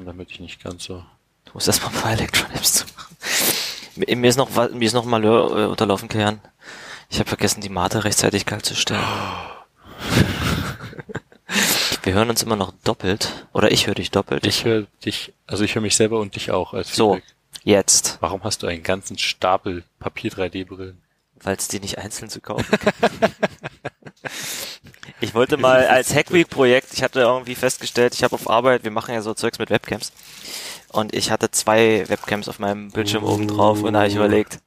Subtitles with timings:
[0.00, 1.04] haben, damit ich nicht ganz so.
[1.44, 3.16] Du musst erstmal ein paar Elektron-Apps zu machen.
[4.20, 6.40] Mir ist noch, mir ist noch mal äh, unterlaufen, Kern.
[7.10, 9.02] Ich habe vergessen, die Mate rechtzeitig kalt zu stellen.
[12.02, 13.46] Wir hören uns immer noch doppelt.
[13.52, 14.46] Oder ich höre dich doppelt.
[14.46, 17.34] Ich höre dich, also ich höre mich selber und dich auch als So, Feedback.
[17.64, 18.16] jetzt.
[18.20, 20.96] Warum hast du einen ganzen Stapel Papier 3D-Brillen?
[21.42, 22.66] Weil es die nicht einzeln zu kaufen
[25.20, 29.14] ich wollte mal als Hackweek-Projekt, ich hatte irgendwie festgestellt, ich habe auf Arbeit, wir machen
[29.14, 30.12] ja so Zeugs mit Webcams
[30.88, 34.58] und ich hatte zwei Webcams auf meinem Bildschirm oben drauf und da habe ich überlegt,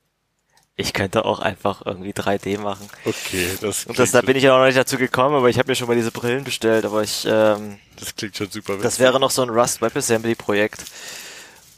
[0.76, 2.88] ich könnte auch einfach irgendwie 3D machen.
[3.06, 5.60] Okay, das Und das, da bin ich ja auch noch nicht dazu gekommen, aber ich
[5.60, 8.78] habe mir schon mal diese Brillen bestellt, aber ich, ähm, das klingt schon super.
[8.78, 10.84] das wäre noch so ein Rust WebAssembly Projekt.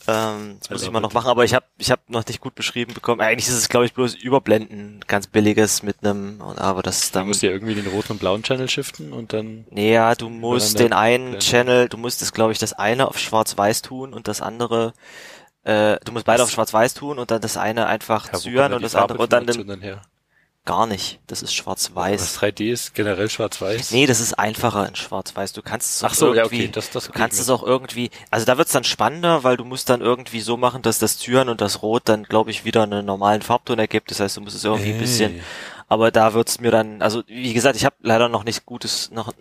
[0.08, 2.40] Ähm, das muss Also ich mal noch machen, aber ich habe ich hab noch nicht
[2.42, 3.22] gut beschrieben bekommen.
[3.22, 7.26] Eigentlich ist es, glaube ich, bloß Überblenden, ganz billiges mit einem, aber das Da da
[7.26, 10.30] musst du ja irgendwie den roten und blauen Channel shiften und dann Nee, ja, du
[10.30, 11.40] musst den einen blenden.
[11.40, 14.94] Channel, du musst es, glaube ich, das eine auf schwarz-weiß tun und das andere,
[15.64, 18.84] äh, du musst beide auf schwarz-weiß tun und dann das eine einfach Ja, da und
[18.84, 20.02] das andere und dann den, dann?
[20.66, 21.20] Gar nicht.
[21.28, 22.40] Das ist schwarz-weiß.
[22.40, 23.92] 3D ist generell schwarz-weiß.
[23.92, 25.54] Nee, das ist einfacher in schwarz-weiß.
[25.54, 27.64] Du kannst es Ach auch so, ja, irgendwie, okay, das- das du kannst es auch
[27.64, 31.18] irgendwie, also da wird's dann spannender, weil du musst dann irgendwie so machen, dass das
[31.20, 34.10] Zyren und das Rot dann, glaube ich, wieder einen normalen Farbton ergibt.
[34.12, 35.42] Das heißt, du musst es irgendwie ein bisschen,
[35.88, 39.34] aber da wird's mir dann, also wie gesagt, ich habe leider noch nicht gutes, noch,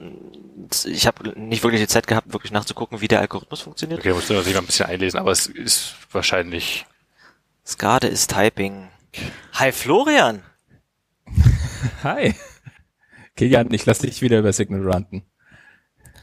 [0.85, 4.01] ich habe nicht wirklich die Zeit gehabt, wirklich nachzugucken, wie der Algorithmus funktioniert.
[4.01, 6.85] Okay, musst du natürlich mal ein bisschen einlesen, aber es ist wahrscheinlich.
[7.67, 8.89] Skade ist Typing.
[9.55, 10.43] Hi Florian!
[12.03, 12.35] Hi.
[13.37, 15.25] Kilian, ich lass dich wieder über Signal ranten.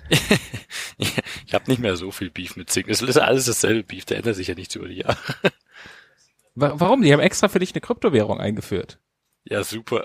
[1.45, 2.91] ich habe nicht mehr so viel Beef mit Signal.
[2.93, 5.17] Es ist alles dasselbe Beef, der ändert sich ja nichts über die Jahre.
[6.55, 7.01] Wa- Warum?
[7.01, 8.99] Die haben extra für dich eine Kryptowährung eingeführt.
[9.45, 10.03] Ja, super.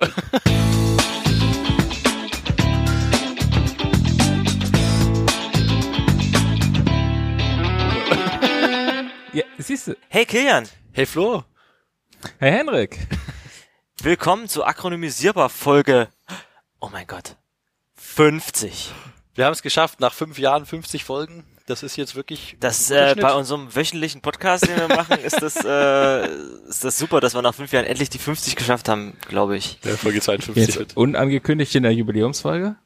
[9.33, 9.97] Ja, siehst du.
[10.09, 10.67] Hey Kilian!
[10.93, 11.45] Hey Flo,
[12.39, 12.99] Herr Henrik.
[14.03, 16.09] Willkommen zu Akronymisierbar Folge,
[16.81, 17.37] oh mein Gott,
[17.95, 18.93] 50.
[19.35, 21.45] wir haben es geschafft, nach fünf Jahren 50 Folgen.
[21.67, 25.57] Das ist jetzt wirklich Das äh, bei unserem wöchentlichen Podcast, den wir machen, ist das
[25.65, 26.27] äh,
[26.69, 29.79] ist das super, dass wir nach fünf Jahren endlich die 50 geschafft haben, glaube ich.
[29.83, 30.97] ja, Folge 52 Jetzt wird.
[30.97, 32.77] unangekündigt in der Jubiläumsfolge.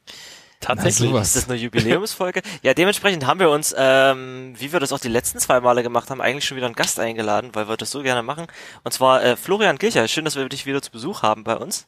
[0.61, 1.11] Tatsächlich.
[1.11, 1.23] Na.
[1.23, 2.43] Ist das eine Jubiläumsfolge?
[2.63, 6.11] ja, dementsprechend haben wir uns, ähm, wie wir das auch die letzten zwei Male gemacht
[6.11, 8.47] haben, eigentlich schon wieder einen Gast eingeladen, weil wir das so gerne machen.
[8.85, 10.07] Und zwar äh, Florian Gilcher.
[10.07, 11.87] Schön, dass wir dich wieder zu Besuch haben bei uns.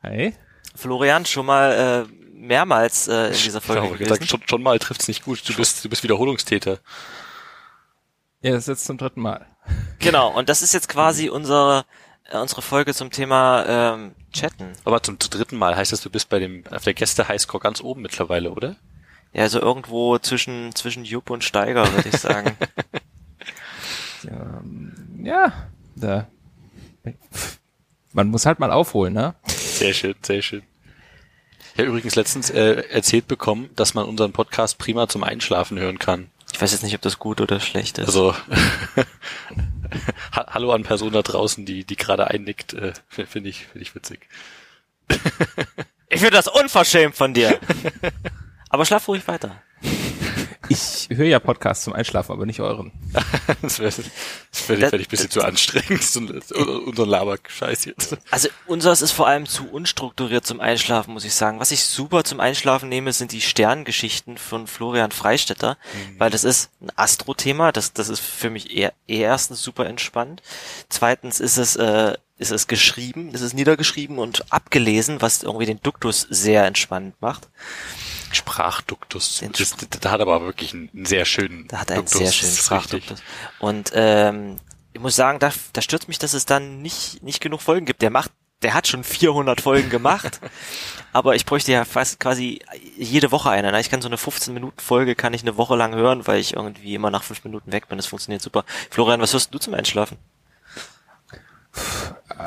[0.00, 0.34] Hey.
[0.74, 4.08] Florian, schon mal äh, mehrmals äh, in dieser Folge Genau, gewesen.
[4.08, 5.48] gesagt, schon, schon mal trifft's nicht gut.
[5.48, 6.78] Du bist, du bist Wiederholungstäter.
[8.42, 9.46] Ja, das ist jetzt zum dritten Mal.
[10.00, 11.84] Genau, und das ist jetzt quasi unsere,
[12.40, 14.72] unsere Folge zum Thema ähm, Chatten.
[14.84, 17.62] Aber zum, zum dritten Mal heißt das, du bist bei dem auf der Gäste Highscore
[17.62, 18.76] ganz oben mittlerweile, oder?
[19.32, 22.56] Ja, also irgendwo zwischen, zwischen Jupp und Steiger, würde ich sagen.
[24.24, 24.92] Ähm,
[25.24, 25.52] ja,
[25.96, 26.28] da.
[28.12, 29.34] Man muss halt mal aufholen, ne?
[29.46, 30.62] Sehr schön, sehr schön.
[31.74, 35.98] Ich habe übrigens letztens äh, erzählt bekommen, dass man unseren Podcast prima zum Einschlafen hören
[35.98, 36.30] kann.
[36.52, 38.06] Ich weiß jetzt nicht, ob das gut oder schlecht ist.
[38.06, 38.34] Also
[40.32, 43.94] ha- hallo an Personen da draußen, die die gerade einnickt, äh, finde ich finde ich
[43.94, 44.28] witzig.
[46.08, 47.58] ich finde das unverschämt von dir.
[48.68, 49.62] Aber schlaf ruhig weiter.
[50.68, 52.92] Ich höre ja Podcasts zum Einschlafen, aber nicht euren.
[53.62, 56.20] Das wäre das wär, Das- ein bisschen zu anstrengend, so,
[56.86, 58.16] unser Laber-Scheiß jetzt.
[58.30, 61.58] Also unseres ist vor allem zu unstrukturiert zum Einschlafen, muss ich sagen.
[61.60, 65.76] Was ich super zum Einschlafen nehme, sind die Sterngeschichten von Florian Freistetter,
[66.18, 67.72] weil das ist ein Astro-Thema.
[67.72, 70.42] Das, das ist für mich eher, eher erstens super entspannt.
[70.88, 75.80] Zweitens ist es, äh, ist es geschrieben, es ist niedergeschrieben und abgelesen, was irgendwie den
[75.82, 77.48] Duktus sehr entspannend macht.
[78.32, 79.38] Sprachduktus.
[79.38, 82.18] Den Das, da hat er aber wirklich einen, sehr schönen Da hat er einen Duktus,
[82.18, 82.64] sehr schönen richtig.
[82.64, 83.22] Sprachduktus.
[83.58, 84.56] Und ähm,
[84.92, 88.02] ich muss sagen, da, da stört mich, dass es dann nicht, nicht genug Folgen gibt.
[88.02, 88.30] Der macht,
[88.62, 90.40] der hat schon 400 Folgen gemacht,
[91.12, 92.60] aber ich bräuchte ja fast quasi
[92.96, 93.72] jede Woche eine.
[93.72, 93.80] Ne?
[93.80, 97.10] Ich kann so eine 15-Minuten-Folge kann ich eine Woche lang hören, weil ich irgendwie immer
[97.10, 97.98] nach fünf Minuten weg bin.
[97.98, 98.64] Das funktioniert super.
[98.90, 100.18] Florian, was hörst du zum Einschlafen?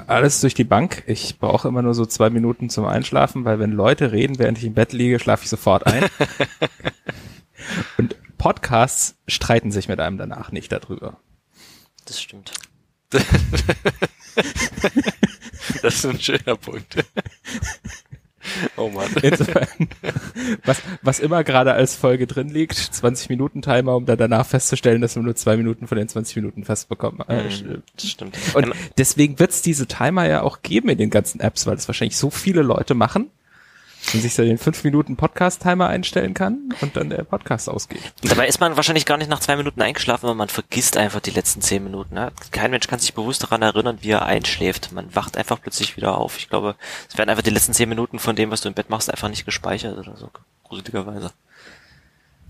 [0.07, 1.03] Alles durch die Bank.
[1.07, 4.65] Ich brauche immer nur so zwei Minuten zum Einschlafen, weil wenn Leute reden, während ich
[4.65, 6.05] im Bett liege, schlafe ich sofort ein.
[7.97, 11.17] Und Podcasts streiten sich mit einem danach nicht darüber.
[12.05, 12.51] Das stimmt.
[15.81, 16.95] Das ist ein schöner Punkt.
[18.77, 19.09] Oh Mann.
[19.21, 19.67] Insofern,
[20.65, 25.01] was, was immer gerade als Folge drin liegt, 20 Minuten Timer, um dann danach festzustellen,
[25.01, 27.21] dass man nur zwei Minuten von den 20 Minuten festbekommen.
[27.27, 27.43] Äh,
[27.95, 28.37] Das stimmt.
[28.53, 31.87] Und deswegen wird es diese Timer ja auch geben in den ganzen Apps, weil das
[31.87, 33.29] wahrscheinlich so viele Leute machen.
[34.13, 38.13] Und sich so den 5 Minuten Podcast-Timer einstellen kann und dann der Podcast ausgeht.
[38.21, 41.31] Dabei ist man wahrscheinlich gar nicht nach zwei Minuten eingeschlafen, weil man vergisst einfach die
[41.31, 42.15] letzten zehn Minuten.
[42.15, 42.31] Ne?
[42.51, 44.91] Kein Mensch kann sich bewusst daran erinnern, wie er einschläft.
[44.91, 46.37] Man wacht einfach plötzlich wieder auf.
[46.37, 46.75] Ich glaube,
[47.09, 49.29] es werden einfach die letzten zehn Minuten von dem, was du im Bett machst, einfach
[49.29, 50.29] nicht gespeichert oder so.
[50.63, 51.31] Gruseligerweise.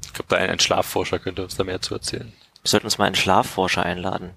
[0.04, 2.32] Ich glaube, da ein, ein Schlafforscher könnte uns da mehr zu erzählen.
[2.62, 4.32] Wir sollten uns mal einen Schlafforscher einladen.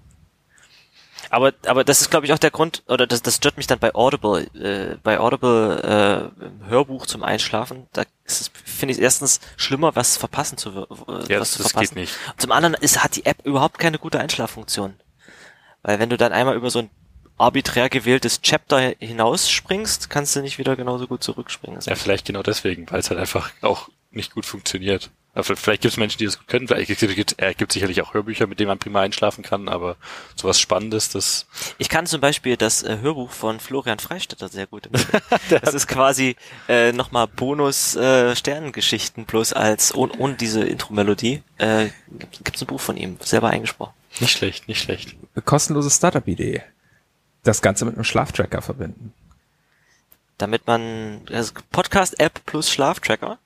[1.29, 3.79] Aber, aber das ist, glaube ich, auch der Grund, oder das, das stört mich dann
[3.79, 7.87] bei Audible, äh, bei Audible äh, im Hörbuch zum Einschlafen.
[7.93, 11.63] Da ist es, finde ich, erstens schlimmer, was verpassen zu, äh, Ja, was das, zu
[11.63, 11.95] das verpassen.
[11.95, 12.13] geht nicht.
[12.31, 14.95] Und zum anderen ist, hat die App überhaupt keine gute Einschlaffunktion.
[15.83, 16.89] Weil wenn du dann einmal über so ein
[17.37, 21.75] arbiträr gewähltes Chapter hinausspringst, kannst du nicht wieder genauso gut zurückspringen.
[21.77, 25.11] Das Ja, vielleicht genau deswegen, weil es halt einfach auch nicht gut funktioniert.
[25.43, 26.67] Vielleicht gibt es Menschen, die das gut können.
[26.67, 29.95] Vielleicht gibt es äh, gibt sicherlich auch Hörbücher, mit denen man prima einschlafen kann, aber
[30.35, 31.47] sowas Spannendes, das
[31.77, 35.23] Ich kann zum Beispiel das äh, Hörbuch von Florian Freistetter sehr gut empfehlen.
[35.61, 36.35] das ist quasi
[36.67, 41.43] äh, nochmal Bonus äh, Sternengeschichten plus als ohne, ohne diese Intro-Melodie.
[41.57, 41.89] Äh,
[42.43, 43.93] gibt es ein Buch von ihm, selber eingesprochen.
[44.19, 45.15] nicht schlecht, nicht schlecht.
[45.45, 46.63] Kostenlose Startup-Idee.
[47.43, 49.13] Das Ganze mit einem Schlaftracker verbinden.
[50.37, 53.39] Damit man also Podcast-App plus Schlaftracker.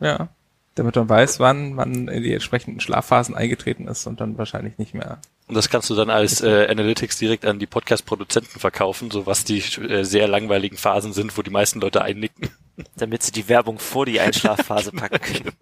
[0.00, 0.28] Ja.
[0.76, 4.92] Damit man weiß, wann man in die entsprechenden Schlafphasen eingetreten ist und dann wahrscheinlich nicht
[4.92, 5.20] mehr.
[5.46, 9.44] Und das kannst du dann als äh, Analytics direkt an die Podcast-Produzenten verkaufen, so was
[9.44, 12.50] die äh, sehr langweiligen Phasen sind, wo die meisten Leute einnicken.
[12.96, 15.52] damit sie die Werbung vor die Einschlafphase packen können.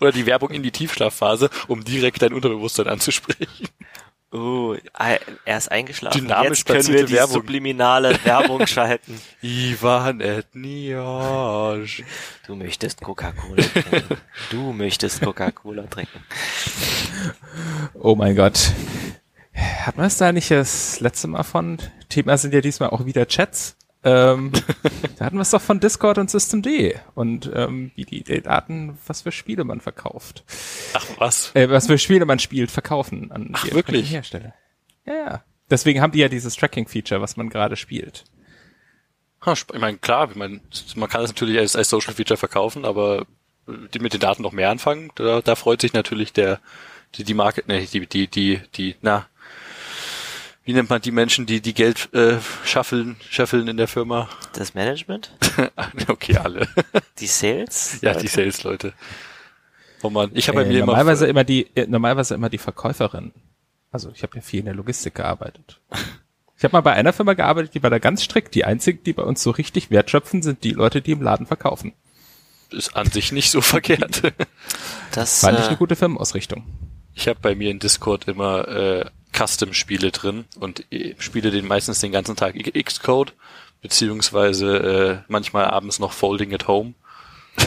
[0.00, 3.68] Oder die Werbung in die Tiefschlafphase, um direkt dein Unterbewusstsein anzusprechen.
[4.36, 5.20] Oh, er
[5.56, 6.22] ist eingeschlafen.
[6.22, 7.34] Dynamisch Jetzt können wir die Werbung.
[7.34, 9.20] subliminale Werbung schalten.
[9.42, 12.02] Ivan Etniasch.
[12.44, 14.16] Du möchtest Coca-Cola trinken.
[14.50, 16.24] Du möchtest Coca-Cola trinken.
[17.94, 18.72] Oh mein Gott.
[19.54, 21.78] Hat man es da nicht das letzte Mal von?
[22.08, 23.76] Thema sind ja diesmal auch wieder Chats.
[24.04, 24.52] Ähm,
[25.18, 26.68] da hatten wir es doch von Discord und Systemd
[27.14, 30.44] und ähm, wie die, die Daten, was für Spiele man verkauft.
[30.92, 31.52] Ach was?
[31.54, 34.10] Äh, was für Spiele man spielt, verkaufen an Ach, die wirklich?
[34.10, 34.54] Hersteller.
[35.06, 35.44] Ja, ja.
[35.70, 38.24] Deswegen haben die ja dieses Tracking-Feature, was man gerade spielt.
[39.44, 40.60] Ha, Ich meine, klar, ich mein,
[40.96, 43.26] man kann das natürlich als, als Social Feature verkaufen, aber
[43.66, 46.60] die mit den Daten noch mehr anfangen, da, da freut sich natürlich der,
[47.14, 49.26] die, die Market, ne, die, die, die, die, na,
[50.64, 54.28] wie nennt man die Menschen, die die Geld äh, schaffeln, scheffeln in der Firma?
[54.54, 55.32] Das Management?
[56.08, 56.68] okay, alle.
[57.18, 57.98] Die Sales?
[58.00, 58.94] ja, die Sales-Leute.
[60.02, 62.58] Oh man, ich habe bei Äh, mir immer normalerweise immer die, äh, normalerweise immer die
[62.58, 63.32] Verkäuferin.
[63.90, 65.80] Also ich habe ja viel in der Logistik gearbeitet.
[66.56, 68.54] Ich habe mal bei einer Firma gearbeitet, die war da ganz strikt.
[68.54, 71.92] Die einzigen, die bei uns so richtig wertschöpfen, sind die Leute, die im Laden verkaufen.
[72.70, 74.22] ist an sich nicht so verkehrt.
[75.12, 76.64] Das, War nicht eine äh, gute Firmenausrichtung.
[77.14, 80.84] Ich habe bei mir in Discord immer äh, Custom-Spiele drin und
[81.18, 83.34] spiele den meistens den ganzen Tag Xcode,
[83.82, 86.94] beziehungsweise äh, manchmal abends noch Folding at Home.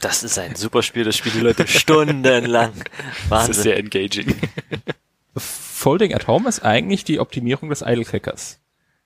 [0.00, 2.72] das ist ein super Spiel, das spielen die Leute stundenlang.
[3.28, 3.62] Das ist Wahnsinn.
[3.62, 4.34] sehr engaging.
[5.36, 8.58] Folding at Home ist eigentlich die Optimierung des Idle-Clickers.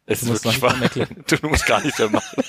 [0.06, 1.06] Es ist musst wirklich noch wahr.
[1.26, 2.42] Du musst gar nicht mehr machen.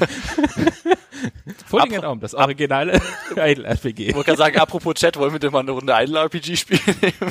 [1.72, 3.00] At Home, das originale
[3.36, 4.08] Idle-RPG.
[4.08, 6.80] Ich wollte gerade sagen, apropos Chat, wollen wir denn mal eine Runde Idle RPG spielen?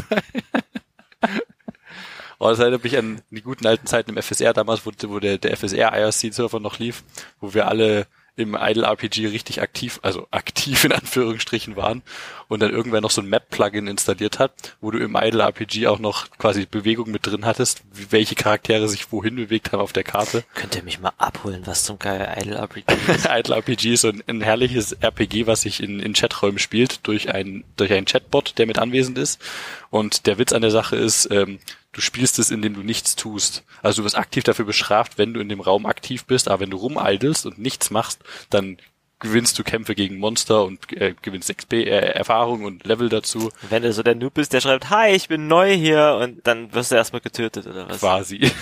[2.37, 5.37] Oh, das erinnert mich an die guten alten Zeiten im FSR damals, wo, wo der,
[5.37, 7.03] der FSR IRC-Server noch lief,
[7.39, 12.03] wo wir alle im Idle RPG richtig aktiv, also aktiv in Anführungsstrichen waren
[12.47, 15.99] und dann irgendwer noch so ein Map-Plugin installiert hat, wo du im Idle RPG auch
[15.99, 20.43] noch quasi Bewegung mit drin hattest, welche Charaktere sich wohin bewegt haben auf der Karte.
[20.53, 23.27] Könnt ihr mich mal abholen, was zum Geil Idle RPG ist?
[23.29, 27.33] Idle RPG ist so ein, ein herrliches RPG, was sich in, in Chaträumen spielt, durch
[27.33, 29.41] einen, durch einen Chatbot, der mit anwesend ist.
[29.89, 31.59] Und der Witz an der Sache ist, ähm,
[31.93, 33.63] du spielst es, indem du nichts tust.
[33.81, 36.69] Also du wirst aktiv dafür bestraft, wenn du in dem Raum aktiv bist, aber wenn
[36.69, 38.77] du rumeidelst und nichts machst, dann
[39.19, 43.83] gewinnst du Kämpfe gegen Monster und äh, gewinnst XP, äh, Erfahrung und Level dazu, Wenn
[43.83, 46.91] du so der Noob bist, der schreibt, hi, ich bin neu hier und dann wirst
[46.91, 47.99] du erstmal getötet oder was?
[47.99, 48.51] quasi.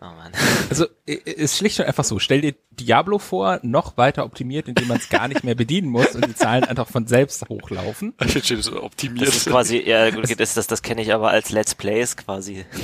[0.00, 0.30] Oh Mann.
[0.70, 2.20] Also i- ist schlicht und einfach so.
[2.20, 6.14] Stell dir Diablo vor, noch weiter optimiert, indem man es gar nicht mehr bedienen muss
[6.14, 8.14] und die Zahlen einfach von selbst hochlaufen.
[8.24, 9.26] Ich finde so optimiert.
[9.26, 12.64] Das ist quasi, ja gut, das, das, das kenne ich aber als Let's Plays quasi.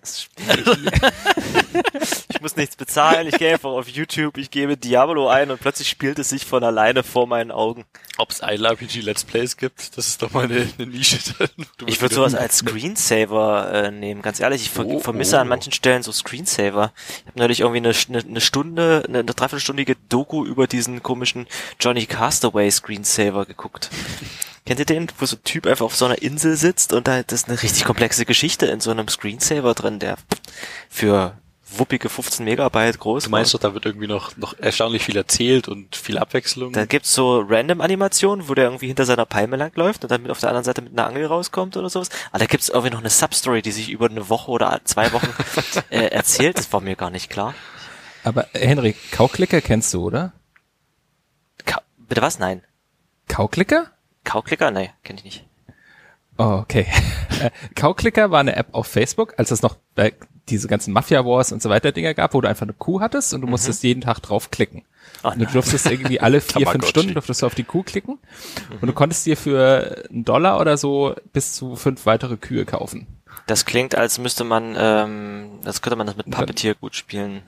[0.00, 0.64] Das Spiel.
[2.28, 5.88] ich muss nichts bezahlen, ich gehe einfach auf YouTube, ich gebe Diablo ein und plötzlich
[5.88, 7.84] spielt es sich von alleine vor meinen Augen.
[8.16, 11.18] Ob es Idle RPG Let's Plays gibt, das ist doch mal eine, eine Nische.
[11.86, 14.62] Ich würde sowas als Screensaver äh, nehmen, ganz ehrlich.
[14.62, 15.40] Ich ver Oh, vermisse oh.
[15.40, 16.92] an manchen Stellen so Screensaver.
[17.20, 21.46] Ich habe neulich irgendwie eine, eine, eine Stunde, eine, eine dreiviertelstündige Doku über diesen komischen
[21.80, 23.90] Johnny Castaway Screensaver geguckt.
[24.66, 27.20] Kennt ihr den, wo so ein Typ einfach auf so einer Insel sitzt und da
[27.20, 30.16] ist eine richtig komplexe Geschichte in so einem Screensaver drin, der
[30.88, 31.38] für
[31.68, 33.24] wuppige 15 Megabyte groß.
[33.24, 36.72] Du meinst doch, da wird irgendwie noch, noch erstaunlich viel erzählt und viel Abwechslung?
[36.72, 40.50] Da gibt's so Random-Animationen, wo der irgendwie hinter seiner Palme langläuft und dann auf der
[40.50, 42.08] anderen Seite mit einer Angel rauskommt oder sowas.
[42.30, 45.28] Aber da gibt's irgendwie noch eine Substory, die sich über eine Woche oder zwei Wochen
[45.90, 46.58] äh, erzählt.
[46.58, 47.54] Das war mir gar nicht klar.
[48.22, 50.32] Aber äh, Henry, Kauklicker kennst du, oder?
[51.64, 52.38] Ka Bitte was?
[52.38, 52.62] Nein.
[53.28, 53.90] Kauklicker?
[54.24, 54.70] Kauklicker?
[54.70, 55.44] Nee, kenne ich nicht.
[56.38, 56.86] Oh, okay.
[57.74, 60.12] Kauklicker war eine App auf Facebook, als es noch äh,
[60.48, 63.34] diese ganzen Mafia Wars und so weiter Dinger gab, wo du einfach eine Kuh hattest
[63.34, 64.82] und du musstest jeden Tag drauf klicken.
[65.24, 66.86] Oh, und du durftest irgendwie alle vier, fünf.
[66.86, 68.18] Stunden durftest du auf die Kuh klicken
[68.80, 73.06] und du konntest dir für einen Dollar oder so bis zu fünf weitere Kühe kaufen.
[73.46, 77.42] Das klingt, als müsste man, ähm, das könnte man das mit Puppeteer gut spielen.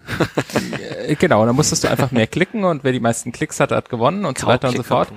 [1.06, 3.88] Äh, Genau, dann musstest du einfach mehr klicken und wer die meisten Klicks hatte, hat
[3.88, 5.08] gewonnen und so weiter und so fort.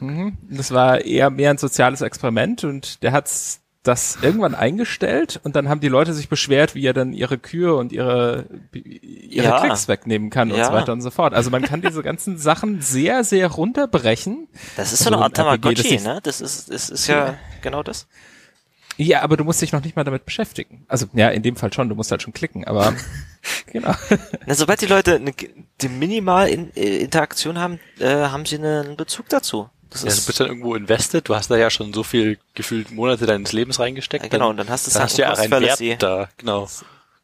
[0.00, 0.36] Mhm.
[0.50, 5.68] Das war eher mehr ein soziales Experiment und der hat's das irgendwann eingestellt und dann
[5.68, 9.60] haben die Leute sich beschwert, wie er dann ihre Kühe und ihre, ihre Ja.
[9.60, 10.66] Klicks wegnehmen kann und Ja.
[10.66, 11.34] so weiter und so fort.
[11.34, 14.48] Also man kann diese ganzen Sachen sehr, sehr runterbrechen.
[14.76, 16.20] Das ist so Also eine Art ein RPG, das Tamagotchi, ne?
[16.22, 18.06] Das ist, das ist ja genau das.
[18.98, 20.86] Ja, aber du musst dich noch nicht mal damit beschäftigen.
[20.88, 22.94] Also ja, in dem Fall schon, du musst halt schon klicken, aber
[23.72, 23.92] genau.
[24.46, 25.32] Na, sobald die Leute eine,
[25.80, 29.68] die minimal in, äh, Interaktion haben, äh, haben sie einen Bezug dazu.
[29.90, 32.38] Das Ja, du ist, bist dann irgendwo invested, du hast da ja schon so viel
[32.54, 34.24] gefühlt Monate deines Lebens reingesteckt.
[34.24, 35.90] Ja, genau, und dann hast du dann hast du ja einen Fallacy.
[35.90, 36.62] Wert da, genau.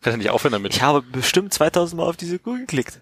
[0.01, 0.75] Kannst ja nicht aufhören damit.
[0.75, 3.01] ich habe bestimmt 2000 Mal auf diese Kuh geklickt.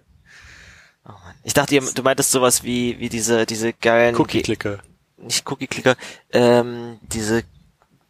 [1.06, 1.34] Oh Mann.
[1.44, 4.78] Ich dachte, ihr- du meintest sowas wie, wie diese, diese geilen, Cookie-Clicker.
[5.18, 5.96] nicht Cookie-Clicker,
[6.32, 7.42] ähm, diese,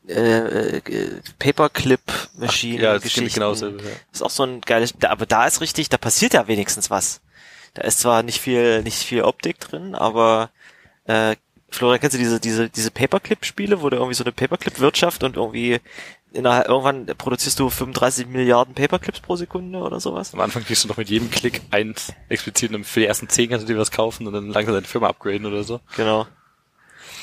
[0.08, 2.82] äh, äh, Paperclip-Maschinen.
[2.82, 3.20] Ja, das Geschichten.
[3.30, 3.90] stimmt genau dasselbe, ja.
[4.12, 7.20] ist auch so ein geiles, aber da ist richtig, da passiert ja wenigstens was.
[7.74, 10.50] Da ist zwar nicht viel, nicht viel Optik drin, aber
[11.04, 11.36] äh,
[11.70, 15.78] Florian, kennst du diese, diese, diese Paperclip-Spiele, wo du irgendwie so eine Paperclip-Wirtschaft und irgendwie
[16.32, 20.34] innerhalb, irgendwann produzierst du 35 Milliarden Paperclips pro Sekunde oder sowas?
[20.34, 23.50] Am Anfang kriegst du noch mit jedem Klick eins explizit und für die ersten zehn
[23.50, 25.80] kannst du dir was kaufen und dann langsam deine Firma upgraden oder so.
[25.96, 26.26] Genau.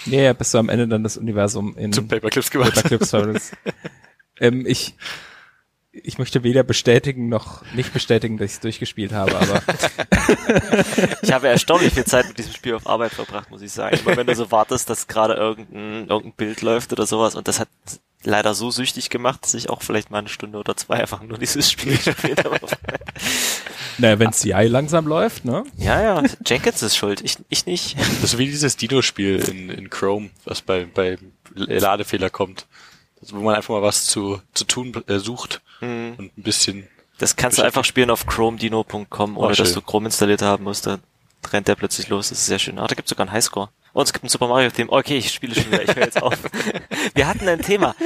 [0.05, 2.75] Nee, ja, bis du am Ende dann das Universum in Zum Paperclips gemacht.
[2.75, 3.51] Paperclips
[4.39, 4.95] ähm, ich,
[6.03, 9.61] ich möchte weder bestätigen noch nicht bestätigen, dass ich es durchgespielt habe, aber
[11.21, 13.97] Ich habe erstaunlich viel Zeit mit diesem Spiel auf Arbeit verbracht, muss ich sagen.
[13.99, 17.59] Immer wenn du so wartest, dass gerade irgendein, irgendein Bild läuft oder sowas und das
[17.59, 17.69] hat
[18.23, 21.37] leider so süchtig gemacht, dass ich auch vielleicht mal eine Stunde oder zwei einfach nur
[21.37, 22.59] dieses Spiel gespielt habe.
[23.97, 25.63] naja, wenn CI langsam läuft, ne?
[25.77, 27.97] Ja, ja, Jenkins ist schuld, ich, ich nicht.
[27.97, 31.17] Das ist so wie dieses Dino-Spiel in, in Chrome, was bei, bei
[31.53, 32.65] Ladefehler kommt.
[33.21, 36.15] Also wo man einfach mal was zu, zu tun äh, sucht Hm.
[36.17, 36.87] und ein bisschen
[37.19, 40.87] Das kannst du einfach spielen auf chromedino.com, ohne Oh, dass du Chrome installiert haben musst.
[40.87, 40.97] Da
[41.51, 42.79] rennt der plötzlich los, das ist sehr schön.
[42.79, 43.69] Ah, da gibt's sogar einen Highscore.
[43.93, 44.91] Und es gibt ein Super Mario Thema.
[44.93, 46.37] Okay, ich spiele schon wieder, ich höre jetzt auf.
[47.15, 47.95] Wir hatten ein Thema.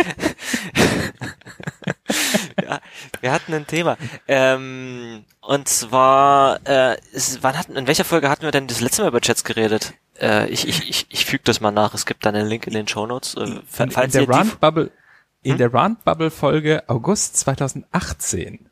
[2.63, 2.79] ja,
[3.21, 3.97] wir hatten ein Thema.
[4.27, 9.01] Ähm, und zwar, äh, es, wann hatten, in welcher Folge hatten wir denn das letzte
[9.01, 9.93] Mal über Chats geredet?
[10.19, 11.93] Äh, ich, ich, ich, ich füge das mal nach.
[11.93, 13.35] Es gibt dann einen Link in den Show Notes.
[13.35, 14.91] Äh, In, in falls der ihr die- Rand Bubble,
[15.43, 15.57] in Hm?
[15.57, 18.69] der Rand Bubble Folge August 2018.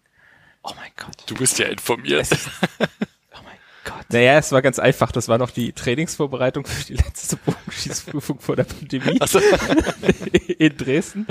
[0.63, 1.15] Oh mein Gott.
[1.27, 2.27] Du bist ja informiert.
[3.31, 4.05] Oh mein Gott.
[4.11, 5.11] Naja, es war ganz einfach.
[5.11, 9.19] Das war noch die Trainingsvorbereitung für die letzte Bogenschießprüfung vor der Pandemie
[10.57, 11.25] in Dresden.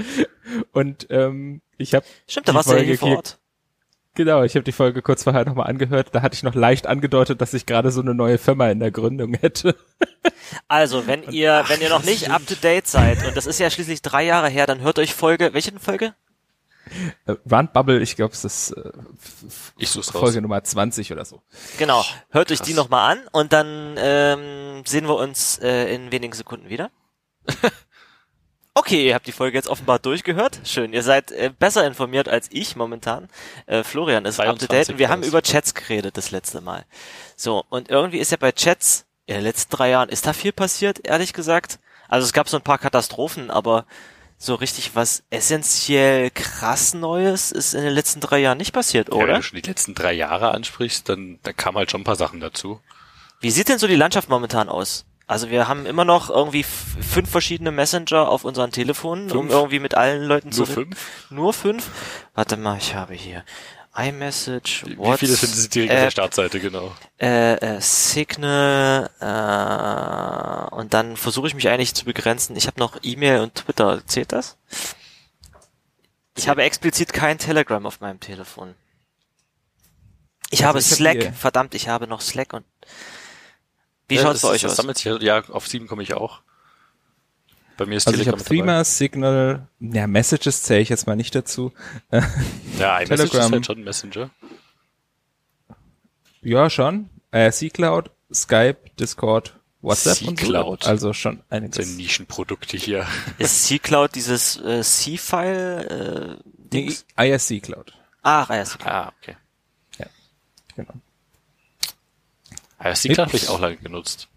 [0.72, 3.38] Und ähm, ich habe Stimmt, da warst du ja Folge hier vor hier- Ort.
[4.18, 6.08] Genau, ich habe die Folge kurz vorher nochmal angehört.
[6.12, 8.90] Da hatte ich noch leicht angedeutet, dass ich gerade so eine neue Firma in der
[8.90, 9.74] Gründung hätte.
[10.66, 13.70] Also, wenn ihr, wenn ihr noch nicht up to date seid, und das ist ja
[13.70, 16.14] schließlich drei Jahre her, dann hört euch Folge, welche Folge?
[17.26, 18.92] Äh, Rand Bubble, ich glaube, es ist äh,
[19.76, 20.20] Ich such's raus.
[20.20, 21.42] Folge Nummer 20 oder so.
[21.78, 22.04] Genau.
[22.30, 22.84] Hört euch die Krass.
[22.84, 26.90] nochmal an und dann ähm, sehen wir uns äh, in wenigen Sekunden wieder.
[28.78, 30.60] Okay, ihr habt die Folge jetzt offenbar durchgehört.
[30.64, 33.28] Schön, ihr seid äh, besser informiert als ich momentan.
[33.66, 36.60] Äh, Florian ist up to date 23 und wir haben über Chats geredet das letzte
[36.60, 36.84] Mal.
[37.34, 40.52] So, und irgendwie ist ja bei Chats in den letzten drei Jahren, ist da viel
[40.52, 41.80] passiert, ehrlich gesagt?
[42.08, 43.84] Also es gab so ein paar Katastrophen, aber
[44.36, 49.14] so richtig was essentiell krass Neues ist in den letzten drei Jahren nicht passiert, Ja,
[49.16, 49.34] wenn oder?
[49.38, 52.38] du schon die letzten drei Jahre ansprichst, dann da kamen halt schon ein paar Sachen
[52.38, 52.80] dazu.
[53.40, 55.04] Wie sieht denn so die Landschaft momentan aus?
[55.28, 59.52] Also wir haben immer noch irgendwie fünf verschiedene Messenger auf unseren Telefonen, um Fünf?
[59.52, 61.28] irgendwie mit allen Leuten Nur zu fünf?
[61.30, 61.90] Nur fünf?
[62.34, 63.44] Warte mal, ich habe hier
[63.94, 66.92] iMessage, Wie WhatsApp, viele sind es direkt auf der Startseite, genau?
[67.20, 72.56] äh, äh, Signal äh, und dann versuche ich mich eigentlich zu begrenzen.
[72.56, 74.00] Ich habe noch E-Mail und Twitter.
[74.06, 74.56] Zählt das?
[76.36, 78.74] Ich habe explizit kein Telegram auf meinem Telefon.
[80.50, 81.16] Ich Also habe ich hab Slack.
[81.22, 82.64] hier- Verdammt, ich habe noch Slack und
[84.08, 84.76] wie Ja, schaut's das- bei euch das aus?
[84.76, 86.40] Sammelt sich, ja, auf sieben komme ich auch.
[87.76, 88.72] Bei mir ist Also ich Telegram habe mit dabei.
[88.72, 91.72] Threema, Signal, ja, Messages zähle ich jetzt mal nicht dazu.
[92.78, 94.30] Ja, iMessage ist halt schon ein Messenger.
[96.42, 97.10] Ja, schon.
[97.30, 100.46] Äh, C-Cloud, Skype, Discord, WhatsApp und so.
[100.46, 100.86] C-Cloud.
[100.86, 101.96] Also schon So einiges.
[101.96, 103.06] Nischenprodukte hier.
[103.38, 107.04] Ist C-Cloud dieses äh, C-File äh, Nee, Dings?
[107.16, 107.92] ISC Cloud.
[108.22, 108.92] Ach, ja, C-Cloud.
[108.92, 109.36] Ah, okay.
[110.76, 110.94] Genau.
[112.92, 114.28] Ja, das habe ich auch lange genutzt.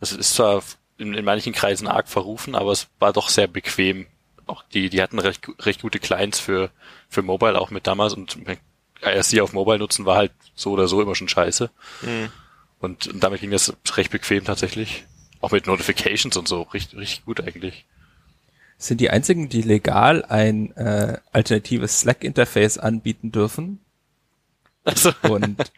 [0.00, 0.62] Das ist zwar
[0.98, 4.06] in, in manchen Kreisen arg verrufen, aber es war doch sehr bequem.
[4.46, 6.70] Auch die, die hatten recht, recht gute Clients für,
[7.08, 8.36] für Mobile auch mit damals und
[9.02, 11.70] IRC auf Mobile nutzen war halt so oder so immer schon scheiße.
[12.02, 12.30] Mhm.
[12.78, 15.04] Und, und damit ging das recht bequem tatsächlich.
[15.40, 16.62] Auch mit Notifications und so.
[16.62, 17.84] Richtig, richtig gut eigentlich.
[18.76, 23.80] Sind die einzigen, die legal ein äh, alternatives Slack-Interface anbieten dürfen.
[24.86, 25.72] Also, Und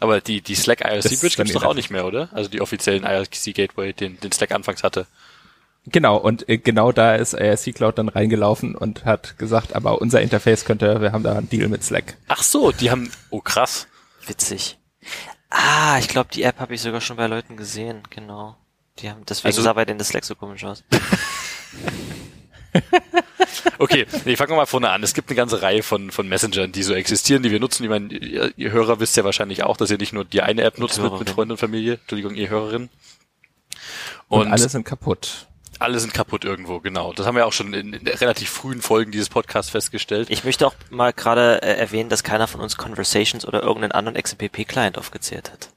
[0.00, 2.28] aber die, die Slack IRC Bridge gibt's doch auch nicht mehr, oder?
[2.32, 5.06] Also die offiziellen IRC Gateway, den, den Slack anfangs hatte.
[5.86, 10.20] genau, und äh, genau da ist IRC Cloud dann reingelaufen und hat gesagt, aber unser
[10.20, 12.16] Interface könnte, wir haben da einen Deal mit Slack.
[12.28, 13.86] Ach so, die haben, oh krass.
[14.26, 14.76] Witzig.
[15.50, 18.56] Ah, ich glaube, die App habe ich sogar schon bei Leuten gesehen, genau.
[18.98, 20.84] Die haben, deswegen Also- sah bei denen das Slack so komisch aus.
[23.78, 25.02] Okay, fangen wir mal vorne an.
[25.02, 27.84] Es gibt eine ganze Reihe von, von Messengern, die so existieren, die wir nutzen.
[27.84, 30.62] Ich meine, ihr, ihr Hörer wisst ja wahrscheinlich auch, dass ihr nicht nur die eine
[30.62, 31.30] App nutzt mit, mit.
[31.30, 31.94] Freunden und Familie.
[31.94, 32.88] Entschuldigung, ihr Hörerin.
[34.28, 35.46] Und, Und, alle sind kaputt.
[35.78, 37.12] alle sind kaputt irgendwo, genau.
[37.12, 40.28] Das haben wir auch schon in, in relativ frühen Folgen dieses Podcasts festgestellt.
[40.30, 44.20] Ich möchte auch mal gerade äh, erwähnen, dass keiner von uns Conversations oder irgendeinen anderen
[44.20, 45.70] XMPP-Client aufgezählt hat.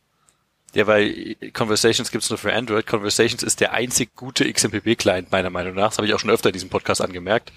[0.74, 2.88] Ja, weil Conversations gibt's nur für Android.
[2.88, 5.90] Conversations ist der einzig gute XMPP-Client meiner Meinung nach.
[5.90, 7.52] Das habe ich auch schon öfter in diesem Podcast angemerkt.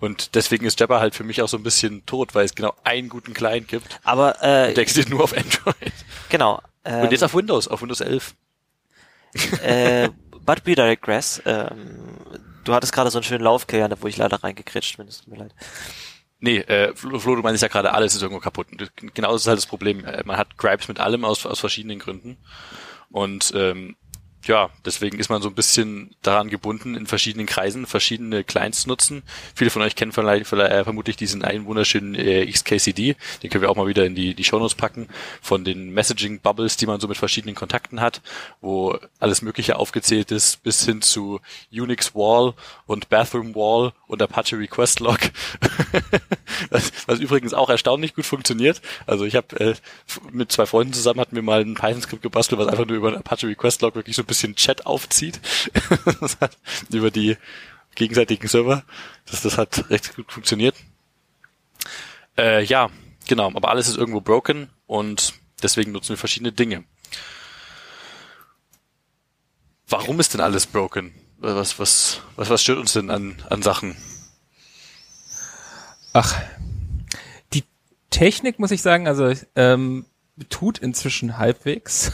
[0.00, 2.74] Und deswegen ist Jabber halt für mich auch so ein bisschen tot, weil es genau
[2.84, 4.00] einen guten Client gibt.
[4.04, 5.92] Aber äh, Der existiert nur auf Android.
[6.28, 6.60] genau.
[6.84, 8.34] Ähm, Und jetzt auf Windows, auf Windows 11.
[9.62, 10.08] äh,
[10.44, 11.40] but be direct, Grass.
[11.44, 11.98] Ähm,
[12.64, 15.06] du hattest gerade so einen schönen Laufkill, wo ich leider reingekretscht bin.
[15.08, 15.54] Es tut mir leid.
[16.40, 18.68] Nee, äh, Flo, Flo, du meinst ja gerade, alles ist irgendwo kaputt.
[18.72, 20.04] Und Genau das ist halt das Problem.
[20.04, 22.38] Äh, Man hat Gripes mit allem aus, aus verschiedenen Gründen.
[23.10, 23.96] Und ähm,
[24.46, 28.88] ja, deswegen ist man so ein bisschen daran gebunden, in verschiedenen Kreisen verschiedene Clients zu
[28.88, 29.22] nutzen.
[29.54, 33.16] Viele von euch kennen vielleicht, vielleicht äh, vermutlich diesen einen wunderschönen äh, XKCD.
[33.42, 35.08] Den können wir auch mal wieder in die, die Shownotes packen.
[35.42, 38.22] Von den Messaging-Bubbles, die man so mit verschiedenen Kontakten hat,
[38.62, 42.54] wo alles Mögliche aufgezählt ist, bis hin zu Unix Wall
[42.86, 45.18] und Bathroom Wall und Apache Request Log.
[46.70, 48.80] was, was übrigens auch erstaunlich gut funktioniert.
[49.06, 49.74] Also ich habe äh,
[50.32, 53.16] mit zwei Freunden zusammen hatten wir mal ein Python-Skript gebastelt, was einfach nur über ein
[53.16, 55.40] Apache Request Log wirklich so bisschen Chat aufzieht.
[56.90, 57.36] über die
[57.94, 58.84] gegenseitigen Server.
[59.30, 60.74] Das, das hat recht gut funktioniert.
[62.38, 62.88] Äh, ja,
[63.28, 63.48] genau.
[63.54, 66.84] Aber alles ist irgendwo broken und deswegen nutzen wir verschiedene Dinge.
[69.88, 71.12] Warum ist denn alles broken?
[71.38, 73.96] Was, was, was, was stört uns denn an, an Sachen?
[76.12, 76.40] Ach,
[77.52, 77.64] die
[78.10, 80.06] Technik, muss ich sagen, also ähm,
[80.48, 82.12] tut inzwischen halbwegs.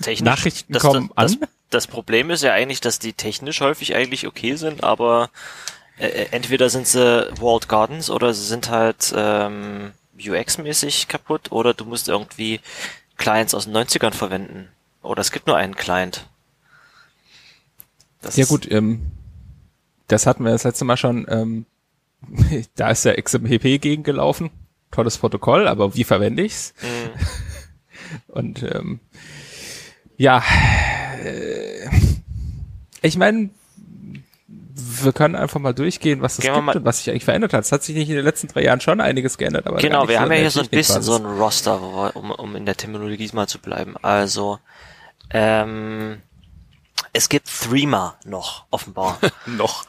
[0.00, 1.40] Technisch, Nachrichten das, kommen das, an.
[1.40, 5.30] Das, das Problem ist ja eigentlich, dass die technisch häufig eigentlich okay sind, aber
[5.98, 11.74] äh, äh, entweder sind sie Walled Gardens oder sie sind halt ähm, UX-mäßig kaputt oder
[11.74, 12.60] du musst irgendwie
[13.16, 14.68] Clients aus den 90ern verwenden.
[15.02, 16.28] Oder es gibt nur einen Client.
[18.20, 19.12] Das Ja gut, ähm,
[20.06, 21.26] das hatten wir das letzte Mal schon.
[21.28, 21.66] Ähm,
[22.76, 24.50] da ist der XMPP gegengelaufen.
[24.90, 26.74] Tolles Protokoll, aber wie verwende ich's?
[26.82, 27.10] Mhm.
[28.28, 29.00] Und ähm,
[30.16, 30.42] ja,
[33.02, 33.50] ich meine,
[35.02, 37.64] wir können einfach mal durchgehen, was es Gehen gibt und was sich eigentlich verändert hat.
[37.64, 40.16] Es hat sich nicht in den letzten drei Jahren schon einiges geändert, aber Genau, wir
[40.16, 42.76] so haben ja hier so ein bisschen so ein Roster, wir, um, um in der
[42.76, 43.96] Terminologie mal zu bleiben.
[44.02, 44.58] Also,
[45.30, 46.18] ähm,
[47.12, 49.18] es gibt Threema noch, offenbar.
[49.46, 49.84] Noch.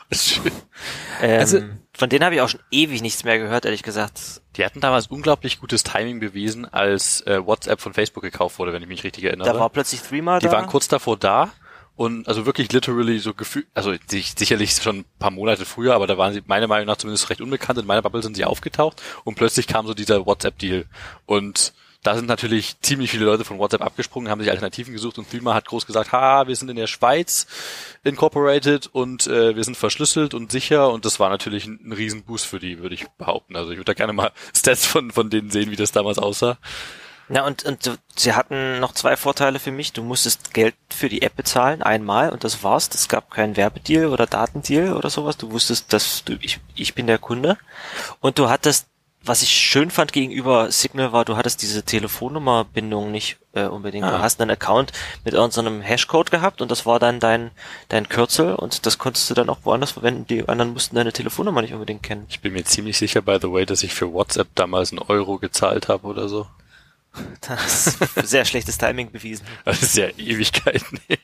[1.22, 1.60] Ähm, Also-
[2.00, 4.42] von denen habe ich auch schon ewig nichts mehr gehört, ehrlich gesagt.
[4.56, 8.82] Die hatten damals unglaublich gutes Timing bewiesen, als äh, WhatsApp von Facebook gekauft wurde, wenn
[8.82, 9.48] ich mich richtig erinnere.
[9.52, 10.54] Da war plötzlich Threema die da.
[10.54, 11.52] waren kurz davor da
[11.98, 16.08] und also wirklich literally so gefühlt, also sich- sicherlich schon ein paar Monate früher, aber
[16.08, 17.78] da waren sie meiner Meinung nach zumindest recht unbekannt.
[17.78, 20.86] In meiner Bubble sind sie aufgetaucht und plötzlich kam so dieser WhatsApp-Deal
[21.26, 25.30] und da sind natürlich ziemlich viele Leute von WhatsApp abgesprungen, haben sich Alternativen gesucht und
[25.30, 27.46] Threema hat groß gesagt, ha, wir sind in der Schweiz
[28.04, 32.46] incorporated und äh, wir sind verschlüsselt und sicher und das war natürlich ein, ein Riesenboost
[32.46, 33.56] für die, würde ich behaupten.
[33.58, 36.58] Also ich würde da gerne mal Stats von, von denen sehen, wie das damals aussah.
[37.32, 39.94] Ja, und, und sie hatten noch zwei Vorteile für mich.
[39.94, 42.90] Du musstest Geld für die App bezahlen, einmal, und das war's.
[42.92, 45.38] Es gab keinen Werbedeal oder Datendeal oder sowas.
[45.38, 47.60] Du wusstest, dass du, ich, ich bin der Kunde.
[48.20, 48.88] Und du hattest
[49.24, 54.06] was ich schön fand gegenüber Signal war, du hattest diese Telefonnummerbindung nicht äh, unbedingt.
[54.06, 54.18] Ah.
[54.18, 54.92] Du hast einen Account
[55.26, 57.52] mit irgendeinem Hashcode gehabt und das war dann dein,
[57.90, 60.26] dein Kürzel und das konntest du dann auch woanders verwenden.
[60.28, 62.26] Die anderen mussten deine Telefonnummer nicht unbedingt kennen.
[62.30, 65.38] Ich bin mir ziemlich sicher, by the way, dass ich für WhatsApp damals einen Euro
[65.38, 66.48] gezahlt habe oder so.
[67.42, 69.46] Das ist sehr schlechtes Timing bewiesen.
[69.66, 71.18] Das ist ja Ewigkeiten her.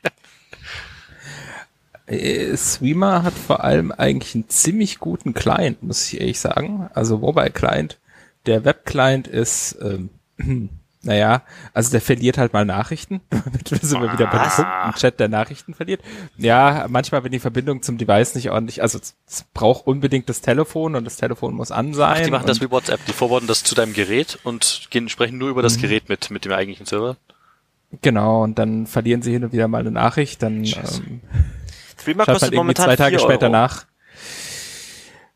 [2.07, 6.89] Äh, Streamer hat vor allem eigentlich einen ziemlich guten Client, muss ich ehrlich sagen.
[6.93, 7.97] Also Mobile Client.
[8.45, 10.09] Der Web Client ist, ähm,
[11.01, 11.41] naja,
[11.73, 13.21] also der verliert halt mal Nachrichten.
[13.29, 14.55] Damit sind wir wieder bei dem Was?
[14.57, 16.01] Punkt, ein Chat, der Nachrichten verliert.
[16.37, 20.95] Ja, manchmal, wenn die Verbindung zum Device nicht ordentlich, also es, braucht unbedingt das Telefon
[20.95, 22.17] und das Telefon muss an sein.
[22.19, 23.03] Ach, die machen das wie WhatsApp.
[23.07, 26.45] Die forwarden das zu deinem Gerät und gehen sprechen nur über das Gerät mit, mit
[26.45, 27.17] dem eigentlichen Server.
[28.01, 31.01] Genau, und dann verlieren sie hin und wieder mal eine Nachricht, dann Scheiße.
[31.03, 31.21] ähm,
[32.13, 33.51] Schaut kostet halt irgendwie momentan zwei Tage 4 später Euro.
[33.51, 33.85] nach.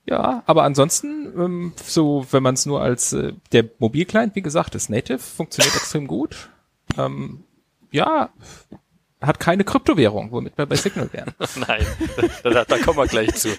[0.06, 4.74] Ja, aber ansonsten, ähm, so wenn man es nur als äh, der Mobilclient, wie gesagt,
[4.74, 6.50] ist native, funktioniert extrem gut.
[6.98, 7.44] Ähm,
[7.92, 8.30] ja,
[9.22, 11.34] hat keine Kryptowährung, womit wir bei Signal wären.
[11.68, 11.86] Nein,
[12.44, 13.50] da, da, da kommen wir gleich zu.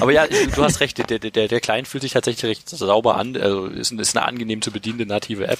[0.00, 3.36] Aber ja, du hast recht, der, der, der Client fühlt sich tatsächlich recht sauber an,
[3.36, 5.58] also ist, ist eine angenehm zu bedienende native App.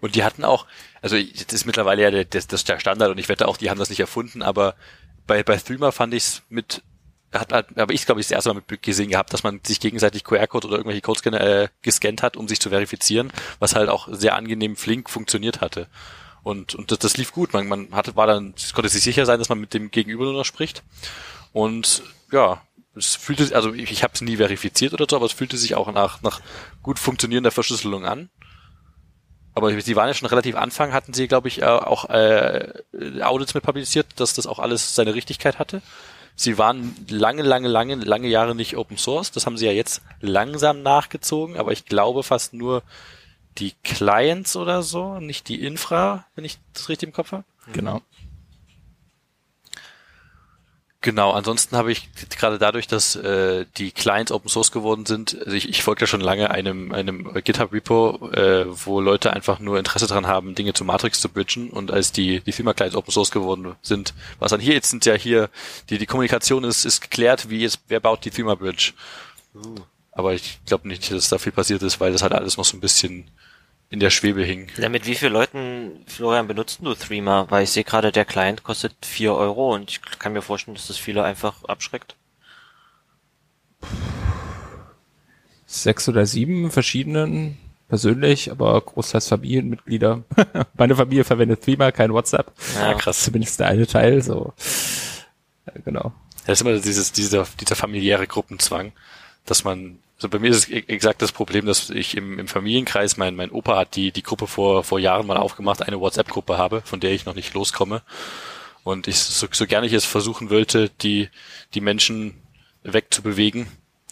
[0.00, 0.66] Und die hatten auch,
[1.00, 3.56] also das ist mittlerweile ja der, das, das ist der Standard und ich wette auch,
[3.56, 4.74] die haben das nicht erfunden, aber
[5.28, 6.82] bei, bei Threema fand ich es mit,
[7.32, 9.78] hat, hat aber ich glaube ich das erste Mal mit gesehen gehabt, dass man sich
[9.78, 14.08] gegenseitig QR-Code oder irgendwelche Codescanner äh, gescannt hat, um sich zu verifizieren, was halt auch
[14.10, 15.86] sehr angenehm flink funktioniert hatte.
[16.42, 17.52] Und, und das, das lief gut.
[17.52, 20.32] Man, man hatte, war dann, konnte sich sicher sein, dass man mit dem Gegenüber nur
[20.32, 20.82] noch spricht.
[21.52, 22.62] Und ja,
[22.94, 25.74] es fühlte, also ich, ich habe es nie verifiziert oder so, aber es fühlte sich
[25.74, 26.40] auch nach, nach
[26.82, 28.30] gut funktionierender Verschlüsselung an.
[29.58, 32.72] Aber sie waren ja schon relativ Anfang, hatten sie, glaube ich, äh, auch äh,
[33.20, 35.82] Audits mit publiziert, dass das auch alles seine Richtigkeit hatte.
[36.34, 39.32] Sie waren lange, lange, lange, lange Jahre nicht Open Source.
[39.32, 42.82] Das haben sie ja jetzt langsam nachgezogen, aber ich glaube fast nur
[43.58, 47.44] die Clients oder so, nicht die Infra, wenn ich das richtig im Kopf habe.
[47.72, 48.02] Genau.
[51.00, 55.52] Genau, ansonsten habe ich gerade dadurch, dass äh, die Clients Open Source geworden sind, also
[55.52, 59.78] ich, ich folge ja schon lange einem, einem GitHub Repo, äh, wo Leute einfach nur
[59.78, 61.70] Interesse dran haben, Dinge zu Matrix zu bridgen.
[61.70, 64.74] Und als die, die Firma Clients Open Source geworden sind, was dann hier.
[64.74, 65.50] Jetzt sind ja hier,
[65.88, 68.92] die, die Kommunikation ist, ist geklärt, wie jetzt, wer baut die Firma Bridge.
[70.10, 72.76] Aber ich glaube nicht, dass da viel passiert ist, weil das halt alles noch so
[72.76, 73.30] ein bisschen
[73.90, 74.68] in der Schwebe hing.
[74.76, 77.46] Ja, mit wie vielen Leuten, Florian, benutzt du Threema?
[77.50, 80.88] Weil ich sehe gerade, der Client kostet 4 Euro und ich kann mir vorstellen, dass
[80.88, 82.14] das viele einfach abschreckt.
[85.66, 90.22] Sechs oder sieben verschiedenen persönlich, aber großteils Familienmitglieder.
[90.76, 92.52] Meine Familie verwendet Threema, kein WhatsApp.
[92.76, 93.24] Ja, krass.
[93.24, 94.52] Zumindest der eine Teil, so.
[95.66, 96.12] Ja, genau.
[96.46, 98.92] Das ist immer dieses, dieser, dieser familiäre Gruppenzwang,
[99.46, 102.48] dass man, also bei mir ist es e- exakt das Problem, dass ich im, im
[102.48, 106.58] Familienkreis, mein, mein Opa hat die, die Gruppe vor, vor Jahren mal aufgemacht, eine WhatsApp-Gruppe
[106.58, 108.02] habe, von der ich noch nicht loskomme.
[108.84, 111.28] Und ich, so, so gerne ich es versuchen wollte, die,
[111.74, 112.34] die Menschen
[112.82, 113.68] wegzubewegen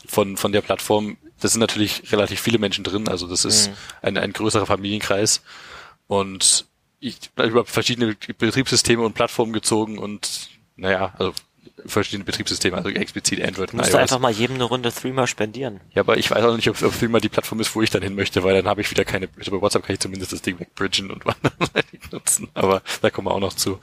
[0.06, 3.74] von, von der Plattform, das sind natürlich relativ viele Menschen drin, also das ist Mhm.
[4.02, 5.42] ein, ein größerer Familienkreis.
[6.06, 6.66] Und
[7.00, 11.32] ich habe verschiedene Betriebssysteme und Plattformen gezogen und naja, also
[11.84, 13.94] verschiedene Betriebssysteme, also explizit Android Du und iOS.
[13.94, 15.80] einfach mal jedem eine Runde Threema spendieren.
[15.94, 18.02] Ja, aber ich weiß auch nicht, ob, ob Threema die Plattform ist, wo ich dann
[18.02, 20.58] hin möchte, weil dann habe ich wieder keine, bei WhatsApp kann ich zumindest das Ding
[20.58, 23.78] wegbridgen und anderweitig nutzen, aber da kommen wir auch noch zu.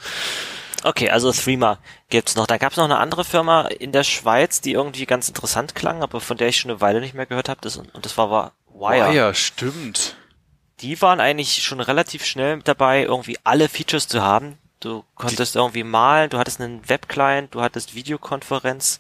[0.84, 2.46] Okay, also Threema gibt's noch.
[2.46, 6.20] Da gab's noch eine andere Firma in der Schweiz, die irgendwie ganz interessant klang, aber
[6.20, 7.62] von der ich schon eine Weile nicht mehr gehört habe.
[7.62, 9.14] Das, und das war, war Wire.
[9.14, 10.18] Ja, stimmt.
[10.82, 14.58] Die waren eigentlich schon relativ schnell dabei, irgendwie alle Features zu haben.
[14.84, 19.00] Du konntest irgendwie malen, du hattest einen Webclient, du hattest Videokonferenz,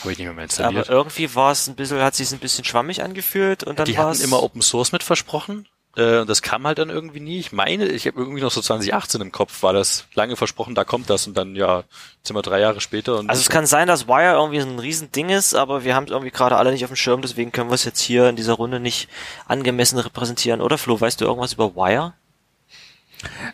[0.00, 0.88] Habe ich nicht mehr, mehr aber installiert.
[0.88, 4.04] irgendwie war es ein bisschen, hat sich ein bisschen schwammig angefühlt und dann die war
[4.04, 5.66] hatten es immer Open Source mit versprochen.
[5.96, 7.38] Äh, und das kam halt dann irgendwie nie.
[7.38, 10.84] Ich meine, ich habe irgendwie noch so 2018 im Kopf, war das lange versprochen, da
[10.84, 11.84] kommt das und dann, ja,
[12.22, 14.78] sind wir drei Jahre später und Also es kann sein, dass Wire irgendwie so ein
[14.78, 17.70] Riesending ist, aber wir haben es irgendwie gerade alle nicht auf dem Schirm, deswegen können
[17.70, 19.08] wir es jetzt hier in dieser Runde nicht
[19.46, 20.60] angemessen repräsentieren.
[20.60, 22.12] Oder Flo, weißt du irgendwas über Wire?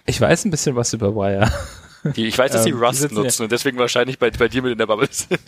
[0.07, 1.51] Ich weiß ein bisschen was über Wire.
[2.17, 4.49] die, ich weiß, dass die Ähm, die Rust ja- nutzen und deswegen wahrscheinlich bei, bei
[4.49, 5.41] dir mit in der Bubble sind.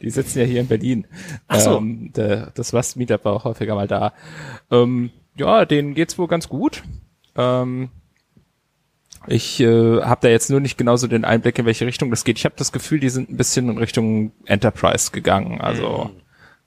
[0.00, 1.06] Die sitzen ja hier in Berlin.
[1.46, 1.76] Ach so.
[1.78, 4.14] Ähm, der, das Rust-Meetup war auch häufiger mal da.
[4.70, 6.82] Ähm, ja, denen geht's wohl ganz gut.
[7.36, 7.90] Ähm,
[9.26, 12.38] ich äh, habe da jetzt nur nicht genauso den Einblick, in welche Richtung das geht.
[12.38, 15.60] Ich habe das Gefühl, die sind ein bisschen in Richtung Enterprise gegangen.
[15.60, 16.10] Also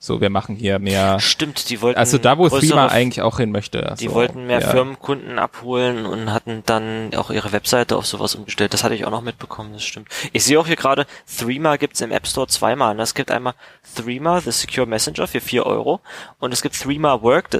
[0.04, 1.20] so, wir machen hier mehr.
[1.20, 3.94] Stimmt, die wollten Also da, wo Threema eigentlich auch hin möchte.
[4.00, 4.68] Die so, wollten mehr ja.
[4.68, 8.74] Firmenkunden abholen und hatten dann auch ihre Webseite auf sowas umgestellt.
[8.74, 10.08] Das hatte ich auch noch mitbekommen, das stimmt.
[10.32, 11.06] Ich sehe auch hier gerade,
[11.38, 12.96] Threema gibt's im App Store zweimal.
[12.96, 13.54] Und es gibt einmal
[13.94, 16.00] Threema, The Secure Messenger für 4 Euro.
[16.40, 17.50] Und es gibt Threema Work,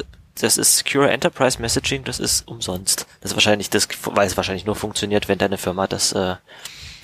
[0.41, 3.07] das ist Secure Enterprise Messaging, das ist umsonst.
[3.21, 6.35] Das ist wahrscheinlich das, weil es wahrscheinlich nur funktioniert, wenn deine Firma das äh,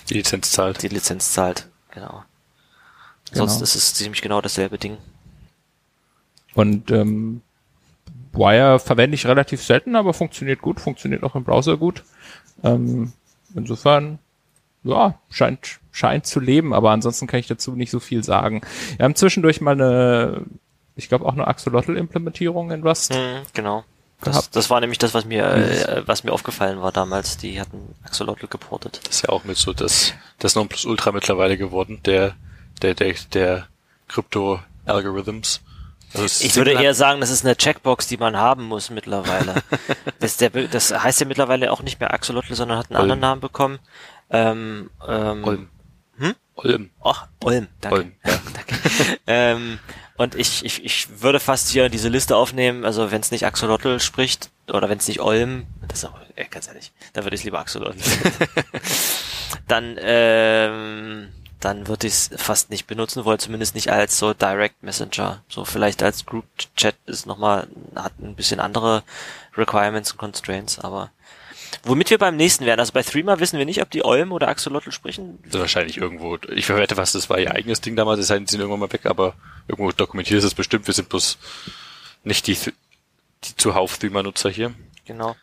[0.08, 0.82] Die Lizenz zahlt.
[0.82, 1.68] die Lizenz zahlt.
[1.92, 2.24] Genau.
[3.30, 3.46] Genau.
[3.46, 4.98] Sonst ist es ziemlich genau dasselbe Ding.
[6.58, 7.40] Und ähm,
[8.32, 12.02] Wire verwende ich relativ selten, aber funktioniert gut, funktioniert auch im Browser gut.
[12.64, 13.12] Ähm,
[13.54, 14.18] insofern,
[14.82, 18.62] ja, scheint, scheint zu leben, aber ansonsten kann ich dazu nicht so viel sagen.
[18.96, 20.46] Wir haben zwischendurch mal eine,
[20.96, 23.12] ich glaube auch eine Axolotl-Implementierung in Rust.
[23.12, 23.84] Mhm, genau.
[24.20, 27.36] Das, das war nämlich das, was mir, äh, was mir aufgefallen war damals.
[27.36, 28.98] Die hatten Axolotl geportet.
[29.04, 32.34] Das ist ja auch mit so das, das Nonplusultra mittlerweile geworden, der,
[32.82, 33.68] der, der, der
[34.08, 35.60] Krypto-Algorithms.
[36.14, 39.62] Also Ich würde eher sagen, das ist eine Checkbox, die man haben muss mittlerweile.
[40.20, 43.02] das, der, das heißt ja mittlerweile auch nicht mehr Axolotl, sondern hat einen Olm.
[43.02, 43.78] anderen Namen bekommen.
[44.30, 45.68] Ähm, ähm, Olm.
[46.18, 46.34] Hm?
[46.56, 46.90] Olm.
[47.04, 47.98] Ach, Olm, danke.
[47.98, 48.32] Olm, ja.
[48.54, 49.20] danke.
[49.26, 49.78] ähm,
[50.16, 54.00] und ich, ich, ich würde fast hier diese Liste aufnehmen, also wenn es nicht Axolotl
[54.00, 57.44] spricht, oder wenn es nicht Olm, das ist auch, äh, ganz ehrlich, dann würde ich
[57.44, 57.98] lieber Axolotl.
[59.68, 61.28] dann, ähm,
[61.60, 65.42] dann würde ich es fast nicht benutzen wollen, zumindest nicht als so Direct Messenger.
[65.48, 66.44] So vielleicht als Group
[66.76, 67.66] Chat ist nochmal,
[67.96, 69.02] hat ein bisschen andere
[69.56, 71.10] Requirements und Constraints, aber
[71.82, 74.48] womit wir beim nächsten wären, also bei Threema wissen wir nicht, ob die Olm oder
[74.48, 75.38] Axolotl sprechen.
[75.44, 78.36] Das ist wahrscheinlich irgendwo, ich verwette was, das war ihr eigenes Ding damals, es sei
[78.36, 79.34] denn, sie sind irgendwann mal weg, aber
[79.66, 81.38] irgendwo dokumentiert ist es bestimmt, wir sind bloß
[82.24, 82.56] nicht die,
[83.44, 84.72] die zuhauf Threema-Nutzer hier.
[85.04, 85.34] Genau.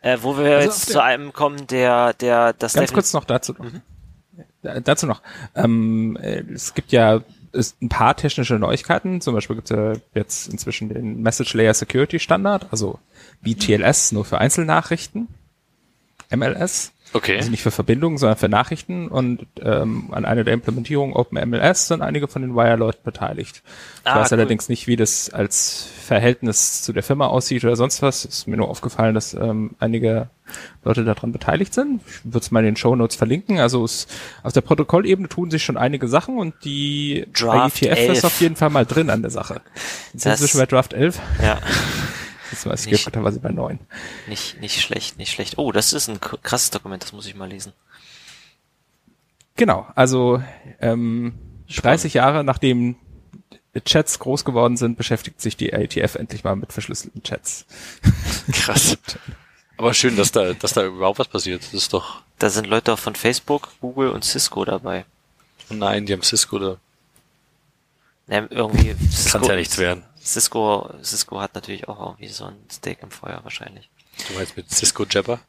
[0.00, 3.52] Äh, wo wir Also jetzt zu einem kommen, der, der, das Ganz kurz noch dazu.
[3.52, 3.64] Da-
[4.62, 5.22] Dazu noch.
[5.54, 7.20] Ähm, äh, es gibt ja
[7.52, 9.20] ist ein paar technische Neuigkeiten.
[9.20, 12.98] Zum Beispiel gibt es ja jetzt inzwischen den Message Layer Security Standard, also
[13.40, 15.28] wie TLS nur für Einzelnachrichten.
[16.30, 16.92] MLS.
[17.14, 17.36] Okay.
[17.36, 19.08] Also nicht für Verbindungen, sondern für Nachrichten.
[19.08, 23.62] Und ähm, an einer der Implementierungen OpenMLS sind einige von den Wire-Leuten beteiligt.
[24.04, 24.38] Ich Ah, weiß cool.
[24.38, 28.24] allerdings nicht, wie das als Verhältnis zu der Firma aussieht oder sonst was.
[28.24, 30.28] Ist mir nur aufgefallen, dass ähm, einige
[30.84, 32.00] Leute daran beteiligt sind.
[32.06, 33.58] Ich würde es mal in den Show Notes verlinken.
[33.58, 34.06] Also es,
[34.42, 38.12] auf der Protokollebene tun sich schon einige Sachen und die Draft bei ETF 11.
[38.18, 39.60] ist auf jeden Fall mal drin an der Sache.
[40.12, 41.18] Jetzt sind Das- wir schon bei Draft 11.
[41.42, 41.58] Ja,
[42.50, 43.12] Jetzt war es Nicht.
[43.12, 43.78] teilweise bei 9.
[44.26, 45.58] nicht, nicht schlecht, nicht schlecht.
[45.58, 47.72] Oh, das ist ein krasses Dokument, das muss ich mal lesen.
[49.56, 50.42] Genau, also
[50.80, 51.34] ähm,
[51.68, 52.96] 30 Jahre nachdem
[53.84, 57.66] Chats groß geworden sind, beschäftigt sich die ATF endlich mal mit verschlüsselten Chats.
[58.52, 58.96] Krass.
[59.76, 61.62] Aber schön, dass da, dass da überhaupt was passiert.
[61.62, 65.04] Das ist doch, Da sind Leute auch von Facebook, Google und Cisco dabei.
[65.70, 66.76] oh nein, die haben Cisco da.
[68.26, 70.02] Ne, irgendwie Cisco, Kann ja nichts werden.
[70.32, 73.88] Cisco, Cisco hat natürlich auch irgendwie so ein Steak im Feuer wahrscheinlich.
[74.28, 75.40] Du meinst mit Cisco Jabber?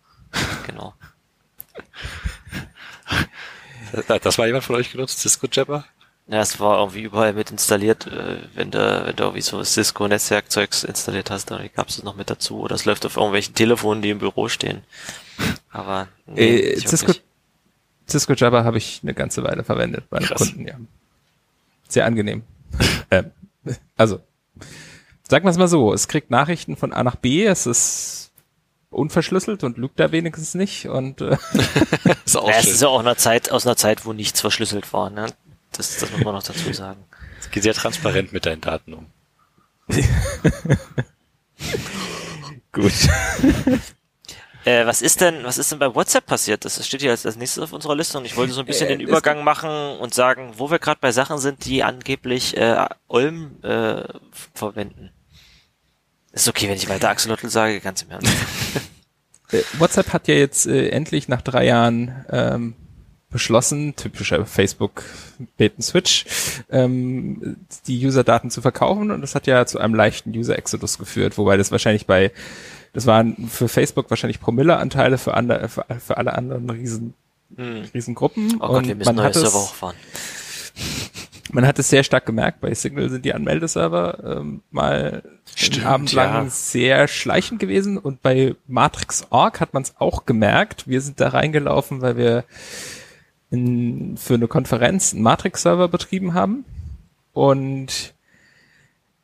[0.67, 0.93] Genau.
[4.07, 5.85] Da- Das war jemand von euch genutzt, Cisco Jabber?
[6.27, 10.83] Ja, es war irgendwie überall mit installiert, äh, wenn du, wenn du irgendwie so Cisco-Netzwerkzeugs
[10.83, 12.59] installiert hast, dann gab's es noch mit dazu.
[12.59, 14.83] Oder es läuft auf irgendwelchen Telefonen, die im Büro stehen.
[15.71, 17.23] Aber nee, Äh, nicht Cisco, wirklich.
[18.07, 20.19] Cisco Jabber habe ich eine ganze Weile verwendet bei.
[20.19, 20.75] Kunden, ja.
[21.87, 22.43] Sehr angenehm.
[23.11, 23.31] ähm,
[23.97, 24.19] also,
[25.29, 28.31] sagen wir es mal so, es kriegt Nachrichten von A nach B, es ist
[28.89, 31.37] unverschlüsselt und lügt da wenigstens nicht und äh,
[32.25, 34.91] Ist auch Ja, es ist ja auch einer Zeit, aus einer Zeit, wo nichts verschlüsselt
[34.93, 35.27] war, ne?
[35.71, 37.03] Das, das muss man noch dazu sagen.
[37.39, 39.05] Es geht sehr transparent mit deinen Daten um.
[42.71, 42.93] gut.
[44.65, 46.65] Äh, was ist denn, was ist denn bei WhatsApp passiert?
[46.65, 48.87] Das steht hier als, als nächstes auf unserer Liste und ich wollte so ein bisschen
[48.87, 52.87] Äh, den Übergang machen und sagen, wo wir gerade bei Sachen sind, die angeblich äh,
[53.07, 54.03] Olm äh,
[54.53, 55.11] verwenden.
[56.31, 58.31] Ist okay, wenn ich weiter Axolotl sage, ganz im Ernst.
[59.51, 62.75] Äh, WhatsApp hat ja jetzt äh, endlich nach drei Jahren ähm,
[63.31, 65.01] beschlossen, typischer Facebook
[65.57, 66.25] Beten Switch,
[66.69, 71.57] ähm, die User-Daten zu verkaufen und das hat ja zu einem leichten User-Exodus geführt, wobei
[71.57, 72.31] das wahrscheinlich bei,
[72.93, 77.15] das waren für Facebook wahrscheinlich Promille-Anteile, für, andere, für, für alle anderen riesen,
[77.55, 77.83] Hm.
[77.93, 78.57] Riesengruppen.
[78.59, 79.95] Oh Gott, und wir müssen man neue hat Server hochfahren.
[81.51, 85.23] man hat es sehr stark gemerkt, bei Signal sind die Anmeldeserver ähm, mal
[85.55, 86.49] Stimmt, einen Abend lang ja.
[86.49, 90.87] sehr schleichend gewesen und bei Matrix.org hat man es auch gemerkt.
[90.87, 92.43] Wir sind da reingelaufen, weil wir
[93.49, 96.65] in, für eine Konferenz einen Matrix-Server betrieben haben
[97.33, 98.13] und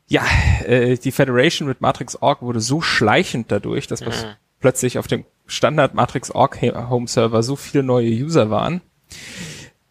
[0.07, 0.23] ja,
[0.65, 4.35] äh, die Federation mit Matrix.org wurde so schleichend dadurch, dass Mhm.
[4.59, 8.81] plötzlich auf dem Standard Matrix.org Home Server so viele neue User waren,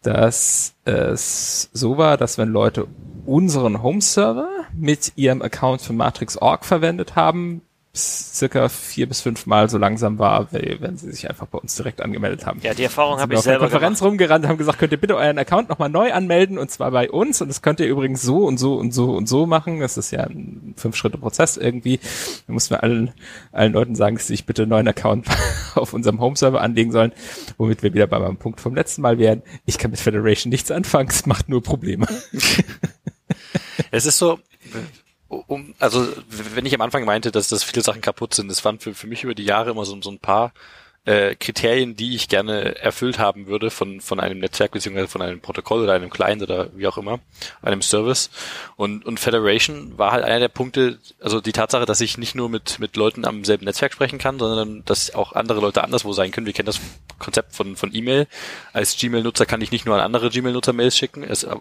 [0.05, 2.87] dass es so war, dass wenn Leute
[3.25, 7.61] unseren Home Server mit ihrem Account für Matrix.org verwendet haben,
[7.95, 12.01] circa vier bis fünf Mal so langsam war, wenn sie sich einfach bei uns direkt
[12.01, 12.59] angemeldet haben.
[12.61, 14.11] Ja, die Erfahrung habe ich auf der selber Konferenz gemacht.
[14.11, 17.41] rumgerannt, haben gesagt, könnt ihr bitte euren Account nochmal neu anmelden und zwar bei uns
[17.41, 19.79] und das könnt ihr übrigens so und so und so und so machen.
[19.79, 21.99] Das ist ja ein Fünf-Schritte-Prozess irgendwie.
[22.47, 23.13] Da mussten wir allen,
[23.51, 25.27] allen Leuten sagen, dass sie sich bitte einen neuen Account
[25.75, 27.13] auf unserem Home-Server anlegen sollen,
[27.57, 29.41] womit wir wieder bei meinem Punkt vom letzten Mal wären.
[29.65, 32.07] Ich kann mit Federation nichts anfangen, es macht nur Probleme.
[33.91, 34.39] Es ist so,
[35.47, 38.79] um, also wenn ich am Anfang meinte, dass, dass viele Sachen kaputt sind, das waren
[38.79, 40.53] für, für mich über die Jahre immer so, so ein paar
[41.05, 45.39] äh, Kriterien, die ich gerne erfüllt haben würde von, von einem Netzwerk beziehungsweise von einem
[45.39, 47.19] Protokoll oder einem Client oder wie auch immer,
[47.61, 48.31] einem Service.
[48.75, 52.49] Und, und Federation war halt einer der Punkte, also die Tatsache, dass ich nicht nur
[52.49, 56.31] mit, mit Leuten am selben Netzwerk sprechen kann, sondern dass auch andere Leute anderswo sein
[56.31, 56.47] können.
[56.47, 56.81] Wir kennen das
[57.19, 58.27] Konzept von, von E-Mail.
[58.73, 61.55] Als Gmail-Nutzer kann ich nicht nur an andere Gmail-Nutzer Mails schicken, es, äh,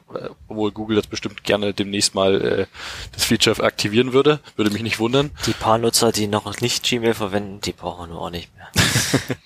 [0.48, 2.66] obwohl Google das bestimmt gerne demnächst mal äh,
[3.12, 5.30] das Feature aktivieren würde, würde mich nicht wundern.
[5.46, 8.70] Die paar Nutzer, die noch nicht Gmail verwenden, die brauchen wir nur auch nicht mehr.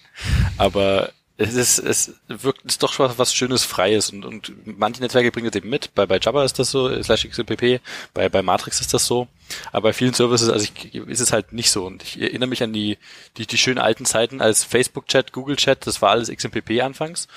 [0.57, 5.31] Aber es ist, es wirkt, ist doch schon was Schönes, Freies und, und manche Netzwerke
[5.31, 5.95] bringen das eben mit.
[5.95, 7.81] Bei, bei Jabba ist das so, slash XMPP,
[8.13, 9.29] bei, bei Matrix ist das so.
[9.71, 11.87] Aber bei vielen Services, also ich, ist es halt nicht so.
[11.87, 12.99] Und ich erinnere mich an die,
[13.37, 17.29] die, die schönen alten Zeiten als Facebook-Chat, Google-Chat, das war alles XMPP anfangs.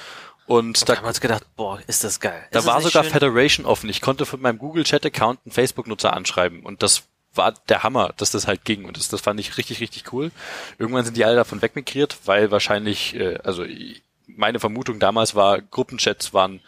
[0.47, 2.43] Und Da da, haben wir uns gedacht, boah, ist das geil.
[2.49, 3.13] da Ist war sogar schön?
[3.13, 3.87] Federation offen.
[3.87, 7.03] Ich konnte von meinem Google-Chat-Account einen Facebook-Nutzer anschreiben und das
[7.33, 10.31] war der Hammer, dass das halt ging und das, das fand ich richtig, richtig cool.
[10.77, 13.65] Irgendwann sind die alle davon wegmigriert, weil wahrscheinlich, äh, also
[14.27, 16.61] meine Vermutung damals war, Gruppenchats waren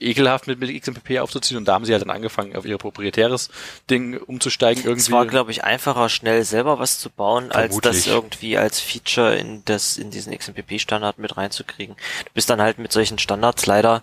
[0.00, 3.48] ekelhaft mit, mit XMPP aufzuziehen und da haben sie halt dann angefangen, auf ihr proprietäres
[3.88, 5.00] Ding umzusteigen irgendwie.
[5.00, 8.04] Es war, glaube ich, einfacher, schnell selber was zu bauen, als Vermutlich.
[8.04, 11.96] das irgendwie als Feature in das, in diesen XMPP-Standard mit reinzukriegen.
[11.96, 14.02] Du bist dann halt mit solchen Standards leider,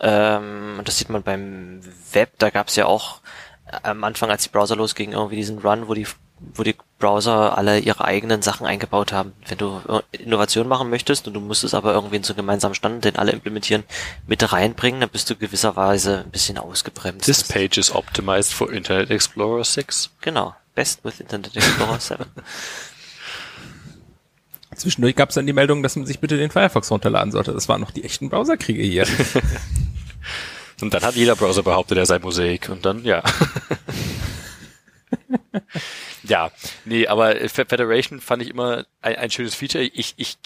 [0.00, 1.80] ähm, und das sieht man beim
[2.12, 3.20] Web, da gab es ja auch
[3.82, 6.06] am Anfang, als die Browser losgingen, irgendwie diesen Run, wo die
[6.54, 9.32] wo die Browser alle ihre eigenen Sachen eingebaut haben.
[9.46, 12.38] Wenn du äh, Innovation machen möchtest und du musst es aber irgendwie in so einen
[12.38, 13.84] gemeinsamen Standard, den alle implementieren,
[14.26, 17.24] mit reinbringen, dann bist du gewisserweise ein bisschen ausgebremst.
[17.24, 20.10] This page is optimized for Internet Explorer 6.
[20.20, 20.54] Genau.
[20.74, 22.24] Best with Internet Explorer 7.
[24.74, 27.52] Zwischendurch gab es dann die Meldung, dass man sich bitte den Firefox runterladen sollte.
[27.52, 29.06] Das waren noch die echten Browserkriege hier.
[30.80, 32.68] Und dann hat jeder Browser behauptet, er sei Mosaik.
[32.68, 33.22] Und dann, ja.
[36.24, 36.50] ja,
[36.84, 39.84] nee, aber Fe- Federation fand ich immer ein, ein schönes Feature.
[39.84, 40.36] Ich, ich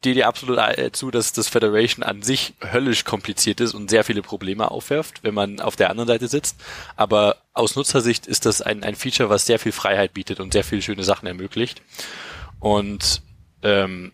[0.00, 4.04] stehe dir absolut äh, zu, dass das Federation an sich höllisch kompliziert ist und sehr
[4.04, 6.56] viele Probleme aufwerft, wenn man auf der anderen Seite sitzt.
[6.96, 10.64] Aber aus Nutzersicht ist das ein, ein Feature, was sehr viel Freiheit bietet und sehr
[10.64, 11.82] viele schöne Sachen ermöglicht.
[12.60, 13.22] Und
[13.62, 14.12] ähm,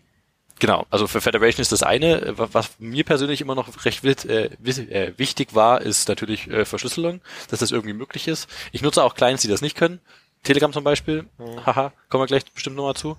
[0.63, 2.37] Genau, also für Federation ist das eine.
[2.37, 7.19] Wa- Was mir persönlich immer noch recht äh, äh, wichtig war, ist natürlich äh, Verschlüsselung,
[7.49, 8.47] dass das irgendwie möglich ist.
[8.71, 9.99] Ich nutze auch Clients, die das nicht können.
[10.43, 11.25] Telegram zum Beispiel.
[11.65, 13.17] Haha, kommen wir gleich bestimmt nochmal zu.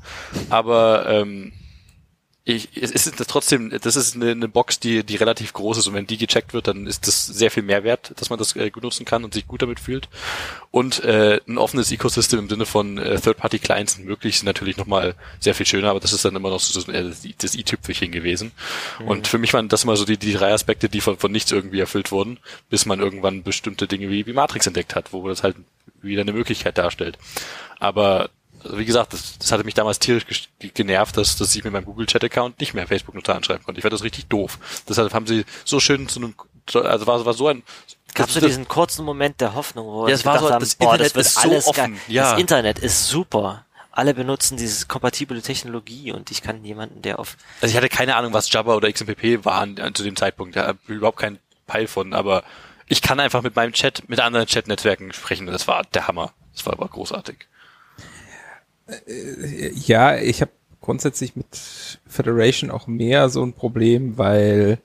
[0.48, 1.52] Aber ähm,
[2.46, 5.86] ich, es ist das trotzdem, das ist eine, eine Box, die, die relativ groß ist
[5.86, 8.54] und wenn die gecheckt wird, dann ist das sehr viel mehr wert, dass man das
[8.54, 10.10] äh, gut nutzen kann und sich gut damit fühlt.
[10.70, 15.14] Und äh, ein offenes Ecosystem im Sinne von äh, Third-Party-Clients sind möglich, sind natürlich nochmal
[15.40, 18.52] sehr viel schöner, aber das ist dann immer noch so, so äh, das i-Tüpfelchen gewesen.
[19.06, 21.50] Und für mich waren das immer so die, die drei Aspekte, die von, von nichts
[21.50, 25.42] irgendwie erfüllt wurden, bis man irgendwann bestimmte Dinge wie, wie Matrix entdeckt hat, wo das
[25.42, 25.56] halt
[26.02, 27.16] wieder eine Möglichkeit darstellt.
[27.78, 28.28] Aber
[28.64, 30.24] also wie gesagt, das, das hatte mich damals tierisch
[30.58, 33.78] genervt, dass, dass ich mit meinem Google Chat Account nicht mehr Facebook-Nutzer anschreiben konnte.
[33.78, 34.58] Ich fand das richtig doof.
[34.88, 36.34] Deshalb haben sie so schön zu einem,
[36.72, 37.62] also war, war so ein,
[38.14, 40.76] Gab so das- diesen kurzen Moment der Hoffnung, wo Ja, es war so, haben, das
[40.76, 42.00] boah, Internet das ist so alles offen, geil.
[42.08, 42.30] ja.
[42.32, 43.64] Das Internet ist super.
[43.90, 48.16] Alle benutzen diese kompatible Technologie und ich kann jemanden, der auf Also ich hatte keine
[48.16, 50.56] Ahnung, was Java oder XMPP waren äh, zu dem Zeitpunkt.
[50.56, 52.42] Da hab ich überhaupt keinen Peil von, aber
[52.88, 56.32] ich kann einfach mit meinem Chat, mit anderen Chat-Netzwerken sprechen und das war der Hammer.
[56.54, 57.46] Das war aber großartig.
[59.74, 61.46] Ja, ich habe grundsätzlich mit
[62.06, 64.78] Federation auch mehr so ein Problem, weil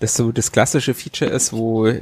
[0.00, 1.92] das so das klassische Feature ist, wo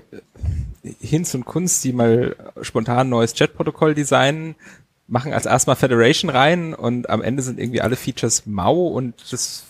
[1.00, 4.54] Hinz und Kunst, die mal spontan ein neues Chat-Protokoll designen,
[5.08, 9.64] machen als erstmal Federation rein und am Ende sind irgendwie alle Features mau und das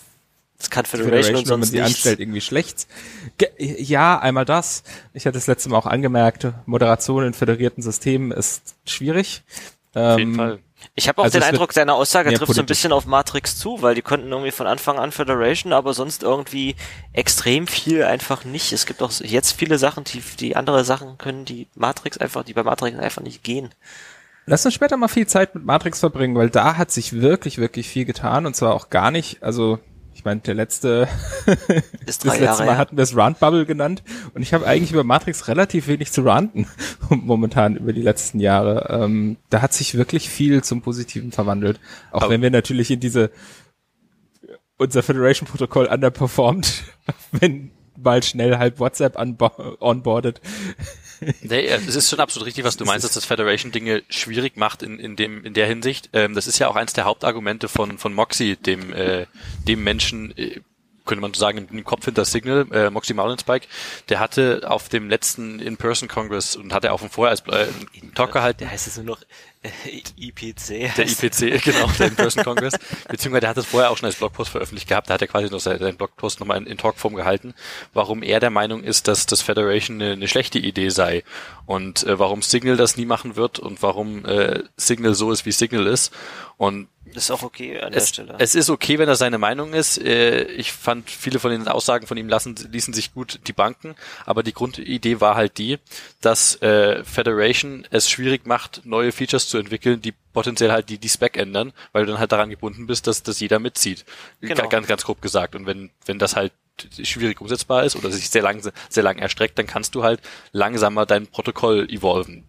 [0.57, 2.87] das kann Federation, Federation und wenn man sonst sie anstellt, irgendwie schlecht.
[3.37, 4.83] Ge ja, einmal das.
[5.13, 9.43] Ich hatte das letzte Mal auch angemerkt, Moderation in föderierten Systemen ist schwierig.
[9.93, 10.59] Auf jeden Ähm, Fall.
[10.95, 13.81] Ich habe auch Also den Eindruck, deine Aussage trifft so ein bisschen auf Matrix zu,
[13.81, 16.75] weil die konnten irgendwie von Anfang an Federation, aber sonst irgendwie
[17.13, 18.71] extrem viel einfach nicht.
[18.73, 22.53] Es gibt auch jetzt viele Sachen, die, die andere Sachen können, die Matrix einfach, die
[22.53, 23.69] bei Matrix einfach nicht gehen.
[24.45, 27.89] Lass uns später mal viel Zeit mit Matrix verbringen, weil da hat sich wirklich, wirklich
[27.89, 29.79] viel getan und zwar auch gar nicht, also
[30.17, 31.07] Ich meine, der letzte,
[32.07, 34.01] das letzte Jahre Mal hatten wir es Rant Bubble genannt
[34.33, 36.65] und ich habe eigentlich über Matrix relativ wenig zu ranten
[37.09, 38.87] momentan über die letzten Jahre.
[38.89, 41.79] Ähm, da hat sich wirklich viel zum Positiven verwandelt.
[42.11, 43.29] Auch Aber- wenn wir natürlich in diese
[44.77, 46.83] unser Federation-Protokoll underperformt,
[47.31, 50.41] wenn mal schnell halb WhatsApp onboardet.
[51.41, 54.83] Nee, es ist schon absolut richtig, was du meinst, dass das Federation Dinge schwierig macht
[54.83, 56.09] in, in dem in der Hinsicht.
[56.13, 59.25] Ähm, das ist ja auch eins der Hauptargumente von von Moxie, dem äh,
[59.67, 60.61] dem Menschen äh,
[61.07, 63.67] könnte man so sagen, im Kopf hinter Signal, äh, Moxie Mountainspike,
[64.09, 67.67] der hatte auf dem letzten In-Person-Congress und hatte auch von vorher als äh,
[68.01, 69.25] einen Talk gehalten, Der heißt jetzt nur noch äh,
[70.17, 70.95] IPC.
[70.95, 72.73] der IPC, genau, der In-Person-Congress,
[73.09, 75.49] beziehungsweise der hat das vorher auch schon als Blogpost veröffentlicht gehabt, da hat er quasi
[75.49, 77.53] noch seinen Blogpost nochmal in, in Talkform gehalten,
[77.93, 81.23] warum er der Meinung ist, dass das Federation eine, eine schlechte Idee sei
[81.65, 85.51] und äh, warum Signal das nie machen wird und warum äh, Signal so ist, wie
[85.51, 86.11] Signal ist
[86.57, 88.35] und Das ist auch okay an der es, Stelle.
[88.39, 89.97] es ist okay, wenn er seine Meinung ist.
[90.03, 93.95] Äh, Ich fand viele von den Aussagen von ihm lassen, ließen sich gut die Banken,
[94.25, 95.77] aber die Grundidee war halt die,
[96.19, 101.09] dass äh, Federation es schwierig macht, neue Features zu entwickeln, die potenziell halt die, die
[101.09, 104.05] Spec ändern, weil du dann halt daran gebunden bist, dass, dass jeder mitzieht.
[104.41, 104.63] Genau.
[104.63, 105.55] Ga- Ganz, ganz grob gesagt.
[105.55, 106.53] Und wenn, wenn das halt
[107.03, 111.05] schwierig umsetzbar ist oder sich sehr lang, sehr lang erstreckt, dann kannst du halt langsamer
[111.07, 112.43] dein Protokoll evolven.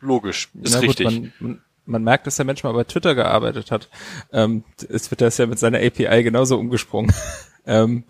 [0.00, 1.04] Logisch, ist Na gut, richtig.
[1.06, 3.88] man, man, man merkt, dass der Mensch mal bei Twitter gearbeitet hat.
[4.32, 7.12] Ähm, es wird das ja mit seiner API genauso umgesprungen.
[7.66, 8.04] ähm,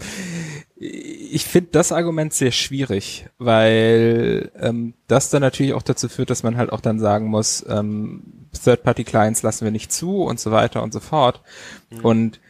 [0.77, 6.43] ich finde das Argument sehr schwierig, weil ähm, das dann natürlich auch dazu führt, dass
[6.43, 8.23] man halt auch dann sagen muss, ähm,
[8.53, 11.43] Third-Party-Clients lassen wir nicht zu und so weiter und so fort.
[12.03, 12.41] Und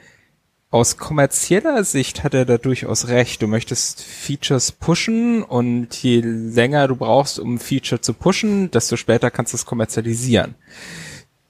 [0.73, 3.43] aus kommerzieller Sicht hat er da durchaus recht.
[3.43, 8.97] Du möchtest Features pushen und je länger du brauchst, um ein Feature zu pushen, desto
[8.97, 10.55] später kannst du es kommerzialisieren.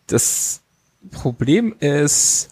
[0.09, 0.63] Das
[1.13, 2.52] Problem ist,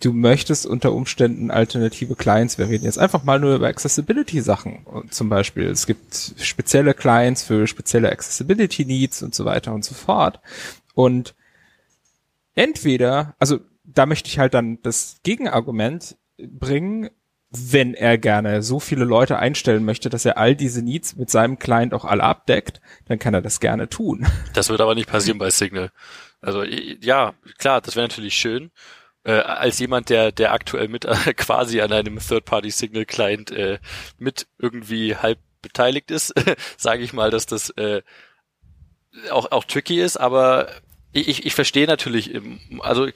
[0.00, 2.58] du möchtest unter Umständen alternative Clients.
[2.58, 4.86] Wir reden jetzt einfach mal nur über Accessibility-Sachen.
[5.10, 10.40] Zum Beispiel, es gibt spezielle Clients für spezielle Accessibility-Needs und so weiter und so fort.
[10.94, 11.34] Und
[12.54, 17.10] entweder, also da möchte ich halt dann das Gegenargument bringen,
[17.50, 21.58] wenn er gerne so viele Leute einstellen möchte, dass er all diese Needs mit seinem
[21.58, 24.26] Client auch alle abdeckt, dann kann er das gerne tun.
[24.54, 25.90] Das wird aber nicht passieren bei Signal.
[26.40, 28.70] Also ja, klar, das wäre natürlich schön.
[29.22, 33.78] Äh, als jemand, der der aktuell mit äh, quasi an einem Third-Party-Signal-Client äh,
[34.18, 36.32] mit irgendwie halb beteiligt ist,
[36.78, 38.02] sage ich mal, dass das äh,
[39.30, 40.16] auch auch tricky ist.
[40.16, 40.70] Aber
[41.12, 42.40] ich, ich, verstehe natürlich,
[42.80, 43.08] also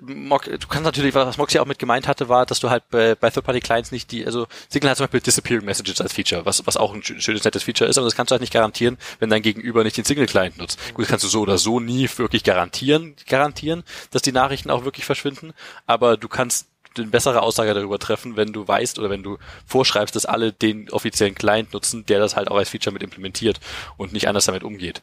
[0.00, 3.30] du kannst natürlich, was Moxie auch mit gemeint hatte, war, dass du halt bei, bei
[3.30, 6.94] Third-Party-Clients nicht die, also Signal hat zum Beispiel Disappearing Messages als Feature, was, was auch
[6.94, 9.42] ein schö- schönes, nettes Feature ist, aber das kannst du halt nicht garantieren, wenn dein
[9.42, 10.78] Gegenüber nicht den Signal-Client nutzt.
[10.94, 14.84] Gut, das kannst du so oder so nie wirklich garantieren, garantieren, dass die Nachrichten auch
[14.84, 15.52] wirklich verschwinden,
[15.86, 20.16] aber du kannst eine bessere Aussage darüber treffen, wenn du weißt oder wenn du vorschreibst,
[20.16, 23.60] dass alle den offiziellen Client nutzen, der das halt auch als Feature mit implementiert
[23.96, 25.02] und nicht anders damit umgeht.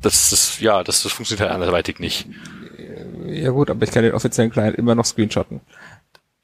[0.00, 2.26] Das ist, ja, das, das funktioniert halt anderweitig nicht.
[3.26, 5.60] Ja gut, aber ich kann den offiziellen Client immer noch screenshotten.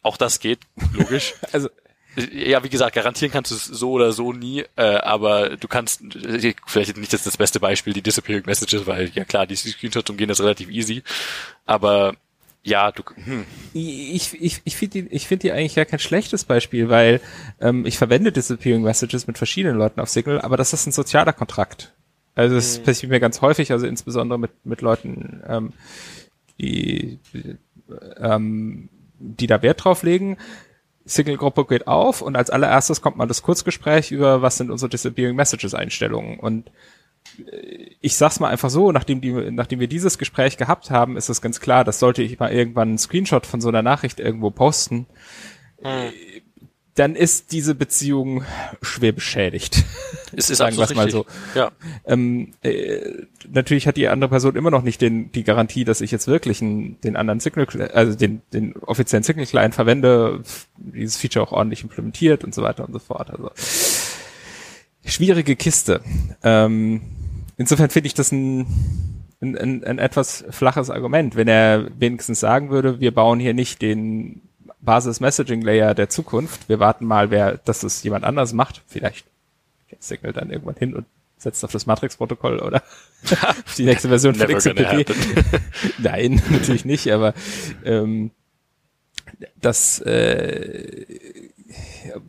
[0.02, 0.60] Auch das geht,
[0.92, 1.34] logisch.
[1.52, 1.68] Also
[2.32, 6.02] ja, wie gesagt, garantieren kannst du es so oder so nie, äh, aber du kannst,
[6.66, 10.28] vielleicht nicht das, das beste Beispiel, die Disappearing Messages, weil ja klar, die Screenshots umgehen
[10.28, 11.04] das relativ easy,
[11.66, 12.14] aber
[12.62, 16.44] ja, du, hm, ich, ich, ich finde die, ich finde die eigentlich ja kein schlechtes
[16.44, 17.20] Beispiel, weil
[17.60, 21.32] ähm, ich verwende Disappearing Messages mit verschiedenen Leuten auf Signal, aber das ist ein sozialer
[21.32, 21.92] Kontrakt.
[22.34, 25.72] Also das passiert mir ganz häufig, also insbesondere mit, mit Leuten, ähm,
[26.60, 27.18] die,
[28.18, 28.88] ähm,
[29.18, 30.36] die da Wert drauf legen.
[31.04, 35.34] Signal-Gruppe geht auf und als allererstes kommt mal das Kurzgespräch über, was sind unsere Disappearing
[35.34, 36.38] Messages Einstellungen.
[36.38, 36.70] Und
[37.38, 41.28] äh, ich sag's mal einfach so, nachdem, die, nachdem wir dieses Gespräch gehabt haben, ist
[41.28, 44.50] es ganz klar, dass sollte ich mal irgendwann einen Screenshot von so einer Nachricht irgendwo
[44.50, 45.06] posten,
[45.82, 46.10] äh,
[46.94, 48.44] dann ist diese Beziehung
[48.82, 49.84] schwer beschädigt.
[50.36, 51.26] es ist Sagen absolut wir's mal so.
[51.54, 51.70] Ja,
[52.04, 56.10] Ähm, äh, natürlich hat die andere Person immer noch nicht den, die Garantie, dass ich
[56.10, 60.42] jetzt wirklich einen, den anderen Signal, also den, den offiziellen Signal Client verwende,
[60.76, 63.30] dieses Feature auch ordentlich implementiert und so weiter und so fort.
[63.30, 63.50] Also
[65.04, 66.00] schwierige Kiste.
[66.42, 67.02] Ähm,
[67.56, 68.66] insofern finde ich das ein,
[69.40, 73.80] ein, ein, ein etwas flaches Argument, wenn er wenigstens sagen würde, wir bauen hier nicht
[73.80, 74.42] den
[74.82, 76.68] Basis-Messaging-Layer der Zukunft.
[76.68, 78.82] Wir warten mal, wer, dass es jemand anders macht.
[78.86, 79.26] Vielleicht
[79.88, 81.06] geht Signal dann irgendwann hin und
[81.36, 82.82] setzt auf das Matrix-Protokoll oder
[83.78, 85.06] die nächste Version von XMPP.
[85.98, 87.34] Nein, natürlich nicht, aber
[87.84, 88.30] ähm,
[89.60, 91.06] das äh,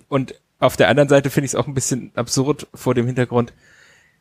[0.08, 3.54] und auf der anderen Seite finde ich es auch ein bisschen absurd vor dem Hintergrund,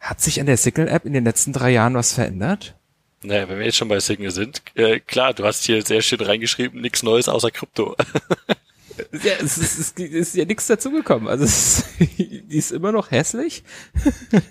[0.01, 2.75] hat sich an der Signal-App in den letzten drei Jahren was verändert?
[3.23, 6.21] Naja, wenn wir jetzt schon bei Signal sind, äh, klar, du hast hier sehr schön
[6.21, 7.95] reingeschrieben, nichts Neues außer Krypto.
[9.13, 11.29] ja, es ist, es ist ja nichts dazugekommen.
[11.29, 13.63] Also es, die ist immer noch hässlich.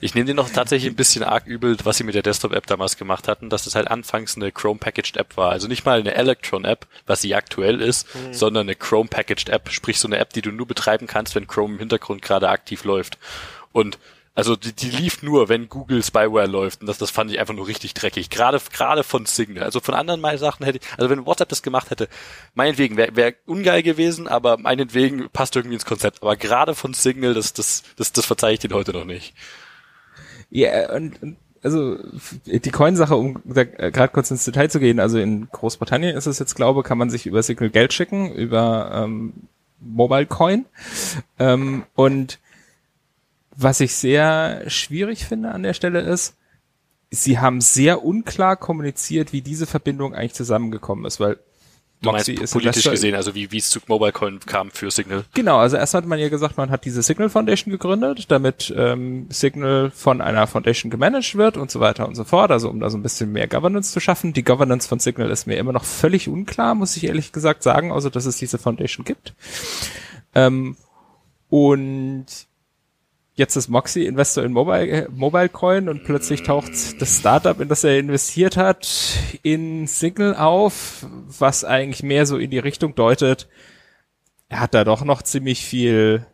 [0.01, 2.97] Ich nehme dir noch tatsächlich ein bisschen arg übel, was sie mit der Desktop-App damals
[2.97, 5.51] gemacht hatten, dass es halt anfangs eine Chrome-Packaged-App war.
[5.51, 8.33] Also nicht mal eine Electron-App, was sie aktuell ist, mhm.
[8.33, 11.79] sondern eine Chrome-Packaged-App, sprich so eine App, die du nur betreiben kannst, wenn Chrome im
[11.79, 13.17] Hintergrund gerade aktiv läuft.
[13.71, 13.97] Und
[14.39, 16.79] also die, die lief nur, wenn Google Spyware läuft.
[16.79, 18.29] Und das, das fand ich einfach nur richtig dreckig.
[18.29, 19.65] Gerade gerade von Signal.
[19.65, 22.07] Also von anderen mal Sachen hätte ich, also wenn WhatsApp das gemacht hätte,
[22.53, 26.21] meinetwegen wäre wär ungeil gewesen, aber meinetwegen passt irgendwie ins Konzept.
[26.21, 29.33] Aber gerade von Signal, das, das, das, das verzeihe ich den heute noch nicht.
[30.49, 31.97] Ja, und, und also
[32.45, 36.39] die Coin-Sache, um äh, gerade kurz ins Detail zu gehen, also in Großbritannien ist es
[36.39, 39.33] jetzt, glaube kann man sich über Signal Geld schicken, über ähm,
[39.81, 40.65] Mobile Coin.
[41.37, 42.39] Ähm, und
[43.61, 46.35] was ich sehr schwierig finde an der Stelle ist,
[47.11, 51.37] sie haben sehr unklar kommuniziert, wie diese Verbindung eigentlich zusammengekommen ist, weil
[52.01, 55.25] Du meinst ist politisch gesehen, also wie, wie es zu MobileCoin kam für Signal?
[55.33, 59.27] Genau, also erst hat man ja gesagt, man hat diese Signal Foundation gegründet, damit ähm,
[59.29, 62.89] Signal von einer Foundation gemanagt wird und so weiter und so fort, also um da
[62.89, 64.31] so ein bisschen mehr Governance zu schaffen.
[64.31, 67.91] Die Governance von Signal ist mir immer noch völlig unklar, muss ich ehrlich gesagt sagen,
[67.91, 69.33] also dass es diese Foundation gibt.
[70.35, 70.77] Ähm,
[71.49, 72.27] und
[73.39, 77.69] jetzt ist Moxie Investor in Mobile, äh, Mobile Coin und plötzlich taucht das Startup, in
[77.69, 78.87] das er investiert hat,
[79.41, 83.47] in Signal auf, was eigentlich mehr so in die Richtung deutet,
[84.49, 86.25] er hat da doch noch ziemlich viel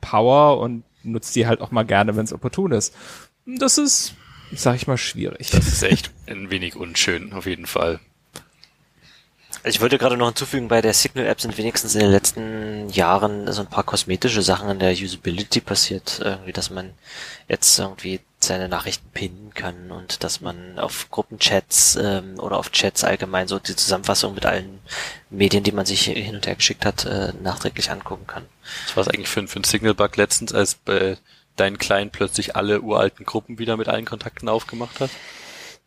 [0.00, 2.94] Power und nutzt die halt auch mal gerne, wenn es opportun ist.
[3.46, 4.14] Das ist,
[4.52, 5.50] sag ich mal, schwierig.
[5.50, 7.98] Das ist echt ein wenig unschön, auf jeden Fall.
[9.62, 13.60] Ich wollte gerade noch hinzufügen, bei der Signal-App sind wenigstens in den letzten Jahren so
[13.60, 16.20] ein paar kosmetische Sachen in der Usability passiert.
[16.24, 16.94] Irgendwie, dass man
[17.46, 23.04] jetzt irgendwie seine Nachrichten pinnen kann und dass man auf Gruppenchats ähm, oder auf Chats
[23.04, 24.80] allgemein so die Zusammenfassung mit allen
[25.28, 28.46] Medien, die man sich hin und her geschickt hat, äh, nachträglich angucken kann.
[28.86, 31.18] Was war es eigentlich für, für ein Signal-Bug letztens, als bei
[31.56, 35.10] dein Client plötzlich alle uralten Gruppen wieder mit allen Kontakten aufgemacht hat?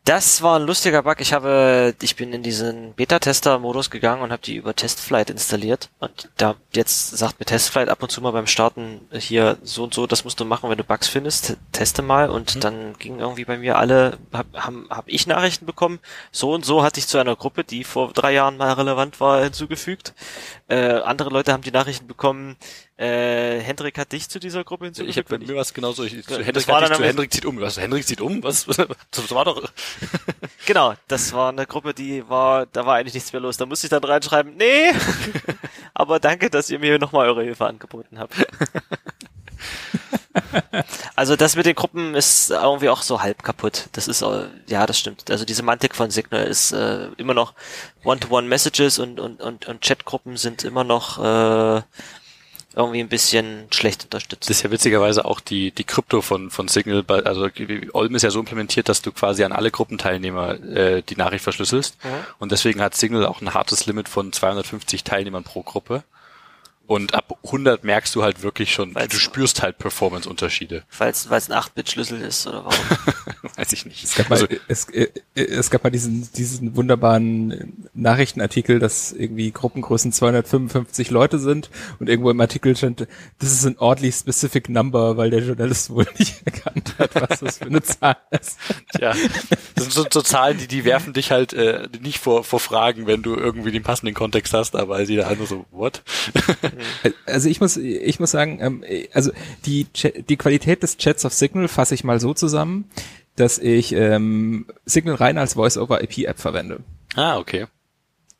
[0.05, 1.21] Das war ein lustiger Bug.
[1.21, 5.89] Ich habe, ich bin in diesen Beta-Tester-Modus gegangen und habe die über Testflight installiert.
[5.99, 9.93] Und da jetzt sagt mir Testflight ab und zu mal beim Starten hier so und
[9.93, 12.29] so, das musst du machen, wenn du Bugs findest, teste mal.
[12.29, 12.59] Und mhm.
[12.59, 15.99] dann ging irgendwie bei mir alle, hab, hab, hab ich Nachrichten bekommen.
[16.33, 19.41] So und so hatte ich zu einer Gruppe, die vor drei Jahren mal relevant war,
[19.41, 20.13] hinzugefügt.
[20.67, 22.57] Äh, andere Leute haben die Nachrichten bekommen,
[23.03, 25.17] äh, Hendrik hat dich zu dieser Gruppe hinzugefügt.
[25.17, 26.03] Ich habe bei mir was genauso.
[26.03, 27.59] Ich, zu Hendrik, hat dich zu Hendrik zieht um.
[27.59, 27.77] Was?
[27.77, 28.41] Hendrik zieht um?
[28.43, 28.65] Was?
[29.11, 29.69] Das war doch.
[30.65, 33.57] genau, das war eine Gruppe, die war, da war eigentlich nichts mehr los.
[33.57, 34.93] Da musste ich dann reinschreiben, nee,
[35.93, 38.35] aber danke, dass ihr mir nochmal eure Hilfe angeboten habt.
[41.15, 43.89] also das mit den Gruppen ist irgendwie auch so halb kaputt.
[43.91, 44.23] Das ist,
[44.67, 45.29] ja, das stimmt.
[45.29, 47.53] Also die Semantik von Signal ist äh, immer noch
[48.03, 51.81] One-to-One-Messages und, und, und, und Chatgruppen sind immer noch äh,
[52.75, 54.49] irgendwie ein bisschen schlecht unterstützt.
[54.49, 57.47] Das ist ja witzigerweise auch die, die Krypto von, von Signal, also
[57.93, 62.03] Olm ist ja so implementiert, dass du quasi an alle Gruppenteilnehmer äh, die Nachricht verschlüsselst.
[62.03, 62.09] Mhm.
[62.39, 66.03] Und deswegen hat Signal auch ein hartes Limit von 250 Teilnehmern pro Gruppe.
[66.93, 70.83] Und ab 100 merkst du halt wirklich schon, weil's, du spürst halt Performance-Unterschiede.
[70.99, 72.77] Weil es ein 8-Bit-Schlüssel ist, oder warum?
[73.55, 74.03] Weiß ich nicht.
[74.03, 79.49] Es gab, also, mal, es, äh, es gab mal diesen, diesen wunderbaren Nachrichtenartikel, dass irgendwie
[79.51, 83.07] Gruppengrößen 255 Leute sind und irgendwo im Artikel stand,
[83.39, 87.57] das ist ein oddly specific number, weil der Journalist wohl nicht erkannt hat, was das
[87.57, 88.59] für eine Zahl ist.
[88.95, 89.15] Tja,
[89.73, 93.07] das sind so, so Zahlen, die, die werfen dich halt äh, nicht vor, vor Fragen,
[93.07, 96.03] wenn du irgendwie den passenden Kontext hast, aber sie da halt nur so, what?
[97.25, 99.31] Also ich muss, ich muss sagen, ähm, also
[99.65, 99.87] die,
[100.27, 102.89] die Qualität des Chats auf Signal fasse ich mal so zusammen,
[103.35, 106.81] dass ich ähm, Signal rein als Voice-over-IP-App verwende.
[107.15, 107.65] Ah, okay.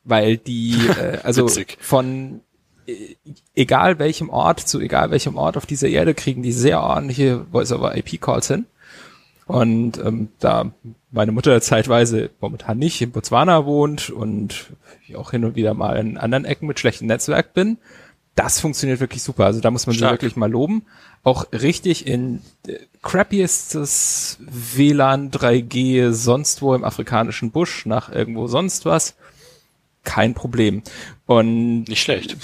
[0.03, 2.41] Weil die, äh, also von
[2.85, 3.15] äh,
[3.55, 8.47] egal welchem Ort zu egal welchem Ort auf dieser Erde kriegen die sehr ordentliche Voice-over-IP-Calls
[8.47, 8.65] hin.
[9.45, 10.71] Und ähm, da
[11.11, 14.71] meine Mutter zeitweise momentan nicht in Botswana wohnt und
[15.07, 17.77] ich auch hin und wieder mal in anderen Ecken mit schlechtem Netzwerk bin,
[18.35, 19.45] das funktioniert wirklich super.
[19.45, 20.09] Also da muss man Stark.
[20.09, 20.85] sie wirklich mal loben.
[21.23, 28.85] Auch richtig in äh, crappiestes WLAN 3G sonst wo im afrikanischen Busch nach irgendwo sonst
[28.85, 29.15] was.
[30.03, 30.83] Kein Problem.
[31.25, 32.35] Und nicht schlecht.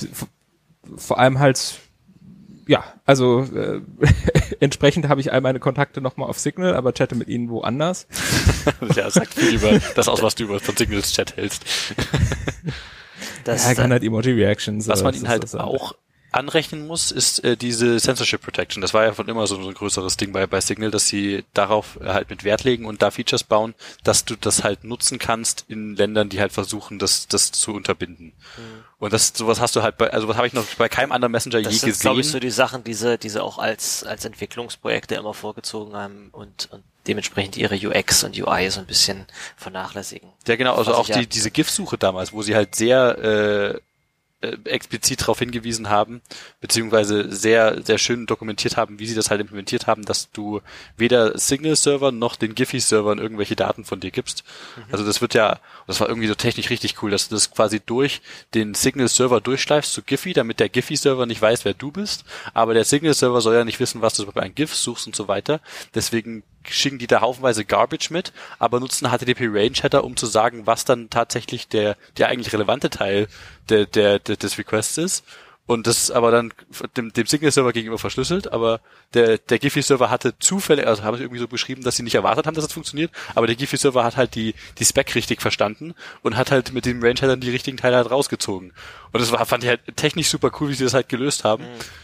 [0.96, 1.80] Vor allem halt
[2.70, 3.82] ja, also äh,
[4.60, 8.06] entsprechend habe ich all meine Kontakte nochmal auf Signal, aber chatte mit ihnen woanders.
[8.96, 11.66] ja, sagt viel über das aus, was du über von Signals Chat hältst.
[13.43, 14.88] Das ja, kann halt Emoji-Reactions.
[14.88, 15.95] Was man ihnen halt auch
[16.32, 18.82] anrechnen muss, ist äh, diese Censorship Protection.
[18.82, 21.99] Das war ja von immer so ein größeres Ding bei, bei Signal, dass sie darauf
[22.01, 25.65] äh, halt mit Wert legen und da Features bauen, dass du das halt nutzen kannst
[25.67, 28.34] in Ländern, die halt versuchen, das, das zu unterbinden.
[28.57, 28.84] Mhm.
[28.99, 31.32] Und das, sowas hast du halt bei, also was habe ich noch bei keinem anderen
[31.32, 32.01] Messenger das je sind, gesehen.
[32.01, 36.70] glaube ich, so die Sachen, diese, diese auch als, als Entwicklungsprojekte immer vorgezogen haben und,
[36.72, 39.26] und dementsprechend ihre UX und UI so ein bisschen
[39.57, 40.30] vernachlässigen.
[40.47, 43.80] Ja, genau, also auch die, diese GIF-Suche damals, wo sie halt sehr äh,
[44.41, 46.22] äh, explizit darauf hingewiesen haben,
[46.62, 50.62] beziehungsweise sehr, sehr schön dokumentiert haben, wie sie das halt implementiert haben, dass du
[50.95, 54.45] weder Signal-Server noch den Giphy-Servern irgendwelche Daten von dir gibst.
[54.93, 57.82] Also das wird ja, das war irgendwie so technisch richtig cool, dass du das quasi
[57.82, 58.22] durch
[58.53, 62.86] den Signal-Server durchschleifst zu Giphy, damit der Giphy-Server nicht weiß, wer du bist, aber der
[62.86, 65.60] Signal-Server soll ja nicht wissen, was du bei einem GIF suchst und so weiter.
[65.95, 70.65] Deswegen schicken die da haufenweise Garbage mit, aber nutzen HTTP Range Header, um zu sagen,
[70.67, 73.28] was dann tatsächlich der, der eigentlich relevante Teil
[73.70, 75.24] der, der, der, des Requests ist.
[75.70, 76.51] Und das ist aber dann
[76.97, 78.80] dem, dem Signal-Server gegenüber verschlüsselt, aber
[79.13, 82.47] der, der Giphy-Server hatte zufällig, also haben sie irgendwie so beschrieben, dass sie nicht erwartet
[82.47, 85.93] haben, dass das funktioniert, aber der Giphy-Server hat halt die, die Spec richtig verstanden
[86.24, 88.74] und hat halt mit dem Range-Headern die richtigen Teile halt rausgezogen.
[89.12, 91.64] Und das war, fand ich halt technisch super cool, wie sie das halt gelöst haben.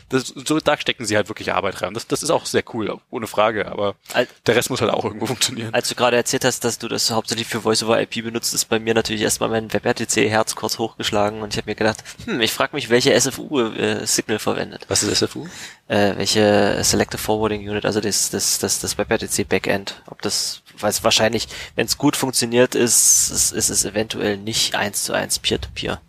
[0.10, 1.94] Das, so, da stecken sie halt wirklich Arbeit rein.
[1.96, 5.04] Das, das ist auch sehr cool, ohne Frage, aber Al- der Rest muss halt auch
[5.04, 5.74] irgendwo funktionieren.
[5.74, 8.94] Als du gerade erzählt hast, dass du das hauptsächlich für Voice-over-IP benutzt, ist bei mir
[8.94, 12.90] natürlich erstmal mein WebRTC-Herz kurz hochgeschlagen und ich habe mir gedacht, hm, ich frage mich,
[12.90, 14.86] welche SFU äh, Signal verwendet.
[14.90, 15.48] Was ist SFU?
[15.88, 20.02] Äh, welche Selective Forwarding Unit, also das, das, das, das WebRTC Backend.
[20.08, 24.76] Ob das, weil es wahrscheinlich, wenn es gut funktioniert, ist, ist, ist es eventuell nicht
[24.76, 26.00] eins zu eins Peer-to-Peer.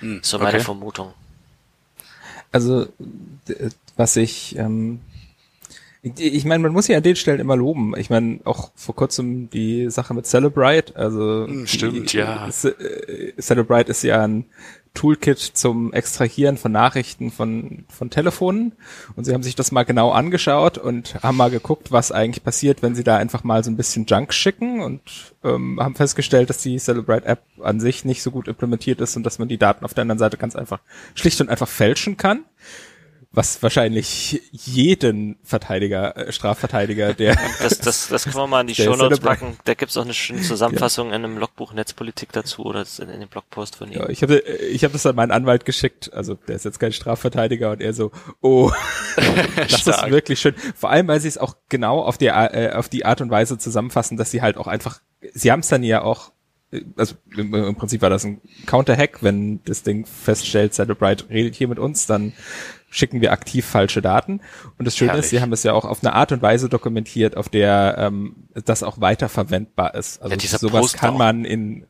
[0.00, 0.60] Hm, So meine okay.
[0.60, 1.12] Vermutung.
[2.52, 2.86] Also,
[3.96, 5.00] was ich, ähm,
[6.02, 7.94] ich, ich meine, man muss ja an den Stellen immer loben.
[7.96, 12.48] Ich meine, auch vor kurzem die Sache mit Celebrite, also Hm, stimmt, die, ja.
[12.48, 14.46] Äh, Celebrite ist ja ein
[14.94, 18.72] Toolkit zum Extrahieren von Nachrichten von, von Telefonen.
[19.16, 22.82] Und sie haben sich das mal genau angeschaut und haben mal geguckt, was eigentlich passiert,
[22.82, 25.00] wenn sie da einfach mal so ein bisschen Junk schicken und
[25.44, 29.38] ähm, haben festgestellt, dass die Celebrite-App an sich nicht so gut implementiert ist und dass
[29.38, 30.80] man die Daten auf der anderen Seite ganz einfach
[31.14, 32.44] schlicht und einfach fälschen kann.
[33.32, 38.74] Was wahrscheinlich jeden Verteidiger, äh, Strafverteidiger, der Das, das, das können wir mal in die
[38.74, 39.56] Show Notes packen.
[39.64, 43.28] Da gibt's auch eine schöne Zusammenfassung in einem Logbuch Netzpolitik dazu oder in, in dem
[43.28, 44.00] Blogpost von ihm.
[44.00, 46.92] Ja, ich habe ich hab das an meinen Anwalt geschickt, also der ist jetzt kein
[46.92, 48.10] Strafverteidiger und er so,
[48.40, 48.72] oh,
[49.56, 50.56] das ist wirklich schön.
[50.74, 53.58] Vor allem, weil sie es auch genau auf die, äh, auf die Art und Weise
[53.58, 55.02] zusammenfassen, dass sie halt auch einfach,
[55.34, 56.32] sie haben es dann ja auch,
[56.72, 61.54] äh, also im, im Prinzip war das ein Counter-Hack, wenn das Ding feststellt, Celebrite redet
[61.54, 62.32] hier mit uns, dann
[62.90, 64.40] schicken wir aktiv falsche Daten.
[64.78, 65.26] Und das Schöne Herrlich.
[65.26, 68.34] ist, sie haben es ja auch auf eine Art und Weise dokumentiert, auf der ähm,
[68.64, 70.20] das auch weiterverwendbar ist.
[70.20, 71.86] Also Ja, sowas Post kann man in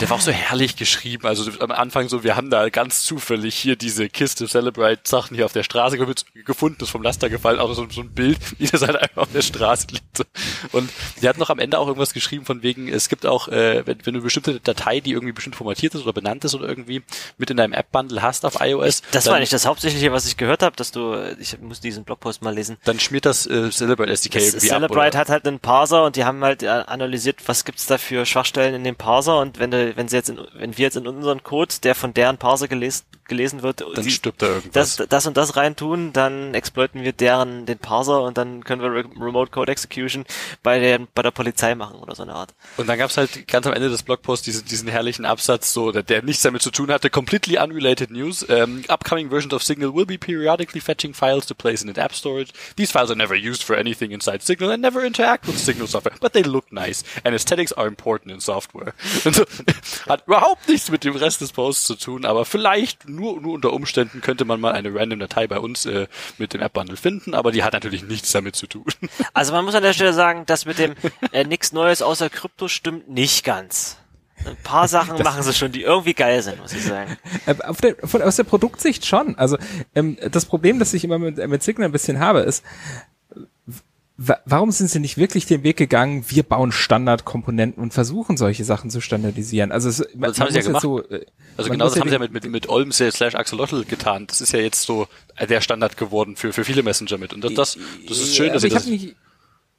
[0.00, 1.26] Der war auch so herrlich geschrieben.
[1.26, 5.44] Also am Anfang so, wir haben da ganz zufällig hier diese Kiste Celebrate Sachen hier
[5.44, 6.06] auf der Straße ge-
[6.44, 9.32] gefunden, ist vom Laster gefallen, auch so, so ein Bild, wie das halt einfach auf
[9.32, 10.24] der Straße liegt.
[10.72, 10.88] Und
[11.20, 13.98] die hat noch am Ende auch irgendwas geschrieben von wegen, es gibt auch, äh, wenn,
[14.06, 17.02] wenn du bestimmte Datei, die irgendwie bestimmt formatiert ist oder benannt ist oder irgendwie
[17.38, 20.36] mit in deinem App-Bundle hast auf iOS, Das dann, war nicht das Hauptsächliche, was ich
[20.36, 22.76] gehört habe, dass du, ich muss diesen Blogpost mal lesen.
[22.84, 24.76] dann schmiert das äh, Celebrate SDK Das irgendwie ab.
[24.82, 25.18] Celebrite Oder?
[25.18, 28.74] hat halt einen Parser und die haben halt äh, analysiert, was gibt's da für Schwachstellen
[28.74, 29.07] in dem Parser
[29.40, 32.12] und wenn du, wenn sie jetzt in, wenn wir jetzt in unseren Code, der von
[32.12, 34.96] deren Parser gelesen, gelesen wird, Dann die- stirbt da irgendwas.
[34.96, 38.90] das, das und das reintun, dann exploiten wir deren, den Parser und dann können wir
[38.90, 40.24] Re Remote Code Execution
[40.62, 42.54] bei der, bei der Polizei machen oder so eine Art.
[42.76, 46.02] Und dann gab's halt ganz am Ende des Blogposts diesen, diesen herrlichen Absatz, so der,
[46.02, 48.42] der nichts damit zu tun hatte, completely unrelated news.
[48.48, 52.14] Um, upcoming versions of Signal will be periodically fetching files to place in an app
[52.14, 52.52] storage.
[52.76, 56.14] These files are never used for anything inside Signal and never interact with Signal software,
[56.20, 58.94] but they look nice and aesthetics are important in software.
[59.24, 59.44] Und so,
[60.08, 63.72] hat überhaupt nichts mit dem Rest des Posts zu tun, aber vielleicht nur, nur unter
[63.72, 66.06] Umständen könnte man mal eine random Datei bei uns äh,
[66.38, 68.84] mit dem App-Bundle finden, aber die hat natürlich nichts damit zu tun.
[69.34, 70.94] Also man muss an der Stelle sagen, das mit dem
[71.32, 73.96] äh, nichts Neues außer Krypto stimmt nicht ganz.
[74.44, 77.16] Ein paar Sachen machen sie schon, die irgendwie geil sind, muss ich sagen.
[77.46, 79.36] Äh, Auf der, von, aus der Produktsicht schon.
[79.36, 79.58] Also
[79.94, 82.64] ähm, das Problem, das ich immer mit, mit Signal ein bisschen habe, ist,
[84.18, 88.90] warum sind sie nicht wirklich den Weg gegangen, wir bauen Standardkomponenten und versuchen solche Sachen
[88.90, 89.70] zu standardisieren?
[89.70, 90.82] Also es, man, das haben sie ja gemacht.
[90.82, 91.24] So, äh,
[91.56, 94.26] Also genau das haben sie ja mit, mit, mit Olm slash Axolotl getan.
[94.26, 95.06] Das ist ja jetzt so
[95.40, 97.32] der Standard geworden für, für viele Messenger mit.
[97.32, 98.86] Und das, das, das ist schön, Ja, dass sie ich das...
[98.86, 99.16] nicht,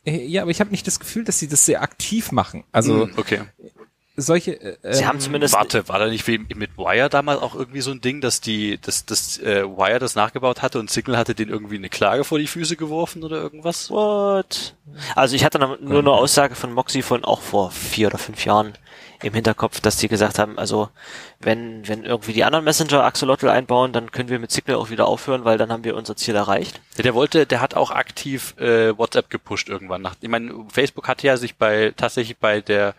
[0.05, 2.63] äh, ja, aber ich habe nicht das Gefühl, dass sie das sehr aktiv machen.
[2.71, 3.41] Also Hm, okay.
[4.21, 4.59] Solche.
[4.83, 7.81] Äh, Sie haben ähm, zumindest Warte, war da nicht wie mit Wire damals auch irgendwie
[7.81, 11.35] so ein Ding, dass die, dass das äh, Wire das nachgebaut hatte und Signal hatte
[11.35, 13.89] den irgendwie eine Klage vor die Füße geworfen oder irgendwas?
[13.89, 14.75] What?
[15.15, 18.73] Also ich hatte nur eine Aussage von Moxie von auch vor vier oder fünf Jahren
[19.21, 20.89] im Hinterkopf, dass die gesagt haben, also
[21.39, 25.07] wenn, wenn irgendwie die anderen Messenger Axolotl einbauen, dann können wir mit Signal auch wieder
[25.07, 26.79] aufhören, weil dann haben wir unser Ziel erreicht.
[26.97, 30.01] Ja, der wollte, der hat auch aktiv äh, WhatsApp gepusht irgendwann.
[30.01, 32.95] Nach, ich meine, Facebook hatte ja sich bei tatsächlich bei der,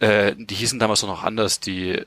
[0.00, 2.04] äh, die hießen damals noch anders, die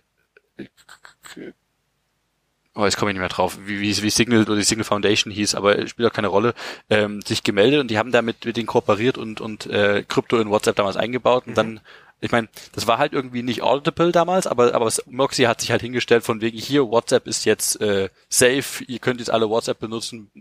[2.76, 5.32] oh, jetzt komme ich nicht mehr drauf, wie, wie, wie Signal oder die Signal Foundation
[5.32, 6.54] hieß, aber spielt auch keine Rolle,
[6.90, 10.50] ähm, sich gemeldet und die haben damit mit denen kooperiert und, und äh, Krypto in
[10.50, 11.80] WhatsApp damals eingebaut und dann
[12.20, 15.82] ich meine, das war halt irgendwie nicht audible damals, aber aber Moxie hat sich halt
[15.82, 20.32] hingestellt von wegen hier WhatsApp ist jetzt äh, safe, ihr könnt jetzt alle WhatsApp benutzen.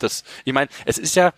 [0.00, 1.32] Das, ich meine, es ist ja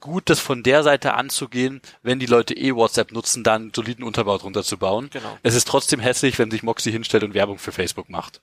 [0.00, 4.04] gut, das von der Seite anzugehen, wenn die Leute eh WhatsApp nutzen, dann einen soliden
[4.04, 5.10] Unterbau drunter zu bauen.
[5.12, 5.38] Genau.
[5.42, 8.40] Es ist trotzdem hässlich, wenn sich Moxie hinstellt und Werbung für Facebook macht.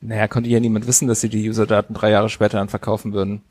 [0.00, 3.42] Naja, konnte ja niemand wissen, dass sie die Userdaten drei Jahre später dann verkaufen würden.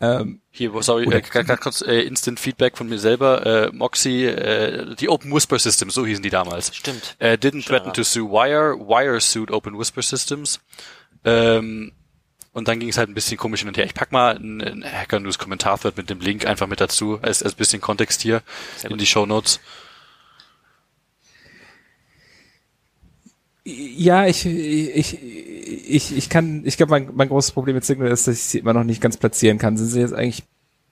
[0.00, 3.46] Ähm, Hier, sorry, äh, ganz, kurz äh, Instant Feedback von mir selber.
[3.46, 6.74] Äh, Moxie, äh, die Open Whisper Systems, so hießen die damals.
[6.74, 7.16] Stimmt.
[7.18, 10.60] Äh, didn't Schon threaten to sue Wire, Wire sued Open Whisper Systems.
[11.24, 11.92] Ähm,
[12.52, 13.84] und dann ging es halt ein bisschen komisch hin und her.
[13.84, 17.54] Ich pack mal einen Hacker News Kommentar-Thread mit dem Link einfach mit dazu, als, als
[17.54, 18.42] bisschen Kontext hier
[18.76, 19.00] Sehr in gut.
[19.02, 19.60] die Show Notes.
[23.64, 25.18] Ja, ich, ich, ich,
[25.84, 28.72] ich kann, ich glaube, mein, mein großes Problem mit Signal ist, dass ich sie immer
[28.72, 29.76] noch nicht ganz platzieren kann.
[29.76, 30.44] Sind sie jetzt eigentlich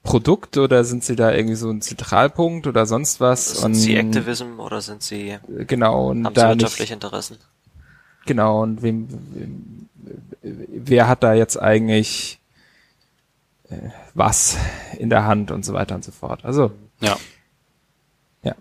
[0.03, 3.61] Produkt oder sind sie da irgendwie so ein Zentralpunkt oder sonst was?
[3.61, 7.37] Sind sie Activism oder sind sie, Genau, und haben sie da wirtschaftliche nicht, Interessen?
[8.25, 9.89] genau, und wem, wem,
[10.41, 12.39] wer hat da jetzt eigentlich
[13.69, 13.77] äh,
[14.13, 14.57] was
[14.99, 16.45] in der Hand und so weiter und so fort.
[16.45, 16.71] Also,
[17.01, 17.17] Ja.
[18.43, 18.53] ja.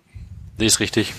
[0.58, 1.12] Nee, ist richtig.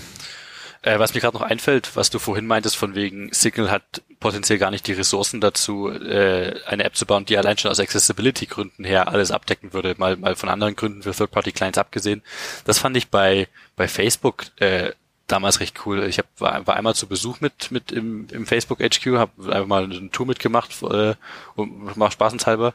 [0.82, 4.58] Äh, was mir gerade noch einfällt, was du vorhin meintest, von wegen Signal hat potenziell
[4.58, 8.84] gar nicht die Ressourcen dazu, äh, eine App zu bauen, die allein schon aus Accessibility-Gründen
[8.84, 12.22] her alles abdecken würde, mal, mal von anderen Gründen für Third-Party-Clients abgesehen.
[12.64, 14.92] Das fand ich bei, bei Facebook äh,
[15.26, 16.04] damals recht cool.
[16.04, 19.66] Ich hab, war, war einmal zu Besuch mit, mit im, im Facebook HQ, habe einfach
[19.66, 21.14] mal eine Tour mitgemacht, äh,
[21.54, 22.74] und macht spaßenshalber.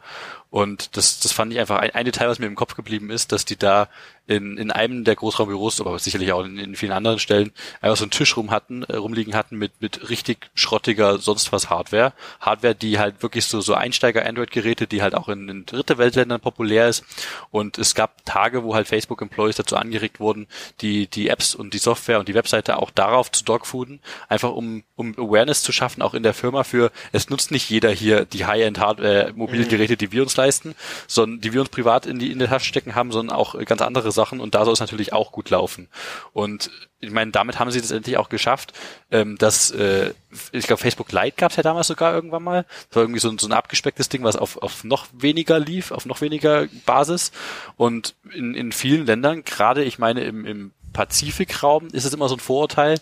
[0.50, 3.32] Und das, das fand ich einfach ein, ein Detail, was mir im Kopf geblieben ist,
[3.32, 3.88] dass die da
[4.32, 7.52] in, in einem der Großraumbüros, aber sicherlich auch in, in vielen anderen Stellen,
[7.82, 11.70] einfach so einen Tisch rum hatten, äh, rumliegen hatten mit, mit richtig schrottiger sonst was
[11.70, 12.14] Hardware.
[12.40, 16.88] Hardware, die halt wirklich so, so Einsteiger-Android-Geräte, die halt auch in, in dritte Weltländern populär
[16.88, 17.04] ist.
[17.52, 20.48] Und es gab Tage, wo halt Facebook-Employees dazu angeregt wurden,
[20.80, 24.84] die, die Apps und die Software und die Webseite auch darauf zu dogfooden, einfach um,
[24.96, 28.46] um Awareness zu schaffen, auch in der Firma für, es nutzt nicht jeder hier die
[28.46, 30.74] High-End-Hardware, mobile Geräte, die wir uns leisten,
[31.08, 33.82] sondern die wir uns privat in die, in der Tasche stecken haben, sondern auch ganz
[33.82, 35.88] andere Sachen und da soll es natürlich auch gut laufen.
[36.34, 36.70] Und
[37.00, 38.74] ich meine, damit haben sie es endlich auch geschafft,
[39.10, 40.14] ähm, dass, äh,
[40.52, 42.66] ich glaube, Facebook Lite gab es ja damals sogar irgendwann mal.
[42.90, 45.92] Das war irgendwie so, ein- so ein abgespecktes Ding, was auf, auf noch weniger lief,
[45.92, 47.32] auf noch weniger Basis.
[47.76, 52.36] Und in, in vielen Ländern, gerade ich meine im, im Pazifikraum, ist es immer so
[52.36, 53.00] ein Vorurteil,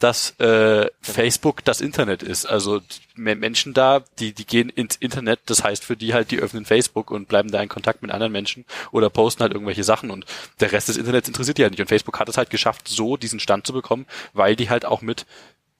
[0.00, 2.46] dass äh, Facebook das Internet ist.
[2.46, 2.80] Also
[3.14, 7.10] Menschen da, die die gehen ins Internet, das heißt für die halt, die öffnen Facebook
[7.10, 10.26] und bleiben da in Kontakt mit anderen Menschen oder posten halt irgendwelche Sachen und
[10.60, 11.80] der Rest des Internets interessiert die halt nicht.
[11.80, 15.00] Und Facebook hat es halt geschafft, so diesen Stand zu bekommen, weil die halt auch
[15.00, 15.26] mit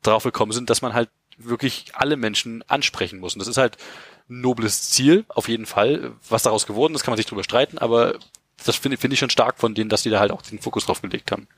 [0.02, 3.34] drauf gekommen sind, dass man halt wirklich alle Menschen ansprechen muss.
[3.34, 3.76] Und das ist halt
[4.28, 6.12] ein nobles Ziel, auf jeden Fall.
[6.28, 8.14] Was daraus geworden ist, kann man sich drüber streiten, aber
[8.64, 10.86] das finde finde ich schon stark von denen, dass die da halt auch den Fokus
[10.86, 11.48] drauf gelegt haben.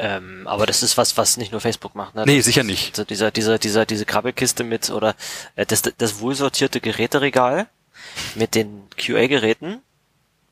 [0.00, 2.14] Ähm, aber das ist was, was nicht nur Facebook macht.
[2.14, 2.22] Ne?
[2.24, 2.94] Nee, Das sicher nicht.
[2.94, 5.16] So dieser, dieser, dieser, diese Krabbelkiste mit oder
[5.56, 7.66] äh, das, das wohlsortierte Geräteregal
[8.36, 9.82] mit den QA-Geräten,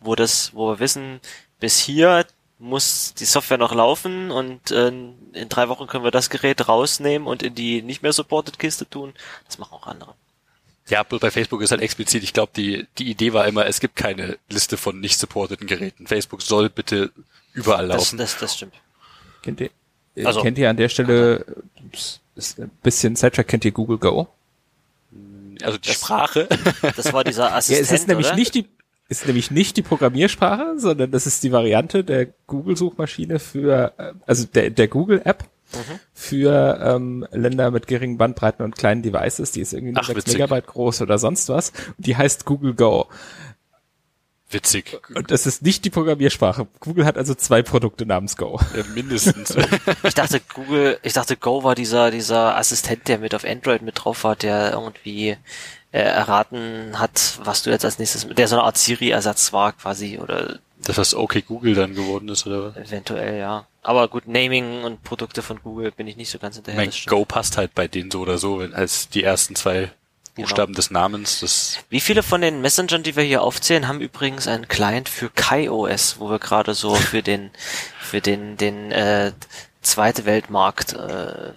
[0.01, 1.21] wo das, wo wir wissen,
[1.61, 2.27] bis hier
[2.59, 7.29] muss die Software noch laufen und äh, in drei Wochen können wir das Gerät rausnehmen
[7.29, 9.13] und in die nicht mehr supported Kiste tun.
[9.47, 10.15] Das machen auch andere.
[10.89, 13.81] Ja, bloß bei Facebook ist halt explizit, ich glaube, die, die Idee war immer, es
[13.81, 16.07] gibt keine Liste von nicht supporteten Geräten.
[16.07, 17.13] Facebook soll bitte
[17.53, 18.19] überall Das, laufen.
[18.19, 18.75] das, das stimmt.
[19.47, 19.71] Kennt ihr,
[20.27, 21.45] Also- kennt ihr an der Stelle,
[22.35, 24.29] ist ein bisschen Sidetrack, kennt ihr Google Go?
[25.63, 26.49] also die das- Sprache.
[26.97, 28.37] Das war dieser Ja, Assistent, es ist nämlich oder?
[28.37, 28.67] nicht die,
[29.09, 34.45] ist nämlich nicht die Programmiersprache, sondern das ist die Variante der Google-Suchmaschine für, äh, also
[34.47, 35.99] der, der Google-App Mhm.
[36.15, 39.51] für ähm, Länder mit geringen Bandbreiten und kleinen Devices.
[39.51, 40.35] Die ist irgendwie nur Ach, 6 witzig.
[40.35, 41.73] Megabyte groß oder sonst was.
[41.99, 43.07] Die heißt Google Go.
[44.51, 45.01] Witzig.
[45.15, 46.69] Und das ist nicht die Programmiersprache.
[46.79, 48.61] Google hat also zwei Produkte namens Go.
[48.75, 49.57] Äh, mindestens.
[50.05, 54.05] Ich dachte Google, ich dachte Go war dieser dieser Assistent, der mit auf Android mit
[54.05, 55.37] drauf war, der irgendwie
[55.91, 60.19] äh, erraten hat, was du jetzt als nächstes, der so eine Art Siri-Ersatz war quasi
[60.19, 62.77] oder Das, was okay Google dann geworden ist, oder was?
[62.77, 63.67] eventuell, ja.
[63.83, 66.81] Aber gut, Naming und Produkte von Google bin ich nicht so ganz hinterher.
[66.81, 66.93] mein.
[67.07, 69.91] Go passt halt bei denen so oder so, wenn, als die ersten zwei
[70.37, 71.41] Buchstaben des Namens.
[71.41, 75.31] Das Wie viele von den Messengern, die wir hier aufzählen, haben übrigens einen Client für
[75.31, 77.51] KaiOS, wo wir gerade so für den
[78.01, 79.33] für den den äh,
[79.83, 81.53] zweite Weltmarkt äh,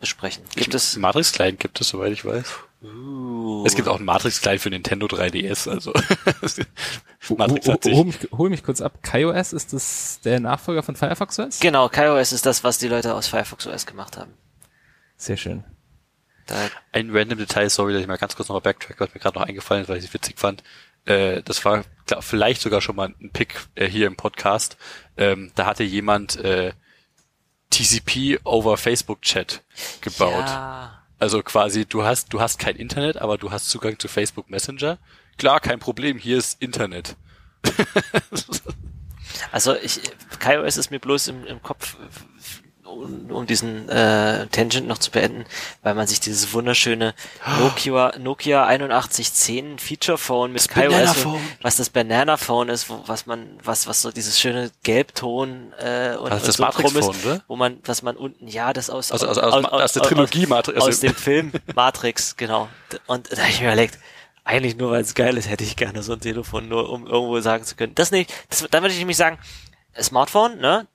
[0.00, 0.42] besprechen.
[0.56, 0.96] Gibt es?
[0.96, 2.46] Matrix Client gibt es, soweit ich weiß.
[2.82, 5.92] Uh, Es gibt auch einen Matrix Client für Nintendo 3DS, also
[7.36, 8.98] Matrix Hol, hat sich hol, mich, hol mich kurz ab.
[9.02, 11.60] KaiOS, ist das der Nachfolger von Firefox OS?
[11.60, 14.32] genau, KaiOS ist das, was die Leute aus Firefox OS gemacht haben.
[15.16, 15.64] Sehr schön.
[16.46, 19.38] Da, ein random Detail, sorry, dass ich mal ganz kurz nochmal backtrack, was mir gerade
[19.38, 20.62] noch eingefallen ist, weil ich es witzig fand.
[21.06, 24.76] Äh, das war glaub, vielleicht sogar schon mal ein Pick äh, hier im Podcast.
[25.16, 26.72] Ähm, da hatte jemand äh,
[27.70, 29.62] TCP over Facebook Chat
[30.00, 30.46] gebaut.
[30.46, 31.02] Ja.
[31.18, 34.98] Also quasi, du hast, du hast kein Internet, aber du hast Zugang zu Facebook Messenger.
[35.38, 37.16] Klar, kein Problem, hier ist Internet.
[39.52, 40.00] Also ich,
[40.38, 41.96] KaiOS ist mir bloß im, im Kopf,
[42.94, 45.44] um, um diesen äh, Tangent noch zu beenden,
[45.82, 47.14] weil man sich dieses wunderschöne
[47.60, 51.26] Nokia Nokia 8110 Feature Phone mit KaiOS,
[51.62, 56.16] was das Banana Phone ist, wo, was man, was was so dieses schöne Gelbton äh,
[56.16, 57.42] und, Das und das so Matrix Phone, ist, oder?
[57.48, 60.78] wo man, was man unten, ja, das aus Aus- aus- aus- aus der Trilogie Matrix-
[60.78, 62.68] aus, also- aus dem Film Matrix, genau.
[63.06, 63.98] Und da hab ich mir überlegt,
[64.44, 67.40] eigentlich nur weil es geil ist, hätte ich gerne so ein Telefon, nur um irgendwo
[67.40, 67.94] sagen zu können.
[67.94, 69.38] Das nicht, das, dann würde ich nämlich sagen,
[70.00, 70.86] Smartphone, ne?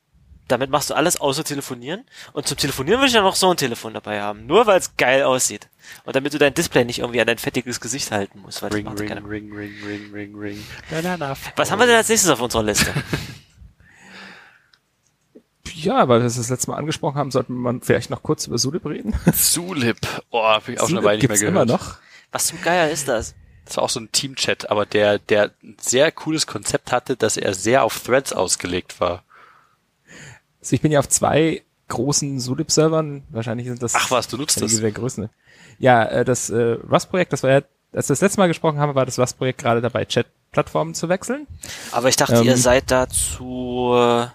[0.50, 2.06] Damit machst du alles außer telefonieren.
[2.34, 4.45] Und zum Telefonieren würde ich ja noch so ein Telefon dabei haben.
[4.45, 5.70] Nur weil es geil aussieht.
[6.06, 8.62] Und damit du dein Display nicht irgendwie an dein fettiges Gesicht halten musst.
[8.62, 10.64] Weil das Ring, macht ja ring, ring, ring, ring, ring, ring.
[10.89, 12.91] Banana Was haben wir denn als nächstes auf unserer Liste?
[15.76, 18.58] Ja, weil wir es das letzte Mal angesprochen haben, sollten wir vielleicht noch kurz über
[18.58, 19.14] Zulip reden.
[19.34, 20.00] Zulip.
[20.30, 21.70] Oh, hab ich auch schon eine Weile nicht mehr gibt's gehört.
[21.70, 21.97] immer noch.
[22.34, 23.34] Was zum Geier ist das?
[23.64, 27.38] Das war auch so ein Team-Chat, aber der, der ein sehr cooles Konzept hatte, dass
[27.38, 29.24] er sehr auf Threads ausgelegt war.
[30.62, 33.24] Also ich bin ja auf zwei großen Zulip-Servern.
[33.30, 34.76] Wahrscheinlich sind das Ach was, du nutzt das?
[34.80, 35.30] der größten.
[35.80, 37.55] Ja, äh, das äh, Rust-Projekt, das war ja,
[37.93, 41.47] als wir das letzte Mal gesprochen haben, war das Rust-Projekt gerade dabei, Chat-Plattformen zu wechseln.
[41.91, 42.43] Aber ich dachte, Ähm.
[42.43, 44.28] ihr seid dazu, äh,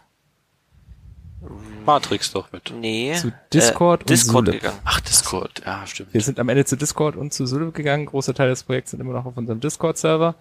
[1.84, 2.72] Matrix doch mit.
[2.80, 4.62] nee, Zu Discord äh, und Discord Zulip.
[4.62, 4.80] gegangen.
[4.84, 5.62] Ach, Discord.
[5.66, 6.14] Ja, stimmt.
[6.14, 8.06] Wir sind am Ende zu Discord und zu Zulip gegangen.
[8.06, 10.34] Großer Teil des Projekts sind immer noch auf unserem Discord-Server.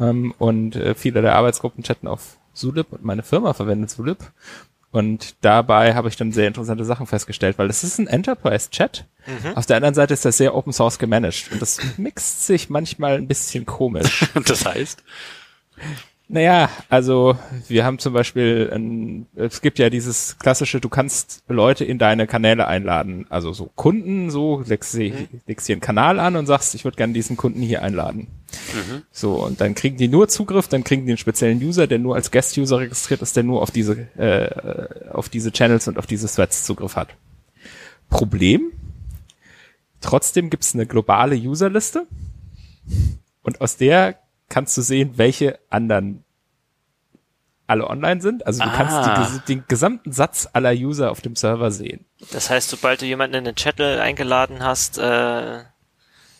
[0.00, 4.18] Ähm, und äh, viele der Arbeitsgruppen chatten auf Zulip und meine Firma verwendet Zulip.
[4.92, 9.06] Und dabei habe ich dann sehr interessante Sachen festgestellt, weil es ist ein Enterprise-Chat.
[9.56, 11.50] Auf der anderen Seite ist das sehr Open Source gemanagt.
[11.50, 14.26] Und das mixt sich manchmal ein bisschen komisch.
[14.46, 15.02] Das heißt?
[16.34, 17.36] Naja, also
[17.68, 22.26] wir haben zum Beispiel, ein, es gibt ja dieses klassische, du kannst Leute in deine
[22.26, 25.12] Kanäle einladen, also so Kunden, so legst, sie-
[25.46, 28.28] legst hier einen Kanal an und sagst, ich würde gerne diesen Kunden hier einladen.
[29.12, 32.14] So, und dann kriegen die nur Zugriff, dann kriegen die einen speziellen User, der nur
[32.14, 36.28] als Guest-User registriert ist, der nur auf diese, äh, auf diese Channels und auf diese
[36.28, 37.08] Threads Zugriff hat.
[38.08, 38.72] Problem?
[40.00, 42.06] Trotzdem gibt's eine globale Userliste
[43.42, 44.16] und aus der
[44.52, 46.22] kannst du sehen, welche anderen
[47.66, 48.46] alle online sind.
[48.46, 48.74] Also du Ah.
[48.76, 52.04] kannst die, ges- den gesamten Satz aller User auf dem Server sehen.
[52.30, 55.60] Das heißt, sobald du jemanden in den Channel eingeladen hast, äh,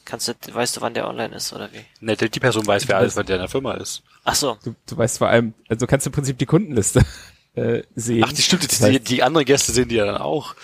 [0.05, 1.85] kannst du, weißt du, wann der online ist, oder wie?
[2.05, 4.03] Ne, die die Person weiß, wer alles bei der in der Firma ist.
[4.25, 4.59] Ach so.
[4.63, 7.01] Du, du weißt vor allem, also du kannst im Prinzip die Kundenliste
[7.55, 8.25] äh, sehen.
[8.27, 10.55] Ach, die stimmt, Das die, heißt, die anderen Gäste sehen die ja dann auch.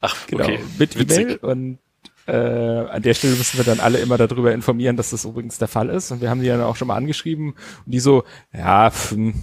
[0.00, 0.60] Ach, genau, okay.
[0.78, 1.20] mit Witzig.
[1.24, 1.78] E-Mail und
[2.30, 5.68] äh, an der Stelle müssen wir dann alle immer darüber informieren, dass das übrigens der
[5.68, 6.10] Fall ist.
[6.10, 7.54] Und wir haben die dann auch schon mal angeschrieben
[7.84, 9.34] und die so, ja, pf, hm,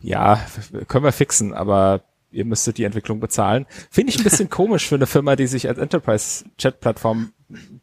[0.00, 0.40] ja,
[0.86, 3.66] können wir fixen, aber ihr müsstet die Entwicklung bezahlen.
[3.90, 7.32] Finde ich ein bisschen komisch für eine Firma, die sich als Enterprise-Chat-Plattform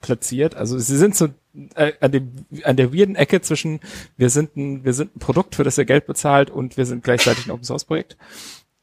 [0.02, 0.56] platziert.
[0.56, 1.30] Also sie sind so
[1.76, 2.32] äh, an, dem,
[2.64, 3.80] an der weirden Ecke zwischen
[4.18, 7.04] wir sind ein, wir sind ein Produkt, für das ihr Geld bezahlt und wir sind
[7.04, 8.18] gleichzeitig ein Open-Source-Projekt.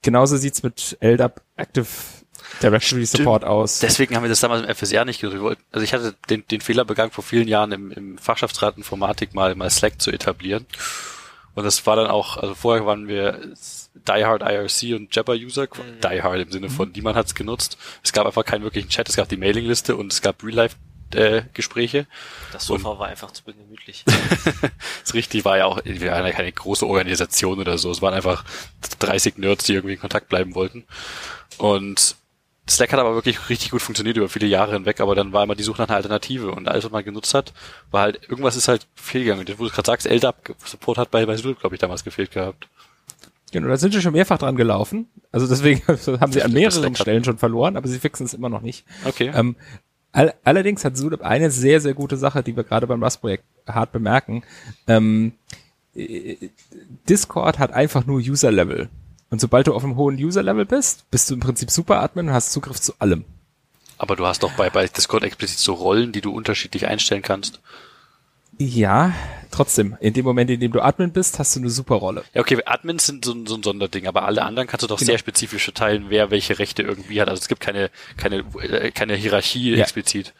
[0.03, 1.86] Genauso sieht's mit LDAP Active
[2.62, 3.78] Directory Support aus.
[3.80, 5.38] Deswegen haben wir das damals im FSR nicht gedrückt.
[5.40, 8.76] Wir wollten- Also ich hatte den, den Fehler begangen, vor vielen Jahren im, im Fachschaftsrat
[8.76, 10.66] Informatik mal, mal Slack zu etablieren.
[11.55, 13.53] Und das war dann auch, also vorher waren wir
[14.07, 16.01] Diehard IRC und Jabber User, Mhm.
[16.03, 17.76] Diehard im Sinne von niemand hat's genutzt.
[18.05, 20.76] Es gab einfach keinen wirklichen Chat, es gab die Mailingliste und es gab Real-Life
[21.14, 22.07] äh, Gespräche.
[22.53, 24.05] Das Sofa war einfach zu gemütlich.
[25.03, 27.90] Das richtig war ja auch, wir waren ja keine große Organisation oder so.
[27.90, 28.44] Es waren einfach
[28.99, 30.84] 30 Nerds, die irgendwie in Kontakt bleiben wollten.
[31.57, 32.14] Und
[32.68, 35.54] Slack hat aber wirklich richtig gut funktioniert über viele Jahre hinweg, aber dann war immer
[35.54, 37.52] die Suche nach einer Alternative und alles, was man genutzt hat,
[37.90, 39.46] war halt, irgendwas ist halt fehlgegangen.
[39.46, 42.30] Und wo du gerade sagst, LDAP Support hat bei, bei Zulip, glaube ich, damals gefehlt
[42.30, 42.68] gehabt.
[43.52, 45.08] Genau, da sind sie schon mehrfach dran gelaufen.
[45.32, 45.82] Also deswegen
[46.20, 48.84] haben sie an mehreren Stellen schon verloren, aber sie fixen es immer noch nicht.
[49.06, 49.32] Okay.
[49.34, 49.56] Ähm,
[50.12, 53.92] All, allerdings hat Zulip eine sehr, sehr gute Sache, die wir gerade beim Rust-Projekt hart
[53.92, 54.42] bemerken.
[54.86, 55.32] Ähm,
[55.94, 56.36] äh,
[57.08, 58.88] Discord hat einfach nur User-Level.
[59.30, 62.52] Und sobald du auf einem hohen User-Level bist, bist du im Prinzip Super-Admin und hast
[62.52, 63.24] Zugriff zu allem.
[63.98, 67.60] Aber du hast doch bei, bei Discord explizit so Rollen, die du unterschiedlich einstellen kannst.
[68.58, 69.12] Ja,
[69.50, 69.96] trotzdem.
[70.00, 72.24] In dem Moment, in dem du Admin bist, hast du eine super Rolle.
[72.34, 75.10] Ja, okay, Admins sind so, so ein Sonderding, aber alle anderen kannst du doch genau.
[75.10, 77.28] sehr spezifisch verteilen, wer welche Rechte irgendwie hat.
[77.28, 79.82] Also es gibt keine, keine, äh, keine Hierarchie ja.
[79.82, 80.34] explizit.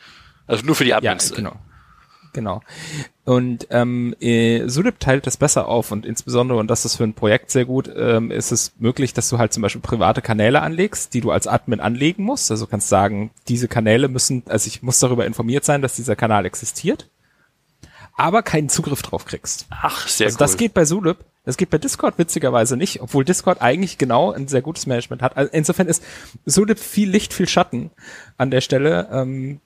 [0.47, 1.31] Also nur für die Admins.
[1.31, 1.57] Ja, genau.
[2.39, 2.61] Genau.
[3.25, 7.15] Und ähm, äh, Sulip teilt das besser auf und insbesondere, und das ist für ein
[7.15, 11.15] Projekt sehr gut, ähm, ist es möglich, dass du halt zum Beispiel private Kanäle anlegst,
[11.15, 12.49] die du als Admin anlegen musst.
[12.53, 16.15] Also du kannst sagen, diese Kanäle müssen, also ich muss darüber informiert sein, dass dieser
[16.15, 17.09] Kanal existiert
[18.19, 19.67] aber keinen Zugriff drauf kriegst.
[19.71, 20.39] Ach, sehr also cool.
[20.41, 21.19] Das geht bei Zulip.
[21.45, 25.37] Das geht bei Discord witzigerweise nicht, obwohl Discord eigentlich genau ein sehr gutes Management hat.
[25.37, 26.03] Also insofern ist
[26.45, 27.91] Zulip viel Licht, viel Schatten
[28.37, 29.09] an der Stelle.
[29.13, 29.61] Ähm,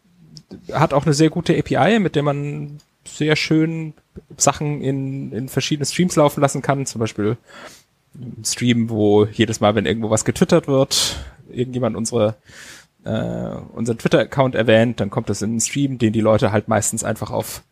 [0.72, 3.94] hat auch eine sehr gute API, mit der man sehr schön
[4.36, 6.86] Sachen in, in verschiedene Streams laufen lassen kann.
[6.86, 7.36] Zum Beispiel
[8.14, 12.36] ein Stream, wo jedes Mal, wenn irgendwo was getwittert wird, irgendjemand unsere
[13.04, 17.04] äh, unseren Twitter-Account erwähnt, dann kommt das in einen Stream, den die Leute halt meistens
[17.04, 17.62] einfach auf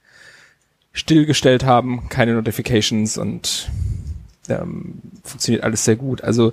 [0.93, 3.70] stillgestellt haben, keine Notifications und
[4.49, 6.22] ähm, funktioniert alles sehr gut.
[6.22, 6.53] Also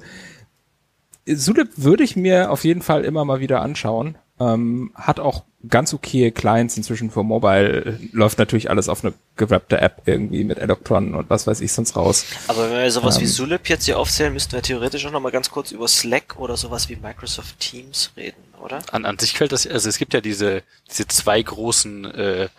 [1.26, 4.16] Zulip würde ich mir auf jeden Fall immer mal wieder anschauen.
[4.40, 8.00] Ähm, hat auch ganz okay Clients inzwischen für Mobile.
[8.12, 11.96] Läuft natürlich alles auf eine gewrappte App irgendwie mit Electron und was weiß ich sonst
[11.96, 12.26] raus.
[12.48, 15.20] Aber wenn wir sowas ähm, wie Zulip jetzt hier aufzählen, müssten wir theoretisch auch noch
[15.20, 18.80] mal ganz kurz über Slack oder sowas wie Microsoft Teams reden, oder?
[18.92, 22.50] An, an sich fällt das, also es gibt ja diese, diese zwei großen äh,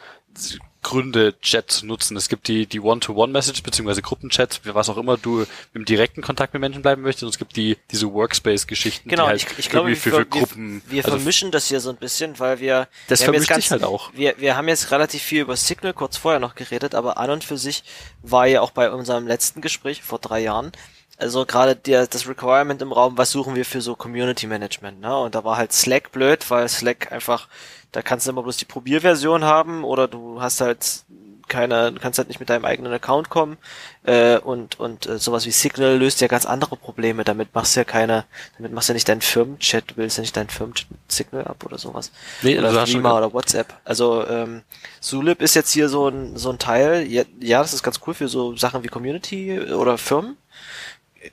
[0.83, 2.16] Gründe, Chat zu nutzen.
[2.16, 6.61] Es gibt die, die One-to-One-Message, beziehungsweise Gruppenchat, was auch immer du im direkten Kontakt mit
[6.61, 7.24] Menschen bleiben möchtest.
[7.24, 9.09] Und es gibt die, diese Workspace-Geschichten.
[9.09, 10.83] Genau, die halt ich, ich glaube, für, für Gruppen.
[10.87, 13.70] Wir, wir also vermischen das hier so ein bisschen, weil wir, das wir vermischt sich
[13.70, 14.12] halt auch.
[14.14, 17.45] Wir, wir haben jetzt relativ viel über Signal kurz vorher noch geredet, aber an und
[17.45, 17.83] für sich
[18.22, 20.72] war ja auch bei unserem letzten Gespräch vor drei Jahren,
[21.18, 25.18] also gerade der, das Requirement im Raum, was suchen wir für so Community Management, ne?
[25.18, 27.49] Und da war halt Slack blöd, weil Slack einfach
[27.93, 31.05] da kannst du immer bloß die Probierversion haben oder du hast halt
[31.49, 33.57] keine, du kannst halt nicht mit deinem eigenen Account kommen
[34.05, 37.24] äh, und und äh, sowas wie Signal löst ja ganz andere Probleme.
[37.24, 38.24] Damit machst du ja keine,
[38.59, 41.47] damit machst du ja nicht deinen Firmenchat, du willst ja nicht deinen Firmenchat mit Signal
[41.47, 42.12] ab oder sowas.
[42.43, 43.74] Nee, oder Threema oder WhatsApp.
[43.84, 44.62] Also ähm,
[45.01, 47.07] Zulip ist jetzt hier so ein so ein Teil.
[47.07, 50.36] Ja, ja, das ist ganz cool für so Sachen wie Community oder Firmen,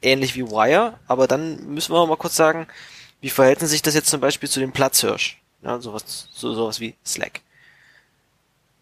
[0.01, 0.93] ähnlich wie Wire.
[1.07, 2.67] Aber dann müssen wir auch mal kurz sagen,
[3.21, 5.41] wie verhält sich das jetzt zum Beispiel zu dem Platzhirsch?
[5.65, 7.41] Ja, sowas, so, sowas wie Slack.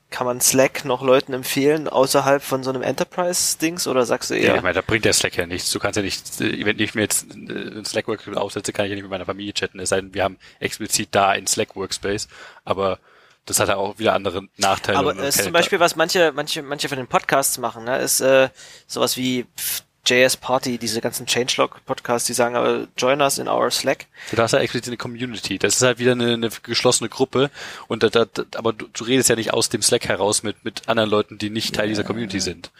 [0.09, 4.49] Kann man Slack noch Leuten empfehlen außerhalb von so einem Enterprise-Dings oder sagst du eher?
[4.49, 5.71] Ja, ich meine, da bringt der Slack ja nichts.
[5.71, 8.95] Du kannst ja nicht, wenn ich mir jetzt einen Slack Workspace aufsetze, kann ich ja
[8.95, 9.79] nicht mit meiner Familie chatten.
[9.79, 12.27] Es sei denn, wir haben explizit da einen Slack Workspace,
[12.63, 12.99] aber
[13.45, 14.99] das hat ja auch wieder andere Nachteile.
[14.99, 18.19] Aber es ist zum Beispiel, was manche, manche, manche von den Podcasts machen, ne, ist
[18.21, 18.49] äh,
[18.87, 19.45] sowas wie
[20.05, 24.07] JS Party, diese ganzen Changelog-Podcasts, die sagen, aber join us in our Slack.
[24.31, 25.57] Du hast ja explizit eine Community.
[25.57, 27.49] Das ist halt wieder eine, eine geschlossene Gruppe.
[27.87, 28.25] Und da, da,
[28.55, 31.49] aber du, du, redest ja nicht aus dem Slack heraus mit, mit anderen Leuten, die
[31.49, 32.71] nicht Teil dieser Community sind.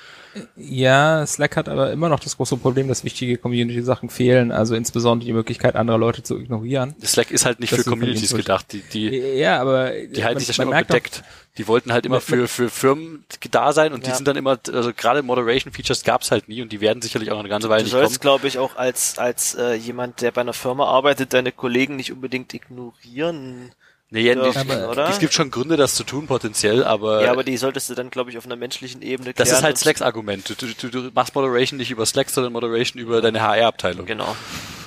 [0.56, 5.28] Ja, Slack hat aber immer noch das große Problem, dass wichtige Community-Sachen fehlen, also insbesondere
[5.28, 6.96] die Möglichkeit, andere Leute zu ignorieren.
[7.04, 10.54] Slack ist halt nicht für Communities gedacht, die, die, ja, aber die halten sich ja
[10.54, 11.24] schon immer bedeckt.
[11.58, 14.10] Die wollten halt immer für, für Firmen da sein und ja.
[14.10, 17.30] die sind dann immer, also gerade Moderation Features gab's halt nie und die werden sicherlich
[17.30, 18.04] auch noch eine ganze Weile du nicht kommen.
[18.04, 21.52] Du sollst, glaube ich, auch als, als äh, jemand, der bei einer Firma arbeitet, deine
[21.52, 23.72] Kollegen nicht unbedingt ignorieren.
[24.14, 25.10] Nee, dürfen, aber, oder?
[25.10, 27.24] Es gibt schon Gründe, das zu tun, potenziell, aber.
[27.24, 29.36] Ja, aber die solltest du dann, glaube ich, auf einer menschlichen Ebene klären.
[29.38, 30.48] Das ist halt Slacks Argument.
[30.48, 34.06] Du, du, du machst Moderation nicht über Slack, sondern Moderation über deine HR-Abteilung.
[34.06, 34.36] Genau.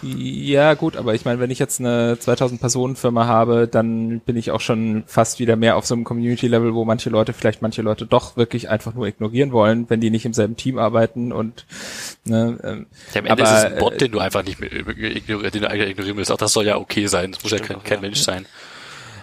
[0.03, 4.37] Ja, gut, aber ich meine, wenn ich jetzt eine 2000 Personen Firma habe, dann bin
[4.37, 7.63] ich auch schon fast wieder mehr auf so einem Community Level, wo manche Leute vielleicht
[7.63, 11.33] manche Leute doch wirklich einfach nur ignorieren wollen, wenn die nicht im selben Team arbeiten
[11.33, 11.67] und
[12.25, 14.73] ne, ähm, ja, am Ende aber, ist es ein Bot, den du einfach nicht mehr
[14.73, 16.31] ignorieren, den du ignorieren willst.
[16.31, 17.33] Auch das soll ja okay sein.
[17.33, 18.47] Das muss ja kein, kein Mensch sein.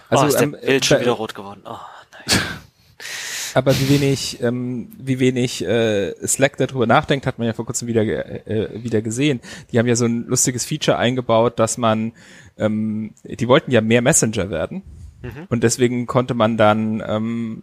[0.08, 1.62] Also, oh, ist der ähm, Bild schon wieder rot geworden.
[1.64, 1.76] Oh,
[2.12, 2.40] nein.
[3.54, 7.86] Aber wie wenig, ähm, wie wenig äh, Slack darüber nachdenkt, hat man ja vor kurzem
[7.86, 9.40] wieder äh, wieder gesehen.
[9.70, 12.12] Die haben ja so ein lustiges Feature eingebaut, dass man,
[12.58, 14.82] ähm, die wollten ja mehr Messenger werden
[15.22, 15.46] mhm.
[15.50, 17.62] und deswegen konnte man dann ähm,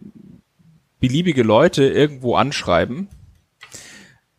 [0.98, 3.08] beliebige Leute irgendwo anschreiben.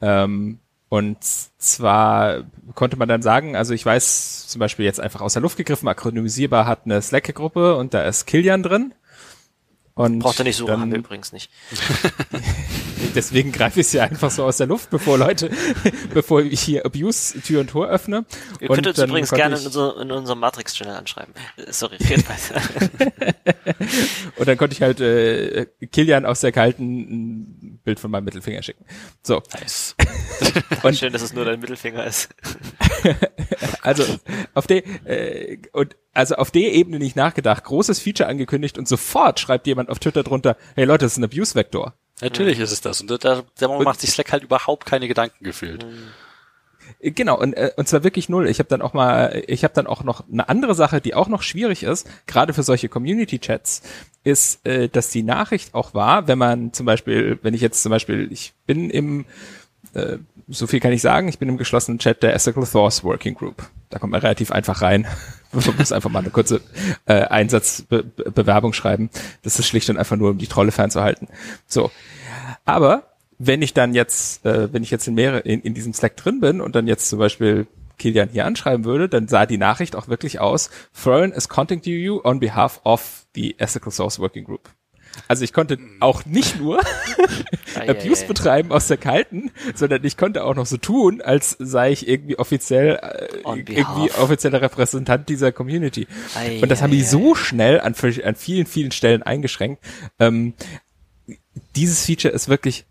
[0.01, 0.57] Ähm,
[0.89, 2.43] und zwar
[2.75, 5.87] konnte man dann sagen, also ich weiß zum Beispiel jetzt einfach aus der Luft gegriffen,
[5.87, 8.93] akronymisierbar hat eine Slack-Gruppe und da ist Kilian drin.
[9.95, 11.51] Und Braucht er nicht suchen, dann, haben wir übrigens nicht.
[13.15, 15.51] deswegen greife ich es ja einfach so aus der Luft, bevor Leute,
[16.13, 18.25] bevor ich hier Abuse Tür und Tor öffne.
[18.59, 21.33] Ihr könnt uns übrigens gerne in, unser, in unserem Matrix-Channel anschreiben.
[21.57, 22.61] Äh, Sorry, red weiter.
[24.37, 28.85] Und dann konnte ich halt äh, Kilian aus der kalten Bild von meinem Mittelfinger schicken.
[29.21, 29.95] So, Nice.
[30.83, 32.29] Und- Schön, dass es nur dein Mittelfinger ist.
[33.81, 34.03] also
[34.53, 39.39] auf der äh, und also auf der Ebene nicht nachgedacht, großes Feature angekündigt und sofort
[39.39, 41.93] schreibt jemand auf Twitter drunter, hey Leute, das ist ein Abuse-Vektor.
[42.21, 43.01] Natürlich ist es das.
[43.01, 45.83] Und da, da macht sich Slack halt überhaupt keine Gedanken gefühlt.
[45.83, 45.87] Äh,
[47.03, 48.47] Genau, und, äh, und zwar wirklich null.
[48.47, 51.27] Ich habe dann auch mal, ich habe dann auch noch eine andere Sache, die auch
[51.27, 53.81] noch schwierig ist, gerade für solche Community-Chats,
[54.23, 57.89] ist, äh, dass die Nachricht auch war, wenn man zum Beispiel, wenn ich jetzt zum
[57.89, 59.25] Beispiel, ich bin im,
[59.93, 63.35] äh, so viel kann ich sagen, ich bin im geschlossenen Chat der Ethical Thoughts Working
[63.35, 63.69] Group.
[63.89, 65.05] Da kommt man relativ einfach rein.
[65.51, 66.61] Man muss einfach mal eine kurze
[67.05, 69.11] äh, Einsatzbewerbung schreiben.
[69.43, 71.27] Das ist schlicht und einfach nur, um die Trolle fernzuhalten.
[71.67, 71.91] So.
[72.65, 73.12] Aber
[73.47, 76.39] wenn ich dann jetzt, äh, wenn ich jetzt in mehrere, in, in diesem Slack drin
[76.39, 77.67] bin und dann jetzt zum Beispiel
[77.97, 82.21] Kilian hier anschreiben würde, dann sah die Nachricht auch wirklich aus, Froen is contacting you
[82.23, 84.69] on behalf of the Ethical Source Working Group.
[85.27, 86.81] Also ich konnte auch nicht nur
[87.87, 92.07] Abuse betreiben aus der Kalten, sondern ich konnte auch noch so tun, als sei ich
[92.07, 96.07] irgendwie offiziell äh, irgendwie offizieller Repräsentant dieser Community.
[96.35, 99.83] Ei, Und das haben die so schnell an, an vielen, vielen Stellen eingeschränkt.
[100.19, 100.55] Ähm,
[101.75, 102.85] dieses Feature ist wirklich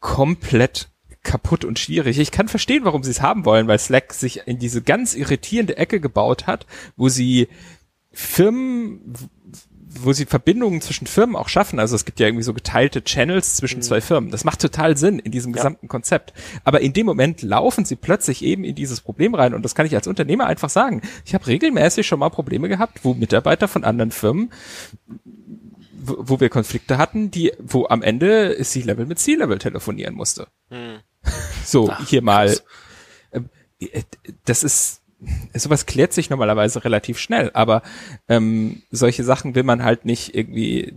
[0.00, 0.88] komplett
[1.22, 2.18] kaputt und schwierig.
[2.18, 5.76] Ich kann verstehen, warum sie es haben wollen, weil Slack sich in diese ganz irritierende
[5.76, 7.48] Ecke gebaut hat, wo sie
[8.12, 9.14] Firmen,
[9.88, 11.78] wo sie Verbindungen zwischen Firmen auch schaffen.
[11.78, 14.30] Also es gibt ja irgendwie so geteilte Channels zwischen zwei Firmen.
[14.30, 16.32] Das macht total Sinn in diesem gesamten Konzept.
[16.64, 19.54] Aber in dem Moment laufen sie plötzlich eben in dieses Problem rein.
[19.54, 21.02] Und das kann ich als Unternehmer einfach sagen.
[21.24, 24.50] Ich habe regelmäßig schon mal Probleme gehabt, wo Mitarbeiter von anderen Firmen
[26.16, 30.48] wo wir Konflikte hatten, die, wo am Ende C-Level mit C-Level telefonieren musste.
[31.64, 32.56] So, hier mal.
[33.32, 33.50] ähm,
[33.80, 34.02] äh,
[34.44, 35.02] Das ist,
[35.54, 37.82] sowas klärt sich normalerweise relativ schnell, aber
[38.28, 40.94] ähm, solche Sachen will man halt nicht irgendwie.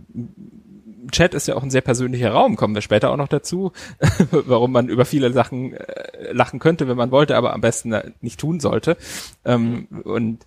[1.10, 3.72] Chat ist ja auch ein sehr persönlicher Raum, kommen wir später auch noch dazu,
[4.30, 8.12] warum man über viele Sachen äh, lachen könnte, wenn man wollte, aber am besten äh,
[8.20, 8.96] nicht tun sollte.
[9.44, 10.46] Ähm, und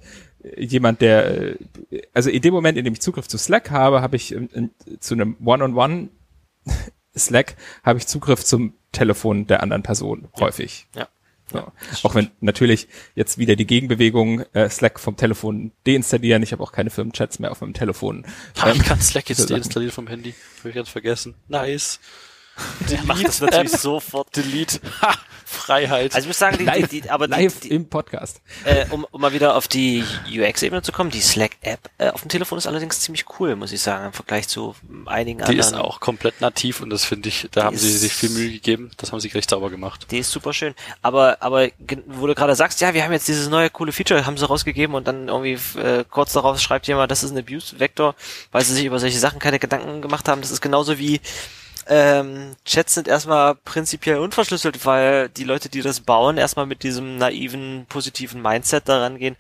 [0.58, 1.58] jemand, der, äh,
[2.14, 4.72] also in dem Moment, in dem ich Zugriff zu Slack habe, habe ich ähm, in,
[5.00, 6.10] zu einem One-on-One
[7.18, 10.88] Slack habe ich Zugriff zum Telefon der anderen Person häufig.
[10.96, 11.08] Ja.
[11.54, 11.72] Ja.
[12.02, 16.42] Auch wenn natürlich jetzt wieder die Gegenbewegung äh, Slack vom Telefon deinstallieren.
[16.42, 18.26] Ich habe auch keine Firmenchats mehr auf meinem Telefon.
[18.66, 20.34] Ähm, ich kann Slack so jetzt deinstallieren vom Handy.
[20.60, 21.36] Hab ich ganz vergessen.
[21.48, 22.00] Nice.
[22.90, 24.36] Der macht das natürlich sofort.
[24.36, 24.80] Delete.
[25.02, 25.14] Ha!
[25.48, 26.16] Freiheit.
[26.16, 28.42] Also ich muss sagen, die, live, die, die aber die, live die, im Podcast.
[28.66, 32.30] äh, um, um mal wieder auf die UX-Ebene zu kommen, die Slack-App äh, auf dem
[32.30, 34.76] Telefon ist allerdings ziemlich cool, muss ich sagen, im Vergleich zu
[35.06, 35.60] einigen die anderen.
[35.60, 38.30] ist auch komplett nativ und das finde ich, da Die haben sie ist- sich viel
[38.32, 38.90] Mühe gegeben.
[38.98, 40.08] Das haben sie recht sauber gemacht.
[40.10, 40.74] Die ist super schön.
[41.04, 41.70] Aber, aber
[42.08, 44.96] wo du gerade sagst, ja, wir haben jetzt dieses neue coole Feature, haben sie rausgegeben
[44.96, 48.16] und dann irgendwie äh, kurz darauf schreibt jemand, das ist ein Abuse-Vektor,
[48.52, 50.42] weil sie sich über solche Sachen keine Gedanken gemacht haben.
[50.42, 51.22] Das ist genauso wie
[51.88, 57.18] ähm, Chats sind erstmal prinzipiell unverschlüsselt, weil die Leute, die das bauen, erstmal mit diesem
[57.18, 59.36] naiven, positiven Mindset daran gehen.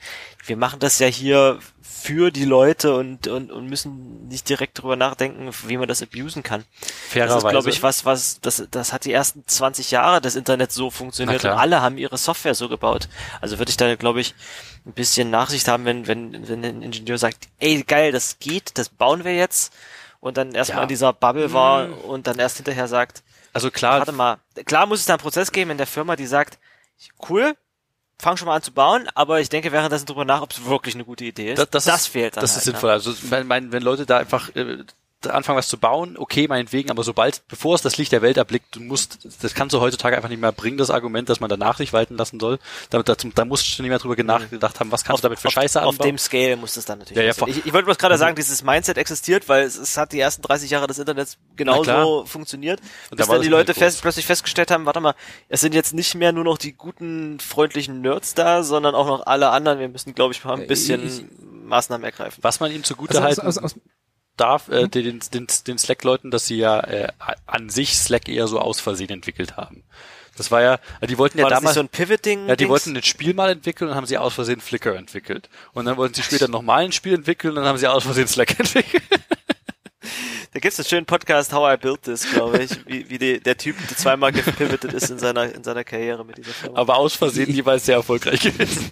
[0.45, 4.95] Wir machen das ja hier für die Leute und, und, und müssen nicht direkt drüber
[4.95, 6.63] nachdenken, wie man das abusen kann.
[6.79, 7.47] Das Fairerweise.
[7.47, 10.91] ist, glaube ich, was, was, das, das hat die ersten 20 Jahre des Internets so
[10.91, 13.09] funktioniert und alle haben ihre Software so gebaut.
[13.41, 14.35] Also würde ich da, glaube ich,
[14.85, 18.89] ein bisschen Nachsicht haben, wenn, wenn, wenn ein Ingenieur sagt, ey, geil, das geht, das
[18.89, 19.73] bauen wir jetzt
[20.25, 20.83] und dann erstmal Ja.
[20.83, 23.21] in dieser Bubble war und dann erst hinterher sagt,
[23.53, 26.25] Also klar, warte mal, klar muss es da einen Prozess geben in der Firma, die
[26.25, 26.57] sagt,
[27.29, 27.53] cool,
[28.19, 30.95] fang schon mal an zu bauen, aber ich denke währenddessen drüber nach, ob es wirklich
[30.95, 31.59] eine gute Idee ist.
[31.59, 32.71] das, das, ist, fehlt dann Das halt, ist ne?
[32.71, 32.89] sinnvoll.
[32.89, 34.83] Also wenn, wenn, wenn Leute da einfach äh,
[35.27, 38.75] anfangen, was zu bauen, okay, meinetwegen, aber sobald, bevor es das Licht der Welt erblickt,
[38.75, 41.77] du musst, das kannst du heutzutage einfach nicht mehr bringen, das Argument, dass man danach
[41.77, 42.59] sich walten lassen soll.
[42.89, 45.39] Da, da, da musst du schon nicht mehr drüber nachgedacht haben, was kannst du damit
[45.39, 46.07] für auf, Scheiße auf anbauen.
[46.09, 48.63] dem Scale muss das dann natürlich Ja, ja, ich, ich wollte bloß gerade sagen, dieses
[48.63, 52.79] Mindset existiert, weil es, es hat die ersten 30 Jahre des Internets genauso funktioniert,
[53.11, 55.15] Und bis da dann die Leute fest, plötzlich festgestellt haben, warte mal,
[55.49, 59.25] es sind jetzt nicht mehr nur noch die guten, freundlichen Nerds da, sondern auch noch
[59.25, 59.79] alle anderen.
[59.79, 61.23] Wir müssen, glaube ich, mal ein bisschen ich-
[61.65, 62.39] Maßnahmen ergreifen.
[62.43, 63.75] was man ihm zugute Also, halten aus, aus, aus,
[64.37, 67.07] darf, äh, den, den, den Slack-Leuten, dass sie ja äh,
[67.45, 69.83] an sich Slack eher so aus Versehen entwickelt haben.
[70.37, 72.47] Das war ja, die wollten ja War nicht damals, so ein Pivot-Ding?
[72.47, 72.69] ja, die Dings?
[72.69, 75.49] wollten ein Spiel mal entwickeln und haben sie aus Versehen Flickr entwickelt.
[75.73, 78.27] Und dann wollten sie später nochmal ein Spiel entwickeln und dann haben sie aus Versehen
[78.27, 79.03] Slack entwickelt.
[80.53, 83.57] Da gibt's einen schönen Podcast, How I Built This, glaube ich, wie, wie die, der
[83.57, 86.79] Typ der zweimal gepivotet ist in seiner, in seiner Karriere mit dieser Firma.
[86.79, 88.91] Aber aus Versehen jeweils sehr erfolgreich gewesen.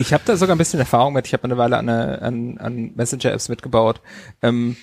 [0.00, 1.26] Ich habe da sogar ein bisschen Erfahrung mit.
[1.26, 4.00] Ich habe eine Weile an, eine- an, an Messenger-Apps mitgebaut.
[4.40, 4.76] Ähm,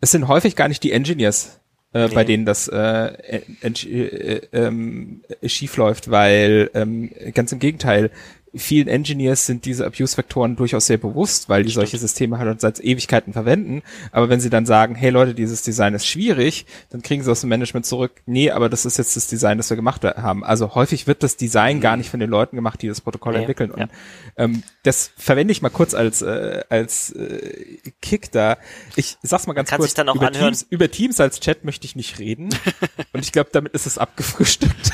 [0.00, 1.60] es sind häufig gar nicht die Engineers,
[1.92, 8.10] äh, bei denen das äh, äh, äh, ähm, schief läuft, weil ähm, ganz im Gegenteil,
[8.54, 11.86] vielen Engineers sind diese Abuse-Faktoren durchaus sehr bewusst, weil die Stimmt.
[11.86, 13.82] solche Systeme halt seit Ewigkeiten verwenden.
[14.10, 17.40] Aber wenn sie dann sagen, hey Leute, dieses Design ist schwierig, dann kriegen sie aus
[17.40, 20.44] dem Management zurück, nee, aber das ist jetzt das Design, das wir gemacht haben.
[20.44, 23.40] Also häufig wird das Design gar nicht von den Leuten gemacht, die das Protokoll Nee,
[23.40, 23.70] entwickeln.
[23.70, 23.88] Und ja.
[24.36, 28.58] ähm, das verwende ich mal kurz als äh, als äh, Kick da.
[28.96, 29.90] Ich sag's mal ganz kann kurz.
[29.90, 30.52] sich dann auch über anhören.
[30.52, 32.50] Teams, über Teams als Chat möchte ich nicht reden.
[33.12, 34.92] Und ich glaube, damit ist es abgefrühstückt.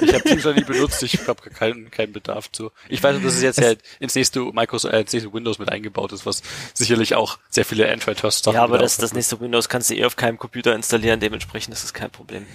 [0.00, 2.70] Ich habe Teams noch nie benutzt, ich habe keinen keinen Bedarf zu.
[2.88, 6.12] Ich weiß, dass es jetzt ja ins nächste Microsoft, äh, ins nächste Windows mit eingebaut
[6.12, 6.42] ist, was
[6.72, 10.16] sicherlich auch sehr viele Android-Sachen Ja, aber das, das nächste Windows kannst du eh auf
[10.16, 12.46] keinem Computer installieren, dementsprechend ist das kein Problem.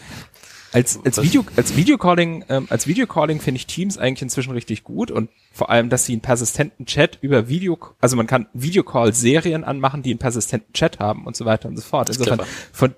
[0.71, 5.09] Als, als Video, als Videocalling, ähm, als Videocalling finde ich Teams eigentlich inzwischen richtig gut
[5.09, 10.03] und vor allem, dass sie einen persistenten Chat über Video, also man kann Videocall-Serien anmachen,
[10.03, 12.09] die einen persistenten Chat haben und so weiter und so fort.
[12.09, 12.41] Insofern,
[12.71, 12.93] von,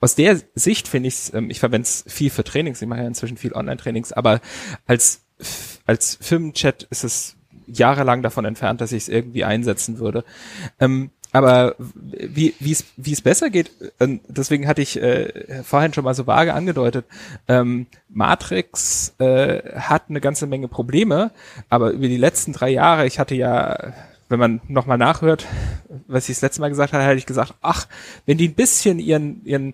[0.00, 3.06] aus der Sicht finde ich ähm, ich verwende es viel für Trainings, ich mache ja
[3.06, 4.40] inzwischen viel Online-Trainings, aber
[4.86, 5.24] als,
[5.86, 7.36] als Firmenchat ist es
[7.66, 10.24] jahrelang davon entfernt, dass ich es irgendwie einsetzen würde.
[10.80, 16.14] Ähm, aber wie wie es besser geht, äh, deswegen hatte ich äh, vorhin schon mal
[16.14, 17.06] so vage angedeutet,
[17.48, 21.30] ähm, Matrix äh, hat eine ganze Menge Probleme,
[21.70, 23.94] aber über die letzten drei Jahre, ich hatte ja,
[24.28, 25.46] wenn man nochmal nachhört,
[26.06, 27.88] was ich das letzte Mal gesagt hatte, hatte ich gesagt, ach,
[28.26, 29.72] wenn die ein bisschen ihren ihren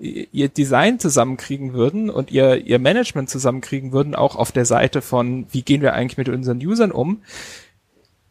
[0.00, 5.46] ihr Design zusammenkriegen würden und ihr, ihr Management zusammenkriegen würden, auch auf der Seite von,
[5.50, 7.22] wie gehen wir eigentlich mit unseren Usern um,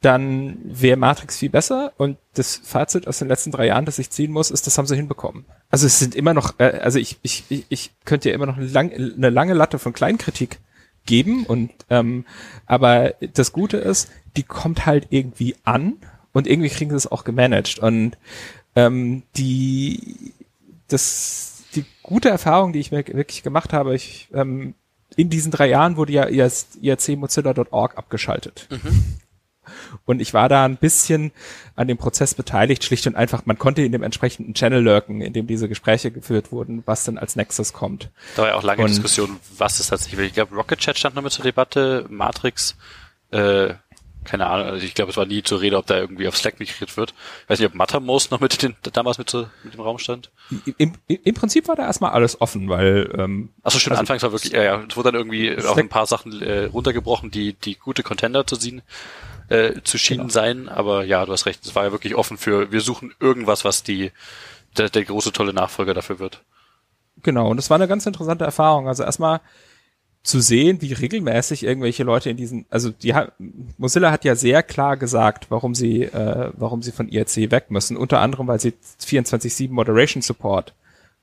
[0.02, 1.94] dann wäre Matrix viel besser.
[1.98, 4.88] Und das Fazit aus den letzten drei Jahren, das ich ziehen muss, ist, das haben
[4.88, 5.46] sie hinbekommen.
[5.70, 8.58] Also es sind immer noch, äh, also ich, ich, ich, ich könnte ja immer noch
[8.58, 10.60] eine, lang, eine lange Latte von Kleinkritik
[11.06, 12.26] geben und ähm,
[12.66, 15.94] aber das Gute ist, die kommt halt irgendwie an
[16.34, 18.18] und irgendwie kriegen sie es auch gemanagt und
[18.76, 20.34] ähm, die
[20.88, 24.74] das die gute Erfahrung, die ich mir wirklich gemacht habe, ich ähm,
[25.16, 28.68] in diesen drei Jahren wurde ja IRC Mozilla.org abgeschaltet.
[30.06, 31.32] Und ich war da ein bisschen
[31.76, 35.34] an dem Prozess beteiligt, schlicht und einfach, man konnte in dem entsprechenden Channel lurken, in
[35.34, 38.10] dem diese Gespräche geführt wurden, was denn als Nexus kommt.
[38.36, 40.28] Da war ja auch lange Und- Diskussion, was ist tatsächlich.
[40.28, 42.76] Ich glaube, Rocket Chat stand noch mit zur Debatte, Matrix,
[43.32, 43.74] äh,
[44.26, 46.60] keine Ahnung, also ich glaube, es war nie zur Rede, ob da irgendwie auf Slack
[46.60, 47.14] migriert wird.
[47.44, 50.30] Ich weiß nicht, ob Mattermost noch mit den, damals mit, so, mit dem Raum stand.
[50.78, 54.32] Im, Im Prinzip war da erstmal alles offen, weil ähm, Achso, stimmt, Also- anfangs war
[54.32, 57.54] wirklich, ja, ja, es wurde dann irgendwie Slack- auch ein paar Sachen äh, runtergebrochen, die,
[57.54, 58.82] die gute Contender zu ziehen,
[59.48, 60.34] äh, zu schienen Genau.
[60.34, 63.66] sein, aber ja, du hast recht, es war ja wirklich offen für, wir suchen irgendwas,
[63.66, 64.12] was die,
[64.78, 66.44] der, der große, tolle Nachfolger dafür wird.
[67.24, 68.88] Genau, und das war eine ganz interessante Erfahrung.
[68.88, 69.42] Also erstmal
[70.22, 73.14] zu sehen, wie regelmäßig irgendwelche Leute in diesen, also die
[73.78, 77.96] Mozilla hat ja sehr klar gesagt, warum sie, äh, warum sie von IRC weg müssen.
[77.96, 80.74] Unter anderem, weil sie 24/7 Moderation Support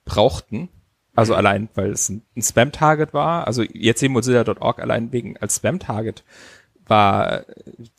[0.05, 0.69] brauchten.
[1.15, 3.47] Also allein, weil es ein, ein Spam-Target war.
[3.47, 6.25] Also IRC Mozilla.org allein wegen als Spam-Target
[6.89, 7.45] war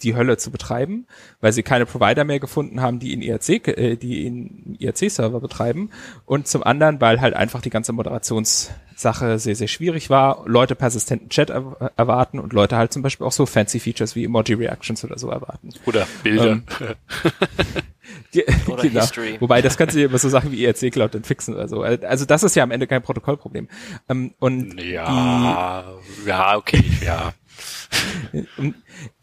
[0.01, 1.07] die Hölle zu betreiben,
[1.41, 5.39] weil sie keine Provider mehr gefunden haben, die in IRC, ge- äh, die in IRC-Server
[5.41, 5.89] betreiben.
[6.25, 11.29] Und zum anderen, weil halt einfach die ganze Moderationssache sehr, sehr schwierig war, Leute persistenten
[11.29, 15.17] Chat er erwarten und Leute halt zum Beispiel auch so fancy Features wie Emoji-Reactions oder
[15.19, 15.69] so erwarten.
[15.85, 16.51] Oder Bilder.
[16.51, 16.63] Ähm,
[18.31, 19.01] Ge- Oder genau.
[19.01, 19.35] History.
[19.39, 21.81] Wobei, das kannst du ja über so Sachen wie IRC Cloud dann fixen oder so.
[21.83, 23.67] Also das ist ja am Ende kein Protokollproblem.
[24.09, 25.83] Ähm, Und ja,
[26.25, 27.33] ja, okay, ja.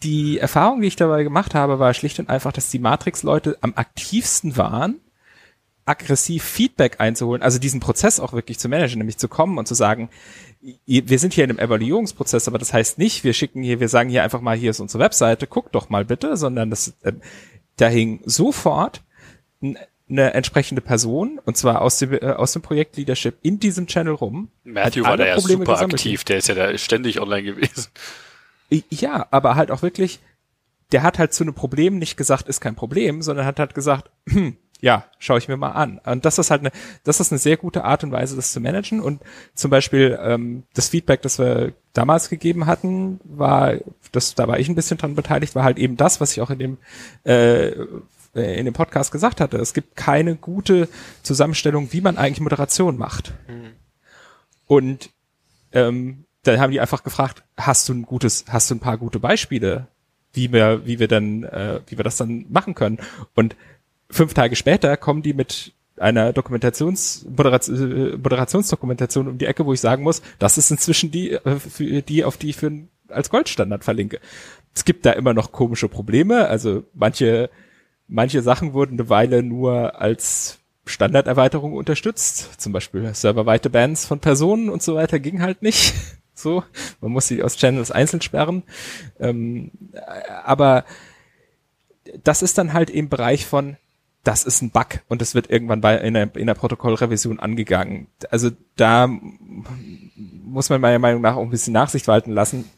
[0.02, 3.72] Die Erfahrung, die ich dabei gemacht habe, war schlicht und einfach, dass die Matrix-Leute am
[3.76, 5.00] aktivsten waren,
[5.86, 9.74] aggressiv Feedback einzuholen, also diesen Prozess auch wirklich zu managen, nämlich zu kommen und zu
[9.74, 10.08] sagen,
[10.86, 14.08] wir sind hier in einem Evaluierungsprozess, aber das heißt nicht, wir schicken hier, wir sagen
[14.08, 17.12] hier einfach mal, hier ist unsere Webseite, guckt doch mal bitte, sondern das, äh,
[17.76, 19.02] da hing sofort
[19.60, 19.76] n-
[20.08, 24.14] eine entsprechende Person, und zwar aus dem, äh, aus dem Projekt Leadership in diesem Channel
[24.14, 24.48] rum.
[24.64, 25.94] Matthew war da ja Probleme super gesammelt.
[25.94, 27.86] aktiv, der ist ja da ständig online gewesen.
[28.90, 30.20] Ja, aber halt auch wirklich,
[30.92, 34.10] der hat halt zu einem Problem nicht gesagt, ist kein Problem, sondern hat halt gesagt,
[34.28, 35.98] hm, ja, schaue ich mir mal an.
[36.04, 36.70] Und das ist halt eine,
[37.04, 39.00] das ist eine sehr gute Art und Weise, das zu managen.
[39.00, 39.22] Und
[39.54, 43.76] zum Beispiel ähm, das Feedback, das wir damals gegeben hatten, war,
[44.12, 46.50] das, da war ich ein bisschen dran beteiligt, war halt eben das, was ich auch
[46.50, 46.78] in dem
[47.24, 47.72] äh,
[48.34, 49.58] äh, in dem Podcast gesagt hatte.
[49.58, 50.88] Es gibt keine gute
[51.22, 53.32] Zusammenstellung, wie man eigentlich Moderation macht.
[54.66, 55.10] Und
[55.72, 59.18] ähm, dann haben die einfach gefragt, hast du ein gutes, hast du ein paar gute
[59.18, 59.88] Beispiele,
[60.32, 62.98] wie wir, wie wir dann, äh, wie wir das dann machen können?
[63.34, 63.56] Und
[64.10, 69.80] fünf Tage später kommen die mit einer Dokumentations äh, Moderationsdokumentation um die Ecke, wo ich
[69.80, 72.72] sagen muss, das ist inzwischen die, äh, die, auf die ich für
[73.08, 74.20] als Goldstandard verlinke.
[74.74, 77.48] Es gibt da immer noch komische Probleme, also manche
[78.08, 82.60] manche Sachen wurden eine Weile nur als Standarderweiterungen unterstützt.
[82.60, 85.94] Zum Beispiel serverweite Bands von Personen und so weiter ging halt nicht.
[86.36, 86.64] So,
[87.00, 88.64] man muss sie aus Channels einzeln sperren.
[89.20, 89.70] Ähm,
[90.44, 90.84] aber
[92.24, 93.76] das ist dann halt im Bereich von,
[94.24, 98.08] das ist ein Bug und es wird irgendwann bei in der, in der Protokollrevision angegangen.
[98.30, 99.08] Also da
[100.44, 102.68] muss man meiner Meinung nach auch ein bisschen Nachsicht walten lassen,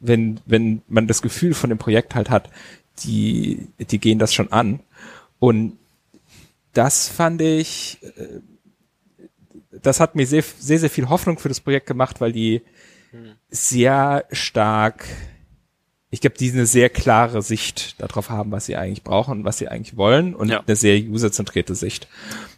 [0.00, 2.50] wenn, wenn man das Gefühl von dem Projekt halt hat,
[3.00, 4.80] die, die gehen das schon an.
[5.38, 5.78] Und
[6.72, 8.40] das fand ich, äh,
[9.82, 12.62] das hat mir sehr, sehr, sehr viel Hoffnung für das Projekt gemacht, weil die
[13.50, 15.06] sehr stark,
[16.14, 19.66] ich glaube, die eine sehr klare Sicht darauf haben, was sie eigentlich brauchen, was sie
[19.66, 20.62] eigentlich wollen und Ja.
[20.64, 22.06] eine sehr userzentrierte Sicht.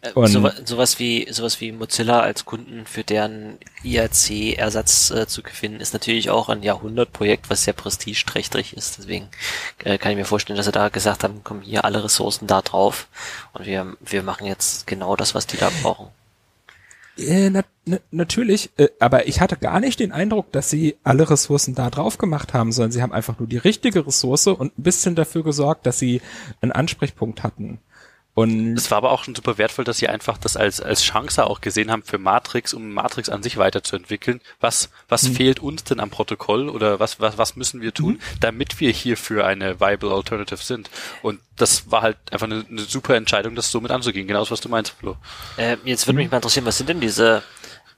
[0.02, 5.42] Äh, Und- so, sowas wie sowas wie Mozilla als Kunden für deren IRC-Ersatz äh, zu
[5.42, 8.98] gewinnen, ist natürlich auch ein Jahrhundertprojekt, was sehr prestigeträchtig ist.
[8.98, 9.28] Deswegen
[9.84, 12.62] äh, kann ich mir vorstellen, dass sie da gesagt haben, kommen hier alle Ressourcen da
[12.62, 13.08] drauf
[13.54, 16.08] und wir wir machen jetzt genau das, was die da brauchen.
[17.18, 21.28] Äh, na, na, natürlich, äh, aber ich hatte gar nicht den Eindruck, dass sie alle
[21.30, 24.82] Ressourcen da drauf gemacht haben, sondern sie haben einfach nur die richtige Ressource und ein
[24.82, 26.20] bisschen dafür gesorgt, dass sie
[26.60, 27.78] einen Ansprechpunkt hatten.
[28.36, 31.46] Und Es war aber auch schon super wertvoll, dass sie einfach das als, als Chance
[31.46, 34.42] auch gesehen haben für Matrix, um Matrix an sich weiterzuentwickeln.
[34.60, 38.78] Was, was fehlt uns denn am Protokoll oder was, was, was müssen wir tun, damit
[38.78, 40.90] wir hierfür eine viable Alternative sind?
[41.22, 44.26] Und das war halt einfach eine, eine super Entscheidung, das so mit anzugehen.
[44.26, 45.16] Genau das, was du meinst, Flo.
[45.56, 47.42] Äh, jetzt würde mich mal interessieren, was sind denn diese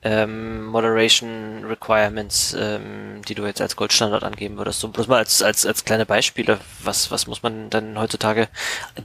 [0.03, 4.81] ähm, Moderation Requirements, ähm, die du jetzt als Goldstandard angeben würdest?
[4.81, 8.49] So bloß mal als, als, als kleine Beispiele, was, was muss man dann heutzutage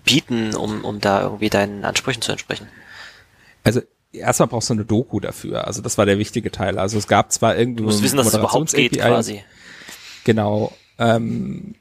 [0.03, 2.67] bieten, um, um da irgendwie deinen Ansprüchen zu entsprechen?
[3.63, 5.65] also erstmal brauchst du eine Doku dafür.
[5.67, 6.77] Also das war der wichtige Teil.
[6.77, 9.43] Also es gab zwar irgendwie Du musst wissen, dass es überhaupt geht quasi.
[10.23, 10.73] Genau.
[10.99, 11.75] Ähm,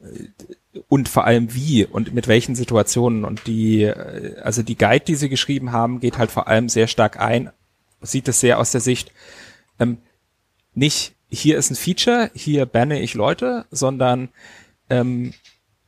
[0.88, 3.24] und vor allem wie und mit welchen Situationen.
[3.24, 6.86] Und die, äh, also die Guide, die sie geschrieben haben, geht halt vor allem sehr
[6.86, 7.50] stark ein,
[8.02, 9.12] sieht es sehr aus der Sicht,
[9.78, 9.98] ähm,
[10.74, 14.28] nicht hier ist ein Feature, hier banne ich Leute, sondern
[14.90, 15.32] ähm,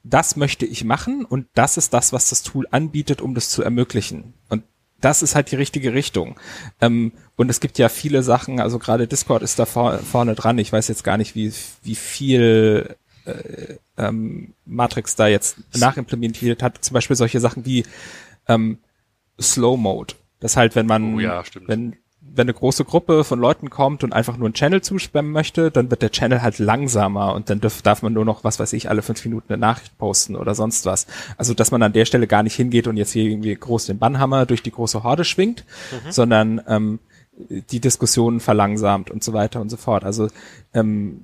[0.02, 3.62] das möchte ich machen und das ist das, was das Tool anbietet, um das zu
[3.62, 4.34] ermöglichen.
[4.48, 4.64] Und
[5.00, 6.36] das ist halt die richtige Richtung.
[6.80, 10.58] Ähm, und es gibt ja viele Sachen, also gerade Discord ist da vor, vorne dran.
[10.58, 12.96] Ich weiß jetzt gar nicht, wie, wie viel
[13.26, 16.82] äh, ähm, Matrix da jetzt nachimplementiert hat.
[16.84, 17.84] Zum Beispiel solche Sachen wie
[18.48, 18.78] ähm,
[19.40, 20.14] Slow Mode.
[20.40, 21.96] Das halt, wenn man, Oh ja, wenn
[22.36, 25.90] wenn eine große Gruppe von Leuten kommt und einfach nur einen Channel zuspammen möchte, dann
[25.90, 28.88] wird der Channel halt langsamer und dann darf, darf man nur noch, was weiß ich,
[28.88, 31.06] alle fünf Minuten eine Nachricht posten oder sonst was.
[31.36, 33.98] Also, dass man an der Stelle gar nicht hingeht und jetzt hier irgendwie groß den
[33.98, 35.64] Bannhammer durch die große Horde schwingt,
[36.10, 36.98] sondern ähm,
[37.70, 40.04] die Diskussionen verlangsamt und so weiter und so fort.
[40.04, 40.28] Also
[40.72, 41.20] ähm,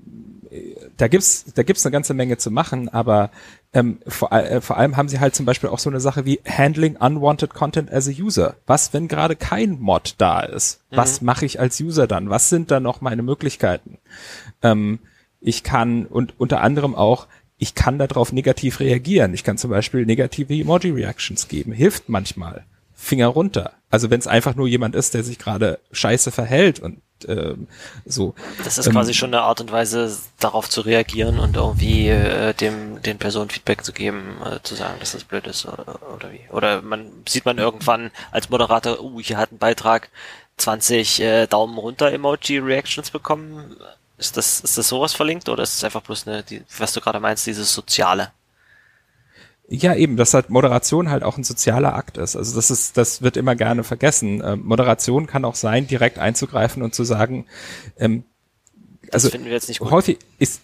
[1.01, 3.31] da gibt's da gibt's eine ganze Menge zu machen, aber
[3.73, 6.41] ähm, vor, äh, vor allem haben sie halt zum Beispiel auch so eine Sache wie
[6.47, 8.57] Handling Unwanted Content as a User.
[8.67, 10.81] Was, wenn gerade kein Mod da ist?
[10.91, 12.31] Was mache ich als User dann?
[12.31, 13.99] Was sind dann noch meine Möglichkeiten?
[14.63, 14.99] Ähm,
[15.41, 17.27] ich kann und unter anderem auch
[17.63, 19.35] ich kann darauf negativ reagieren.
[19.35, 21.73] Ich kann zum Beispiel negative Emoji-Reactions geben.
[21.73, 22.65] Hilft manchmal.
[22.95, 23.73] Finger runter.
[23.91, 27.69] Also wenn es einfach nur jemand ist, der sich gerade scheiße verhält und ähm,
[28.05, 28.35] so.
[28.65, 32.55] Das ist Ähm, quasi schon eine Art und Weise, darauf zu reagieren und irgendwie äh,
[32.55, 36.33] dem den Personen Feedback zu geben, äh, zu sagen, dass das blöd ist oder, oder
[36.33, 36.41] wie.
[36.51, 40.11] Oder man sieht man irgendwann als Moderator, uh, hier hat ein Beitrag
[40.57, 43.77] 20 äh, Daumen runter Emoji Reactions bekommen.
[44.19, 47.01] Ist das ist das sowas verlinkt oder ist es einfach bloß eine, die, was du
[47.01, 48.33] gerade meinst, dieses soziale?
[49.73, 52.35] Ja, eben, dass halt Moderation halt auch ein sozialer Akt ist.
[52.35, 54.43] Also das ist, das wird immer gerne vergessen.
[54.45, 57.47] Ähm, Moderation kann auch sein, direkt einzugreifen und zu sagen,
[57.97, 58.25] ähm,
[59.07, 59.93] Das also finden wir jetzt nicht gut.
[59.93, 60.61] häufig ist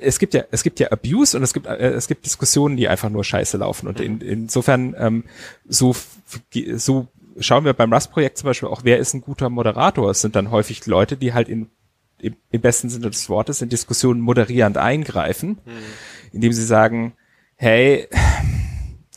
[0.00, 2.86] es gibt ja es gibt ja Abuse und es gibt äh, es gibt Diskussionen, die
[2.86, 5.24] einfach nur Scheiße laufen und in, insofern ähm,
[5.68, 5.96] so
[6.76, 7.08] so
[7.40, 10.10] schauen wir beim Rust-Projekt zum Beispiel auch, wer ist ein guter Moderator?
[10.10, 11.70] Es sind dann häufig Leute, die halt in
[12.20, 15.58] im, im besten Sinne des Wortes in Diskussionen moderierend eingreifen,
[16.32, 17.14] indem sie sagen,
[17.56, 18.08] hey,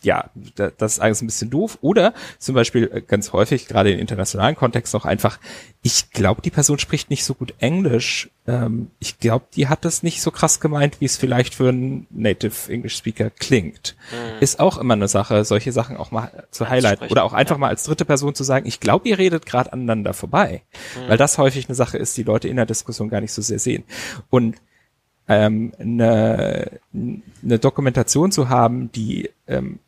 [0.03, 1.80] ja, da- das ist alles ein bisschen doof.
[1.81, 5.39] Oder zum Beispiel äh, ganz häufig, gerade im internationalen Kontext noch einfach,
[5.81, 8.30] ich glaube, die Person spricht nicht so gut Englisch.
[8.45, 12.05] Ähm, ich glaube, die hat das nicht so krass gemeint, wie es vielleicht für einen
[12.09, 13.95] Native English Speaker klingt.
[14.39, 17.09] Ist auch immer eine Sache, solche Sachen auch mal zu highlighten.
[17.09, 17.59] Oder auch einfach ja.
[17.59, 20.61] mal als dritte Person zu sagen, ich glaube, ihr redet gerade aneinander vorbei.
[21.07, 23.59] Weil das häufig eine Sache ist, die Leute in der Diskussion gar nicht so sehr
[23.59, 23.84] sehen.
[24.30, 24.55] Und
[25.27, 29.79] ähm, eine, eine Dokumentation zu haben, die ähm,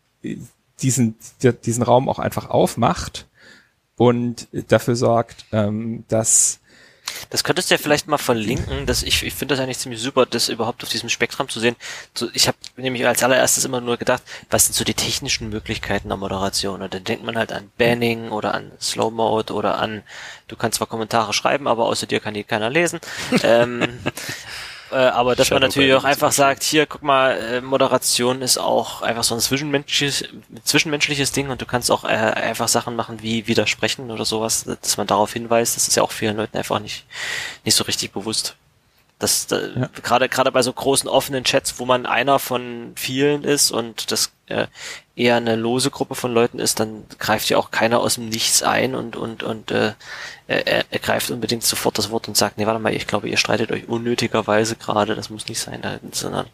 [0.81, 3.27] diesen, die- diesen Raum auch einfach aufmacht
[3.97, 6.59] und dafür sorgt, ähm, dass
[7.31, 8.85] Das könntest du ja vielleicht mal verlinken.
[8.85, 11.75] Das, ich ich finde das eigentlich ziemlich super, das überhaupt auf diesem Spektrum zu sehen.
[12.33, 16.17] Ich habe nämlich als allererstes immer nur gedacht, was sind so die technischen Möglichkeiten der
[16.17, 16.81] Moderation?
[16.81, 20.03] Und dann denkt man halt an Banning oder an Slow Mode oder an,
[20.47, 22.99] du kannst zwar Kommentare schreiben, aber außer dir kann die keiner lesen.
[23.43, 23.99] ähm,
[24.91, 29.01] äh, aber dass man natürlich auch einfach sagt, hier, guck mal, äh, Moderation ist auch
[29.01, 30.25] einfach so ein zwischenmenschliches,
[30.63, 34.97] zwischenmenschliches Ding und du kannst auch äh, einfach Sachen machen wie widersprechen oder sowas, dass
[34.97, 37.05] man darauf hinweist, das ist ja auch vielen Leuten einfach nicht,
[37.65, 38.55] nicht so richtig bewusst.
[39.19, 43.69] Das äh, gerade gerade bei so großen offenen Chats, wo man einer von vielen ist
[43.69, 44.67] und das äh,
[45.15, 48.63] eher eine lose Gruppe von Leuten ist, dann greift ja auch keiner aus dem Nichts
[48.63, 49.93] ein und und und äh,
[50.47, 53.37] er, er greift unbedingt sofort das Wort und sagt, nee, warte mal, ich glaube, ihr
[53.37, 55.81] streitet euch unnötigerweise gerade, das muss nicht sein,
[56.13, 56.47] sondern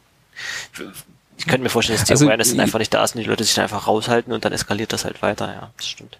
[1.37, 3.43] ich könnte mir vorstellen, dass die also, Awareness einfach nicht da ist und die Leute
[3.43, 6.17] sich dann einfach raushalten und dann eskaliert das halt weiter, ja, das stimmt.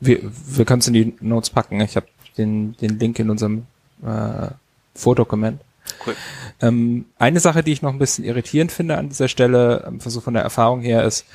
[0.00, 1.80] Wir, wir können es in die Notes packen.
[1.80, 3.66] Ich habe den, den Link in unserem
[4.04, 4.48] äh,
[4.94, 5.60] Vordokument.
[6.06, 6.16] Cool.
[6.60, 10.20] Ähm, eine Sache, die ich noch ein bisschen irritierend finde an dieser Stelle, ähm, so
[10.20, 11.26] von der Erfahrung her, ist,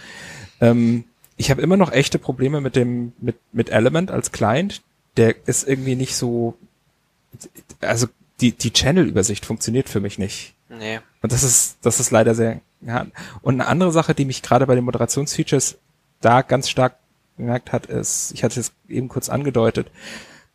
[0.61, 1.03] ähm,
[1.35, 4.81] ich habe immer noch echte Probleme mit dem, mit, mit Element als Client.
[5.17, 6.55] Der ist irgendwie nicht so,
[7.81, 8.07] also
[8.41, 10.53] die, die Channel-Übersicht funktioniert für mich nicht.
[10.69, 10.99] Nee.
[11.21, 13.05] Und das ist, das ist leider sehr, ja.
[13.41, 15.77] Und eine andere Sache, die mich gerade bei den Moderationsfeatures
[16.21, 16.97] da ganz stark
[17.37, 19.89] gemerkt hat, ist, ich hatte es eben kurz angedeutet,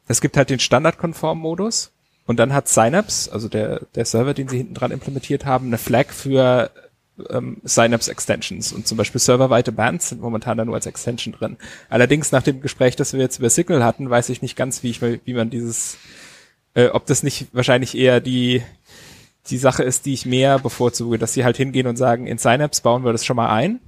[0.08, 1.91] es gibt halt den Standardkonform-Modus,
[2.26, 5.78] und dann hat Synapse, also der, der Server, den sie hinten dran implementiert haben, eine
[5.78, 6.70] Flag für
[7.30, 8.72] ähm, Synapse Extensions.
[8.72, 11.56] Und zum Beispiel serverweite Bands sind momentan da nur als Extension drin.
[11.88, 14.90] Allerdings nach dem Gespräch, das wir jetzt über Signal hatten, weiß ich nicht ganz, wie
[14.90, 15.98] ich wie man dieses,
[16.74, 18.62] äh, ob das nicht wahrscheinlich eher die
[19.50, 22.80] die Sache ist, die ich mehr bevorzuge, dass sie halt hingehen und sagen, in Synapse
[22.82, 23.80] bauen wir das schon mal ein.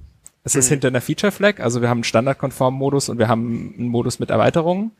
[0.43, 0.59] Es mhm.
[0.59, 3.87] ist hinter einer Feature Flag, also wir haben einen standardkonformen Modus und wir haben einen
[3.87, 4.91] Modus mit Erweiterungen.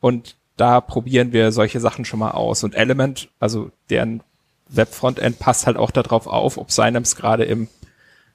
[0.00, 2.64] Und da probieren wir solche Sachen schon mal aus.
[2.64, 4.22] Und Element, also deren
[4.68, 7.68] Webfrontend passt halt auch darauf auf, ob Synapse gerade im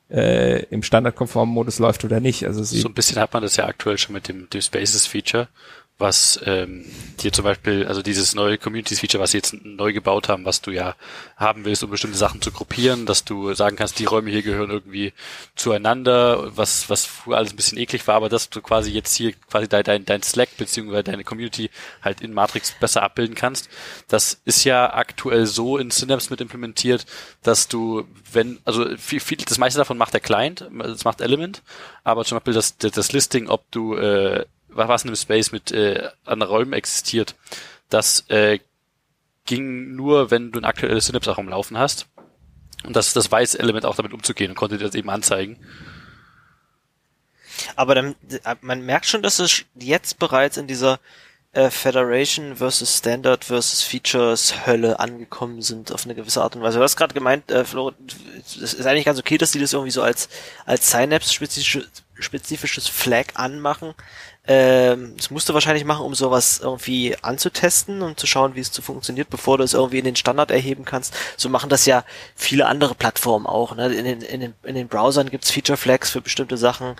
[0.09, 2.45] äh, im standardkonformen Modus läuft oder nicht.
[2.45, 5.47] Also so ein bisschen hat man das ja aktuell schon mit dem, dem Spaces Feature,
[5.99, 6.85] was ähm,
[7.19, 10.71] hier zum Beispiel, also dieses neue Communities-Feature, was sie jetzt neu gebaut haben, was du
[10.71, 10.95] ja
[11.35, 14.69] haben willst, um bestimmte Sachen zu gruppieren, dass du sagen kannst, die Räume hier gehören
[14.69, 15.11] irgendwie
[15.55, 19.33] zueinander, was, was früher alles ein bisschen eklig war, aber dass du quasi jetzt hier
[19.33, 21.69] quasi dein, dein, dein Slack beziehungsweise deine Community
[22.01, 23.69] halt in Matrix besser abbilden kannst.
[24.07, 27.05] Das ist ja aktuell so in Synapse mit implementiert,
[27.43, 31.61] dass du, wenn, also viel, viel, das meiste davon macht der Client, das macht Element,
[32.05, 36.09] aber zum Beispiel das, das Listing, ob du äh, was in einem Space mit äh,
[36.25, 37.35] anderen Räumen existiert,
[37.89, 38.59] das äh,
[39.45, 42.07] ging nur, wenn du ein aktuelles Synapse auch am Laufen hast.
[42.83, 45.57] Und das, das weiß Element auch damit umzugehen und konnte dir das eben anzeigen.
[47.75, 48.15] Aber dann,
[48.61, 50.99] man merkt schon, dass es jetzt bereits in dieser
[51.51, 56.77] äh, Federation versus Standard versus Features Hölle angekommen sind auf eine gewisse Art und Weise.
[56.77, 57.91] Du hast gerade gemeint, äh, Flo,
[58.45, 60.29] es ist eigentlich ganz okay, dass die das irgendwie so als
[60.65, 61.87] als Synapse spezifisches,
[62.19, 63.95] spezifisches Flag anmachen.
[64.49, 68.71] Ähm, das musst du wahrscheinlich machen, um sowas irgendwie anzutesten und zu schauen, wie es
[68.71, 71.13] zu funktioniert, bevor du es irgendwie in den Standard erheben kannst.
[71.37, 72.03] So machen das ja
[72.35, 73.75] viele andere Plattformen auch.
[73.75, 73.93] Ne?
[73.93, 76.95] In, den, in, den, in den Browsern gibt's Feature Flags für bestimmte Sachen,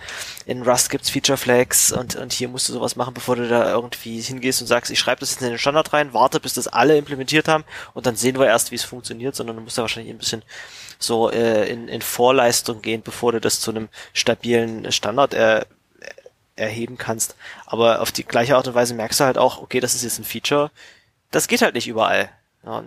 [0.46, 3.68] in Rust gibt's Feature Flags und, und hier musst du sowas machen, bevor du da
[3.68, 6.68] irgendwie hingehst und sagst, ich schreibe das jetzt in den Standard rein, warte, bis das
[6.68, 7.64] alle implementiert haben
[7.94, 10.44] und dann sehen wir erst, wie es funktioniert, sondern du musst da wahrscheinlich ein bisschen
[11.00, 15.64] so äh, in, in Vorleistung gehen, bevor du das zu einem stabilen Standard äh,
[16.60, 17.36] erheben kannst.
[17.66, 20.18] Aber auf die gleiche Art und Weise merkst du halt auch, okay, das ist jetzt
[20.18, 20.70] ein Feature.
[21.30, 22.30] Das geht halt nicht überall.
[22.64, 22.84] Ja,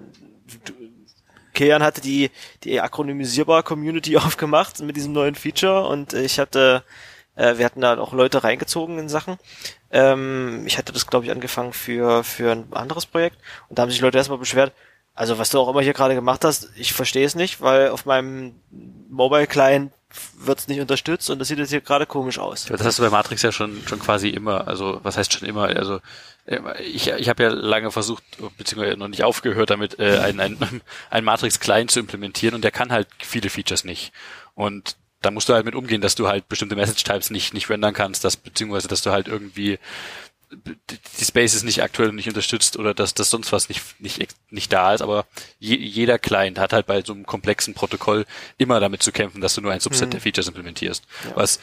[1.54, 2.32] Kian hatte die,
[2.64, 6.84] die akronymisierbar Community aufgemacht mit diesem neuen Feature und ich hatte,
[7.36, 9.38] äh, wir hatten da auch Leute reingezogen in Sachen.
[9.91, 13.38] Ähm, ich hatte das, glaube ich, angefangen für, für ein anderes Projekt
[13.70, 14.74] und da haben sich Leute erstmal beschwert,
[15.16, 18.06] also was du auch immer hier gerade gemacht hast, ich verstehe es nicht, weil auf
[18.06, 18.56] meinem
[19.10, 19.94] Mobile Client
[20.38, 22.65] wird es nicht unterstützt und das sieht jetzt hier gerade komisch aus.
[22.65, 25.64] Das hast du bei Matrix ja schon schon quasi immer, also was heißt schon immer,
[25.64, 25.99] also
[26.45, 28.23] äh, ich, ich habe ja lange versucht,
[28.57, 30.57] beziehungsweise noch nicht aufgehört damit, äh, ein, ein,
[31.10, 34.11] ein Matrix-Client zu implementieren und der kann halt viele Features nicht.
[34.56, 37.94] Und da musst du halt mit umgehen, dass du halt bestimmte Message-Types nicht, nicht rendern
[37.94, 39.80] kannst, dass, beziehungsweise dass du halt irgendwie
[40.56, 44.94] die Spaces nicht aktuell nicht unterstützt oder dass das sonst was nicht, nicht, nicht da
[44.94, 45.26] ist, aber
[45.60, 48.26] je, jeder Client hat halt bei so einem komplexen Protokoll
[48.58, 50.12] immer damit zu kämpfen, dass du nur ein Subset mhm.
[50.12, 51.06] der Features implementierst.
[51.26, 51.36] Ja.
[51.36, 51.60] Was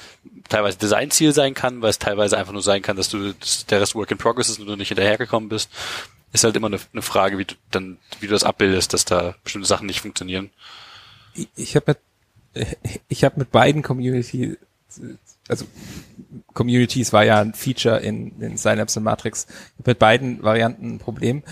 [0.48, 3.80] teilweise Designziel sein kann, weil es teilweise einfach nur sein kann, dass du dass der
[3.80, 5.70] Rest Work in Progress ist und du nicht hinterhergekommen bist.
[6.32, 9.34] Ist halt immer eine, eine Frage, wie du dann, wie du das abbildest, dass da
[9.42, 10.50] bestimmte Sachen nicht funktionieren.
[11.34, 11.96] Ich, ich habe
[12.54, 12.76] mit,
[13.08, 14.56] ich habe mit beiden Community
[15.50, 15.66] also
[16.54, 19.46] Communities war ja ein Feature in, in Synapse und Matrix.
[19.84, 21.42] Mit beiden Varianten ein Problem.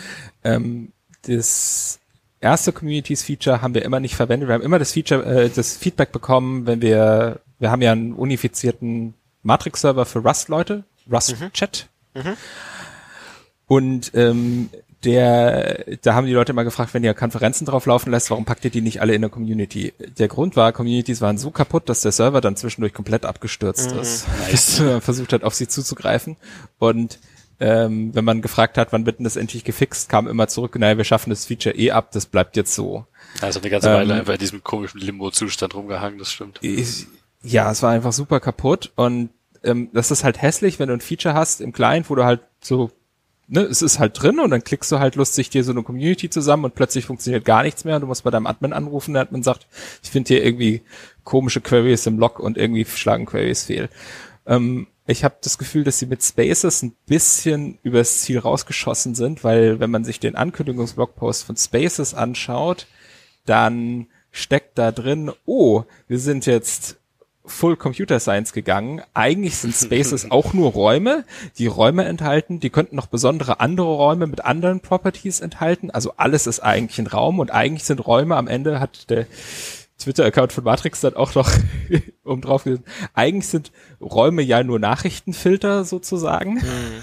[0.44, 0.92] Ähm,
[1.22, 2.00] das
[2.40, 4.48] erste Communities-Feature haben wir immer nicht verwendet.
[4.48, 8.12] Wir haben immer das Feature, äh, das Feedback bekommen, wenn wir, wir haben ja einen
[8.12, 11.88] unifizierten Matrix-Server für Rust-Leute, Rust-Chat.
[12.14, 12.36] Mhm.
[13.66, 14.70] Und ähm,
[15.04, 18.64] der, da haben die Leute immer gefragt, wenn ihr Konferenzen drauf laufen lässt, warum packt
[18.64, 19.92] ihr die nicht alle in der Community?
[20.18, 24.00] Der Grund war, Communities waren so kaputt, dass der Server dann zwischendurch komplett abgestürzt mhm.
[24.00, 24.26] ist.
[24.50, 24.82] Nice.
[25.00, 26.36] versucht hat, auf sie zuzugreifen.
[26.78, 27.20] Und
[27.60, 30.96] ähm, wenn man gefragt hat, wann wird denn das endlich gefixt, kam immer zurück, naja,
[30.96, 33.06] wir schaffen das Feature eh ab, das bleibt jetzt so.
[33.40, 36.60] Also eine ganze Weile ähm, einfach in diesem komischen Limbo-Zustand rumgehangen, das stimmt.
[37.42, 39.30] Ja, es war einfach super kaputt und
[39.64, 42.42] ähm, das ist halt hässlich, wenn du ein Feature hast im Client, wo du halt
[42.60, 42.90] so
[43.48, 46.30] ne, es ist halt drin und dann klickst du halt lustig dir so eine Community
[46.30, 49.22] zusammen und plötzlich funktioniert gar nichts mehr und du musst bei deinem Admin anrufen, der
[49.22, 49.66] Admin sagt,
[50.02, 50.82] ich finde hier irgendwie
[51.24, 53.88] komische Queries im Log und irgendwie schlagen Queries fehl.
[54.46, 59.42] Ähm, ich habe das Gefühl, dass sie mit Spaces ein bisschen übers Ziel rausgeschossen sind,
[59.42, 62.86] weil wenn man sich den Ankündigungsblogpost von Spaces anschaut,
[63.46, 66.97] dann steckt da drin, oh, wir sind jetzt
[67.48, 69.02] Full Computer Science gegangen.
[69.14, 71.24] Eigentlich sind Spaces auch nur Räume,
[71.58, 72.60] die Räume enthalten.
[72.60, 75.90] Die könnten noch besondere andere Räume mit anderen Properties enthalten.
[75.90, 79.26] Also alles ist eigentlich ein Raum und eigentlich sind Räume am Ende hat der
[79.98, 81.50] Twitter-Account von Matrix dann auch noch
[82.24, 86.62] um drauf gesagt, eigentlich sind Räume ja nur Nachrichtenfilter sozusagen.
[86.62, 87.02] Oh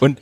[0.00, 0.18] und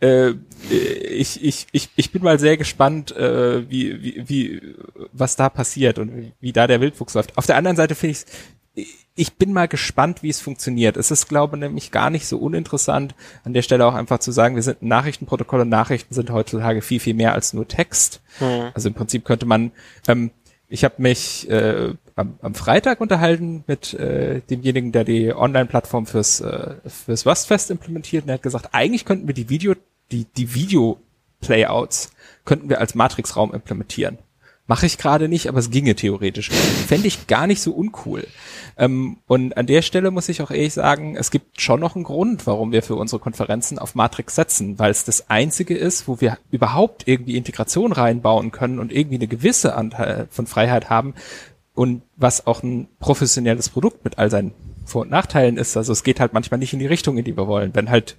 [0.00, 0.32] äh,
[0.70, 4.74] ich, ich, ich, ich bin mal sehr gespannt, äh, wie, wie, wie,
[5.12, 7.36] was da passiert und wie, wie da der Wildwuchs läuft.
[7.36, 8.24] Auf der anderen Seite finde ich
[8.74, 10.96] ich bin mal gespannt, wie es funktioniert.
[10.96, 13.14] Es ist, glaube ich, nämlich gar nicht so uninteressant,
[13.44, 16.80] an der Stelle auch einfach zu sagen, wir sind ein Nachrichtenprotokoll und Nachrichten sind heutzutage
[16.80, 18.22] viel, viel mehr als nur Text.
[18.38, 18.70] Mhm.
[18.72, 19.72] Also im Prinzip könnte man,
[20.08, 20.30] ähm,
[20.68, 26.40] ich habe mich äh, am, am Freitag unterhalten mit äh, demjenigen, der die Online-Plattform fürs,
[26.40, 29.74] äh, fürs Rustfest implementiert und er hat gesagt, eigentlich könnten wir die Video,
[30.12, 32.12] die, die Video-Playouts
[32.44, 34.18] könnten wir als Matrix-Raum implementieren.
[34.70, 36.48] Mache ich gerade nicht, aber es ginge theoretisch.
[36.48, 38.24] Fände ich gar nicht so uncool.
[38.76, 42.04] Ähm, und an der Stelle muss ich auch ehrlich sagen, es gibt schon noch einen
[42.04, 46.20] Grund, warum wir für unsere Konferenzen auf Matrix setzen, weil es das einzige ist, wo
[46.20, 51.14] wir überhaupt irgendwie Integration reinbauen können und irgendwie eine gewisse Anteil von Freiheit haben
[51.74, 54.52] und was auch ein professionelles Produkt mit all seinen
[54.84, 55.76] Vor- und Nachteilen ist.
[55.76, 57.74] Also es geht halt manchmal nicht in die Richtung, in die wir wollen.
[57.74, 58.16] Wenn halt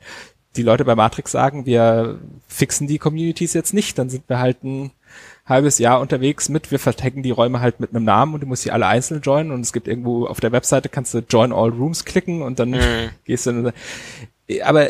[0.58, 4.66] die Leute bei Matrix sagen, wir fixen die Communities jetzt nicht, dann sind wir halt
[4.66, 4.92] ein
[5.46, 8.64] halbes Jahr unterwegs mit, wir vertecken die Räume halt mit einem Namen und du musst
[8.64, 11.70] sie alle einzeln joinen und es gibt irgendwo auf der Webseite kannst du Join All
[11.70, 13.10] Rooms klicken und dann mhm.
[13.26, 13.74] gehst du.
[14.64, 14.88] Aber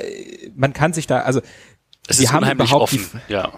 [0.55, 1.41] man kann sich da, also
[2.07, 3.51] es die haben überhaupt offen, die, ja.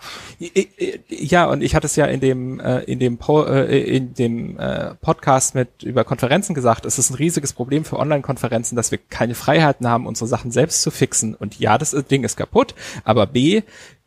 [1.07, 4.59] Ja, und ich hatte es ja in dem äh, in dem po, äh, in dem
[4.59, 8.99] äh, Podcast mit über Konferenzen gesagt, es ist ein riesiges Problem für Online-Konferenzen, dass wir
[9.09, 11.35] keine Freiheiten haben, unsere Sachen selbst zu fixen.
[11.35, 12.75] Und ja, das Ding ist kaputt,
[13.05, 13.61] aber B,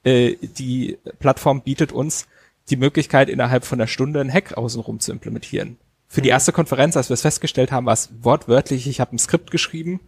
[0.04, 2.26] äh, die Plattform bietet uns
[2.70, 5.78] die Möglichkeit, innerhalb von einer Stunde ein Hack außenrum zu implementieren.
[6.09, 6.34] Für die mhm.
[6.34, 10.01] erste Konferenz, als wir es festgestellt haben, war es wortwörtlich, ich habe ein Skript geschrieben,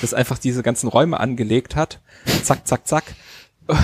[0.00, 2.00] das einfach diese ganzen Räume angelegt hat.
[2.42, 3.04] Zack, zack, zack.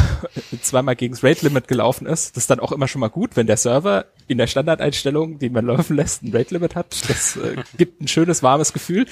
[0.60, 2.36] zweimal gegens Rate Limit gelaufen ist.
[2.36, 5.48] Das ist dann auch immer schon mal gut, wenn der Server in der Standardeinstellung, die
[5.48, 7.08] man laufen lässt, ein Rate Limit hat.
[7.08, 9.06] Das äh, gibt ein schönes, warmes Gefühl.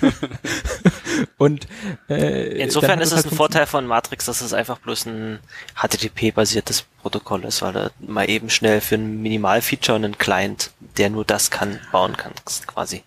[1.38, 1.66] Und
[2.08, 5.38] äh, insofern ist es halt ein Vorteil von Matrix, dass es einfach bloß ein
[5.76, 11.24] HTTP-basiertes Protokoll ist, weil du mal eben schnell für ein Minimalfeature einen Client, der nur
[11.24, 13.02] das kann, bauen kannst, quasi.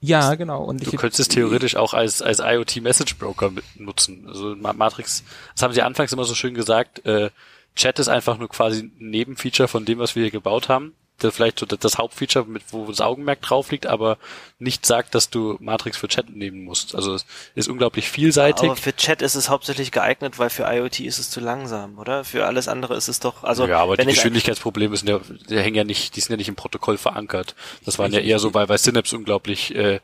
[0.00, 0.62] Ja, genau.
[0.62, 4.26] Und du ich, könntest es theoretisch auch als, als IoT Message Broker nutzen.
[4.28, 5.24] Also Matrix,
[5.54, 7.30] das haben sie anfangs immer so schön gesagt, äh,
[7.74, 11.34] Chat ist einfach nur quasi ein Nebenfeature von dem, was wir hier gebaut haben das
[11.34, 14.18] vielleicht so das Hauptfeature, mit wo das Augenmerk drauf liegt, aber
[14.58, 16.94] nicht sagt, dass du Matrix für Chat nehmen musst.
[16.94, 17.24] Also es
[17.54, 18.64] ist unglaublich vielseitig.
[18.64, 22.24] Aber für Chat ist es hauptsächlich geeignet, weil für IoT ist es zu langsam, oder?
[22.24, 23.66] Für alles andere ist es doch, also.
[23.66, 26.56] Ja, aber die Geschwindigkeitsprobleme sind ja, die hängen ja nicht, die sind ja nicht im
[26.56, 27.54] Protokoll verankert.
[27.84, 30.00] Das waren ja eher so, weil, weil Synapse unglaublich, äh,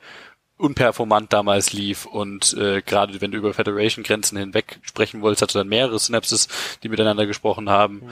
[0.63, 5.59] unperformant damals lief und äh, gerade wenn du über Federation-Grenzen hinweg sprechen wolltest, hast du
[5.59, 6.47] dann mehrere Synapses,
[6.83, 7.95] die miteinander gesprochen haben.
[7.97, 8.11] Mhm.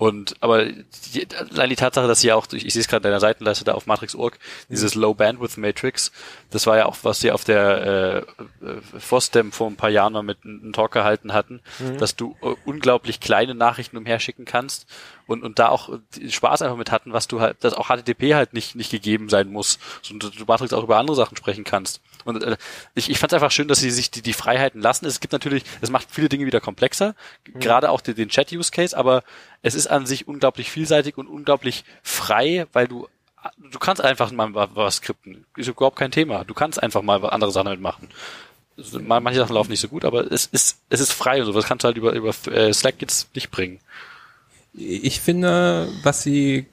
[0.00, 3.00] Und aber die, allein die Tatsache, dass sie ja auch, ich, ich sehe es gerade
[3.00, 4.38] in deiner Seitenleiste da auf Matrix.org,
[4.70, 6.10] dieses Low Bandwidth Matrix,
[6.48, 8.24] das war ja auch, was sie auf der
[8.62, 11.98] äh, äh, FOSDEM vor ein paar Jahren mal mit einem Talk gehalten hatten, mhm.
[11.98, 14.86] dass du äh, unglaublich kleine Nachrichten umherschicken kannst
[15.26, 15.90] und, und da auch
[16.26, 19.52] Spaß einfach mit hatten, was du halt, dass auch HTTP halt nicht, nicht gegeben sein
[19.52, 22.00] muss, sondern du Matrix auch über andere Sachen sprechen kannst.
[22.24, 22.56] Und äh,
[22.94, 25.06] ich, ich fand es einfach schön, dass sie sich die, die Freiheiten lassen.
[25.06, 27.14] Es gibt natürlich, es macht viele Dinge wieder komplexer,
[27.46, 27.60] mhm.
[27.60, 29.22] gerade auch den, den Chat-Use-Case, aber
[29.62, 33.08] es ist an sich unglaublich vielseitig und unglaublich frei, weil du
[33.72, 35.46] du kannst einfach mal was skripten.
[35.56, 36.44] Ist überhaupt kein Thema.
[36.44, 38.08] Du kannst einfach mal andere Sachen damit machen.
[38.76, 41.52] Manche Sachen laufen nicht so gut, aber es ist, es ist frei und so.
[41.52, 43.78] Das kannst du halt über, über äh, Slack jetzt nicht bringen.
[44.72, 46.66] Ich finde, was sie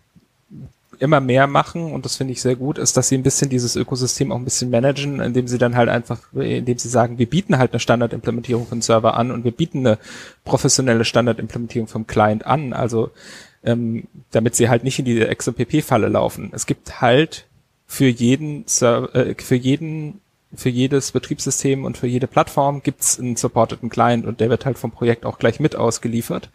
[0.99, 3.75] immer mehr machen, und das finde ich sehr gut, ist, dass sie ein bisschen dieses
[3.75, 7.57] Ökosystem auch ein bisschen managen, indem sie dann halt einfach, indem sie sagen, wir bieten
[7.57, 9.99] halt eine Standardimplementierung von Server an und wir bieten eine
[10.43, 12.73] professionelle Standardimplementierung vom Client an.
[12.73, 13.11] Also
[13.63, 16.51] ähm, damit sie halt nicht in die XMPP-Falle laufen.
[16.53, 17.45] Es gibt halt
[17.85, 20.21] für jeden Server, äh, für jeden
[20.53, 24.77] für jedes Betriebssystem und für jede Plattform gibt's einen supporteten Client und der wird halt
[24.77, 26.49] vom Projekt auch gleich mit ausgeliefert.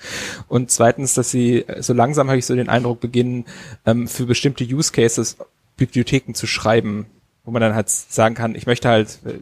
[0.49, 3.45] Und zweitens, dass sie so langsam habe ich so den Eindruck beginnen,
[3.85, 5.37] ähm, für bestimmte Use Cases
[5.77, 7.07] Bibliotheken zu schreiben,
[7.45, 9.39] wo man dann halt sagen kann, ich möchte halt äh,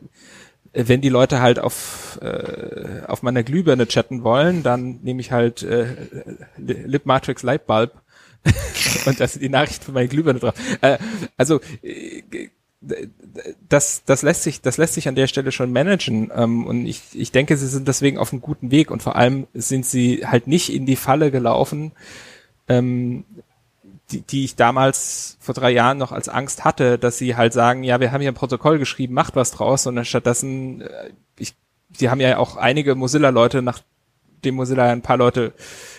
[0.73, 5.63] wenn die Leute halt auf, äh, auf meiner Glühbirne chatten wollen, dann nehme ich halt
[5.63, 5.97] äh,
[6.57, 7.93] Libmatrix Lightbulb
[9.07, 10.55] und da sind die Nachrichten für meine Glühbirne drauf.
[10.81, 10.99] Äh,
[11.37, 12.23] also äh,
[12.81, 16.31] das, das lässt sich, das lässt sich an der Stelle schon managen.
[16.35, 19.47] Ähm, und ich, ich denke, sie sind deswegen auf einem guten Weg und vor allem
[19.53, 21.93] sind sie halt nicht in die Falle gelaufen,
[22.69, 23.25] ähm,
[24.11, 27.85] die, die ich damals vor drei Jahren noch als Angst hatte, dass sie halt sagen,
[27.85, 31.55] ja, wir haben hier ein Protokoll geschrieben, macht was draus, sondern stattdessen, äh, ich,
[31.89, 33.63] die haben ja auch einige Mozilla-Leute,
[34.41, 35.53] nachdem Mozilla ein paar Leute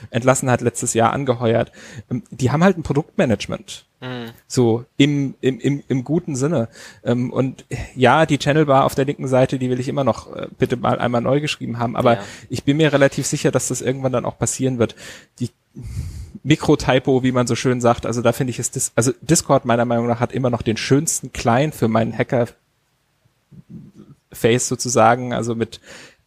[0.09, 1.71] entlassen hat, letztes Jahr angeheuert,
[2.09, 3.85] ähm, die haben halt ein Produktmanagement.
[4.01, 4.31] Mhm.
[4.47, 6.69] So im, im, im, im guten Sinne.
[7.03, 7.65] Ähm, und
[7.95, 10.97] ja, die Channelbar auf der linken Seite, die will ich immer noch äh, bitte mal
[10.97, 11.95] einmal neu geschrieben haben.
[11.95, 12.23] Aber ja.
[12.49, 14.95] ich bin mir relativ sicher, dass das irgendwann dann auch passieren wird.
[15.39, 15.51] Die
[16.41, 18.07] Mikrotypo, wie man so schön sagt.
[18.07, 20.77] Also da finde ich es, Dis also Discord meiner Meinung nach hat immer noch den
[20.77, 22.47] schönsten Client für meinen Hacker
[24.33, 25.81] Face sozusagen, also mit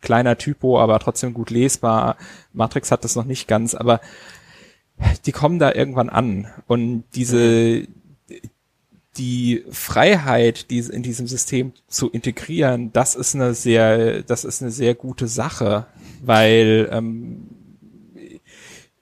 [0.05, 2.17] kleiner Typo, aber trotzdem gut lesbar.
[2.53, 4.01] Matrix hat das noch nicht ganz, aber
[5.27, 7.89] die kommen da irgendwann an und diese
[9.17, 14.73] die Freiheit, die in diesem System zu integrieren, das ist eine sehr, das ist eine
[14.73, 15.87] sehr gute Sache,
[16.21, 17.49] weil ähm,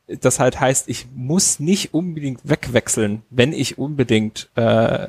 [0.06, 5.08] das halt heißt, ich muss nicht unbedingt wegwechseln, wenn ich unbedingt, äh,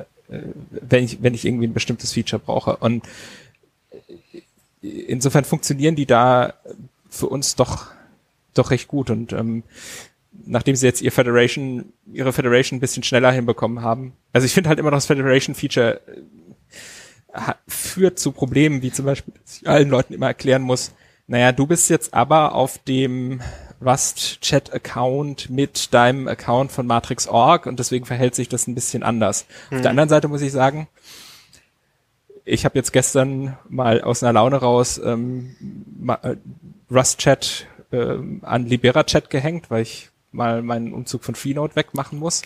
[0.70, 2.76] wenn ich, wenn ich irgendwie ein bestimmtes Feature brauche.
[2.76, 3.04] Und
[4.84, 6.54] insofern funktionieren die da
[7.08, 7.88] für uns doch,
[8.54, 9.10] doch recht gut.
[9.10, 9.62] Und ähm,
[10.46, 14.12] nachdem sie jetzt ihr Federation, ihre Federation ein bisschen schneller hinbekommen haben.
[14.32, 16.00] Also ich finde halt immer noch das Federation-Feature
[17.32, 20.92] äh, führt zu Problemen, wie zum Beispiel, dass ich allen Leuten immer erklären muss,
[21.26, 23.40] naja, du bist jetzt aber auf dem
[23.80, 29.46] Rust-Chat-Account mit deinem Account von Matrix.org und deswegen verhält sich das ein bisschen anders.
[29.70, 29.76] Mhm.
[29.76, 29.98] Auf der hm.
[29.98, 30.88] anderen Seite muss ich sagen,
[32.44, 35.56] ich habe jetzt gestern mal aus einer Laune raus ähm,
[36.22, 36.36] äh,
[36.90, 42.42] Rust-Chat äh, an Libera-Chat gehängt, weil ich mal meinen Umzug von Freenode wegmachen muss.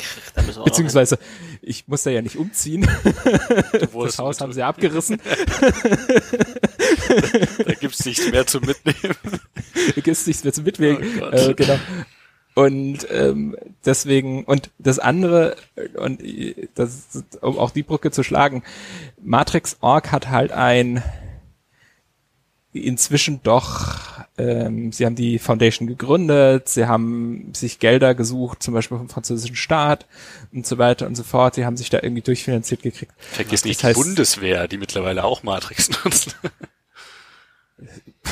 [0.64, 1.18] Beziehungsweise
[1.62, 2.86] ich muss da ja nicht umziehen.
[3.92, 5.20] das Haus haben sie abgerissen.
[7.64, 9.16] da gibt's nichts mehr zum Mitnehmen.
[9.94, 11.02] Da gibt's nichts mehr zum Mitnehmen.
[11.20, 11.78] Oh äh, genau.
[12.58, 15.54] Und ähm, deswegen, und das andere,
[15.96, 16.20] und
[16.74, 18.64] das, um auch die Brücke zu schlagen,
[19.22, 21.00] Matrix.org hat halt ein
[22.72, 28.98] inzwischen doch, ähm, sie haben die Foundation gegründet, sie haben sich Gelder gesucht, zum Beispiel
[28.98, 30.06] vom französischen Staat
[30.52, 31.54] und so weiter und so fort.
[31.54, 33.12] Sie haben sich da irgendwie durchfinanziert gekriegt.
[33.18, 36.36] Vergiss nicht heißt, die Bundeswehr, die mittlerweile auch Matrix nutzt.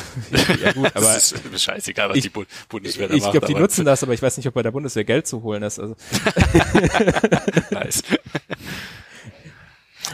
[0.63, 3.33] ja gut, aber das ist scheißegal, was ich, die Bundeswehr da ich macht.
[3.33, 5.43] Ich glaube, die nutzen das, aber ich weiß nicht, ob bei der Bundeswehr Geld zu
[5.43, 5.79] holen ist.
[5.79, 5.95] Also.
[7.71, 8.03] nice.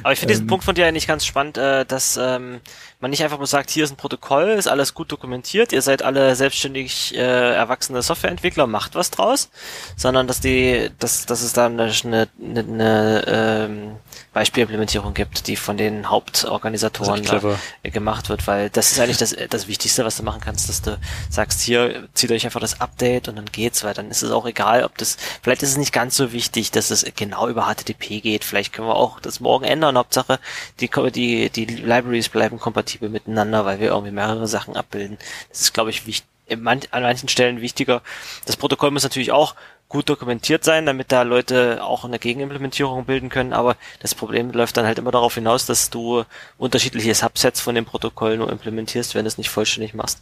[0.02, 2.62] Aber ich finde ähm, diesen Punkt von dir eigentlich ganz spannend, äh, dass ähm,
[3.04, 6.04] man nicht einfach nur sagt, hier ist ein Protokoll, ist alles gut dokumentiert, ihr seid
[6.04, 9.50] alle selbstständig äh, erwachsene Softwareentwickler, macht was draus,
[9.98, 13.92] sondern dass die, dass, dass es da eine, eine, eine ähm,
[14.32, 19.68] Beispielimplementierung gibt, die von den Hauptorganisatoren da gemacht wird, weil das ist eigentlich das, das
[19.68, 20.98] Wichtigste, was du machen kannst, dass du
[21.30, 24.46] sagst, hier zieht euch einfach das Update und dann geht's, weil dann ist es auch
[24.46, 28.22] egal, ob das, vielleicht ist es nicht ganz so wichtig, dass es genau über HTTP
[28.22, 30.40] geht, vielleicht können wir auch das morgen ändern, Hauptsache
[30.80, 35.18] die, die, die Libraries bleiben kompatibel miteinander, weil wir irgendwie mehrere Sachen abbilden.
[35.50, 38.02] Das ist, glaube ich, wichtig, an manchen Stellen wichtiger.
[38.46, 39.56] Das Protokoll muss natürlich auch
[39.94, 44.76] gut dokumentiert sein, damit da Leute auch eine Gegenimplementierung bilden können, aber das Problem läuft
[44.76, 46.24] dann halt immer darauf hinaus, dass du
[46.58, 50.20] unterschiedliche Subsets von dem Protokoll nur implementierst, wenn du es nicht vollständig machst.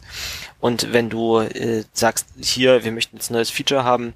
[0.60, 4.12] Und wenn du äh, sagst, hier, wir möchten jetzt ein neues Feature haben,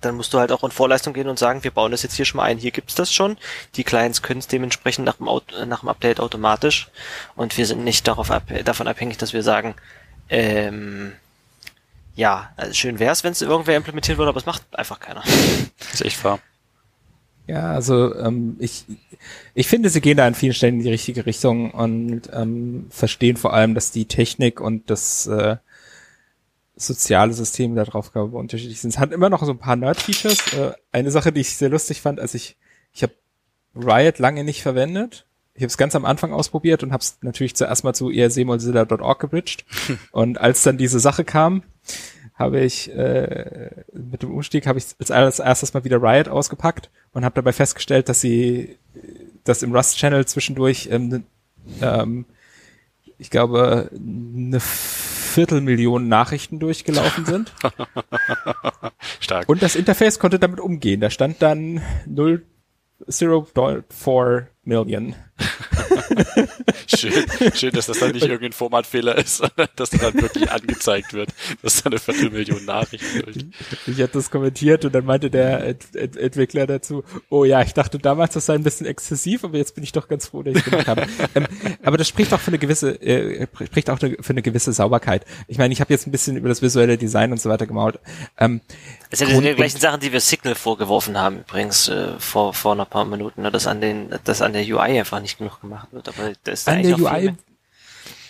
[0.00, 2.24] dann musst du halt auch in Vorleistung gehen und sagen, wir bauen das jetzt hier
[2.24, 2.58] schon mal ein.
[2.58, 3.36] Hier gibt's das schon.
[3.76, 5.28] Die Clients können es dementsprechend nach dem,
[5.68, 6.88] nach dem Update automatisch.
[7.36, 9.74] Und wir sind nicht darauf ab davon abhängig, dass wir sagen,
[10.28, 11.12] ähm,
[12.16, 15.22] ja, also schön wär's, wenn es irgendwer implementieren würde, aber es macht einfach keiner.
[15.78, 16.38] Das ist echt wahr.
[17.46, 18.86] Ja, also ähm, ich,
[19.54, 23.36] ich finde, sie gehen da an vielen Stellen in die richtige Richtung und ähm, verstehen
[23.36, 25.56] vor allem, dass die Technik und das äh,
[26.76, 28.90] soziale System der Draufgabe unterschiedlich sind.
[28.90, 30.52] Es hat immer noch so ein paar Nerd-Features.
[30.54, 32.56] Äh, eine Sache, die ich sehr lustig fand, als ich,
[32.92, 33.12] ich habe
[33.76, 35.26] Riot lange nicht verwendet.
[35.54, 39.20] Ich habe es ganz am Anfang ausprobiert und habe es natürlich zuerst mal zu ersmozilla.org
[39.20, 39.64] gebridged.
[40.12, 41.62] und als dann diese Sache kam,
[42.34, 47.24] habe ich äh, mit dem Umstieg habe ich als erstes mal wieder Riot ausgepackt und
[47.24, 48.76] habe dabei festgestellt, dass sie
[49.44, 51.24] dass im Rust-Channel zwischendurch ähm,
[51.80, 52.24] ähm,
[53.18, 54.60] ich glaube eine
[55.34, 57.52] Viertelmillion Nachrichten durchgelaufen sind.
[59.20, 59.48] Stark.
[59.48, 61.00] Und das Interface konnte damit umgehen.
[61.00, 65.14] Da stand dann 0.4 Million.
[66.86, 67.12] schön,
[67.54, 71.30] schön, dass das dann nicht irgendein Formatfehler ist, sondern dass das dann wirklich angezeigt wird,
[71.62, 73.36] dass da eine Viertelmillion Nachrichten durch.
[73.86, 77.74] Ich hatte das kommentiert und dann meinte der Ent Ent Entwickler dazu, oh ja, ich
[77.74, 80.54] dachte damals, das sei ein bisschen exzessiv, aber jetzt bin ich doch ganz froh, dass
[80.54, 81.06] ich es gemacht habe.
[81.34, 81.46] ähm,
[81.82, 85.24] aber das spricht auch für eine gewisse, äh, spricht auch für eine gewisse Sauberkeit.
[85.48, 87.98] Ich meine, ich habe jetzt ein bisschen über das visuelle Design und so weiter gemault.
[88.38, 88.60] Ähm,
[89.10, 92.78] das sind Grund, die gleichen Sachen, die wir Signal vorgeworfen haben, übrigens, äh, vor, vor
[92.78, 95.88] ein paar Minuten, ne, dass an den, dass an der UI einfach nicht genug gemacht
[95.92, 96.08] wird.
[96.08, 97.34] Aber das ist an der UI,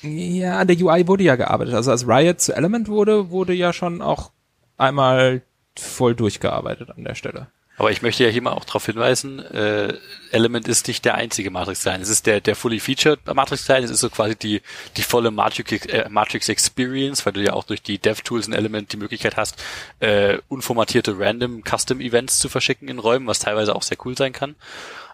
[0.02, 1.74] ja, an der UI wurde ja gearbeitet.
[1.74, 4.32] Also als Riot zu Element wurde, wurde ja schon auch
[4.76, 5.42] einmal
[5.76, 7.48] voll durchgearbeitet an der Stelle.
[7.76, 9.94] Aber ich möchte ja hier mal auch darauf hinweisen, äh,
[10.30, 12.02] Element ist nicht der einzige Matrix-Design.
[12.02, 13.82] Es ist der, der fully featured Matrix-Design.
[13.82, 14.62] Es ist so quasi die,
[14.96, 18.92] die volle Matrix, äh, Matrix Experience, weil du ja auch durch die DevTools in Element
[18.92, 19.60] die Möglichkeit hast,
[19.98, 24.32] äh, unformatierte random Custom Events zu verschicken in Räumen, was teilweise auch sehr cool sein
[24.32, 24.54] kann.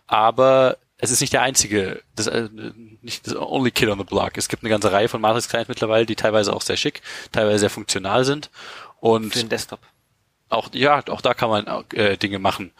[0.06, 2.48] Aber es ist nicht der einzige, das, äh,
[3.02, 4.36] nicht das only kid on the block.
[4.36, 7.02] Es gibt eine ganze Reihe von Matrix-Clients mittlerweile, die teilweise auch sehr schick,
[7.32, 8.50] teilweise sehr funktional sind.
[9.00, 9.80] Und Für den Desktop
[10.50, 12.72] auch ja, auch da kann man äh, Dinge machen.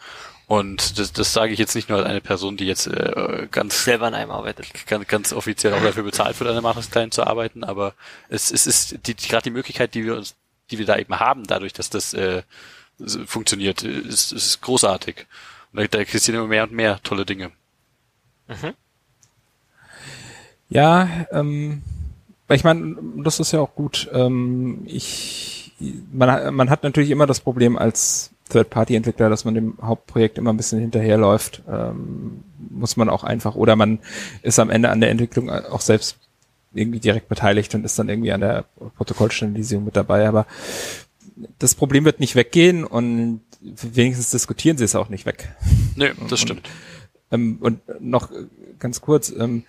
[0.45, 3.85] Und das, das sage ich jetzt nicht nur als eine Person, die jetzt äh, ganz
[3.85, 7.13] selber an einem arbeitet, ganz, ganz offiziell auch dafür bezahlt wird, an der Matrix Client
[7.13, 7.93] zu arbeiten, aber
[8.27, 10.35] es, es ist die, gerade die Möglichkeit, die wir uns,
[10.69, 12.43] die wir da eben haben, dadurch, dass das äh,
[13.25, 15.25] funktioniert, ist, ist großartig.
[15.71, 17.51] Und da, da existieren immer mehr und mehr tolle Dinge.
[18.51, 18.73] Mhm.
[20.69, 21.81] Ja, ähm,
[22.49, 24.09] ich meine, das ist ja auch gut.
[24.13, 25.61] Ähm, ich
[26.11, 30.57] man, man hat natürlich immer das Problem als Third-Party-Entwickler, dass man dem Hauptprojekt immer ein
[30.57, 33.99] bisschen hinterherläuft, ähm, muss man auch einfach, oder man
[34.41, 36.17] ist am Ende an der Entwicklung auch selbst
[36.73, 38.65] irgendwie direkt beteiligt und ist dann irgendwie an der
[38.97, 40.45] Protokollstandardisierung mit dabei, aber
[41.59, 45.49] das Problem wird nicht weggehen und wenigstens diskutieren sie es auch nicht weg.
[45.95, 46.69] Nee, das stimmt.
[47.31, 48.29] Und, ähm, und noch
[48.79, 49.63] ganz kurz, ähm,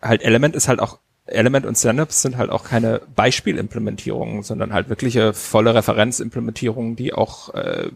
[0.00, 4.88] halt Element ist halt auch Element und Stand-Ups sind halt auch keine Beispielimplementierungen, sondern halt
[4.88, 7.90] wirkliche volle Referenzimplementierungen, die auch äh,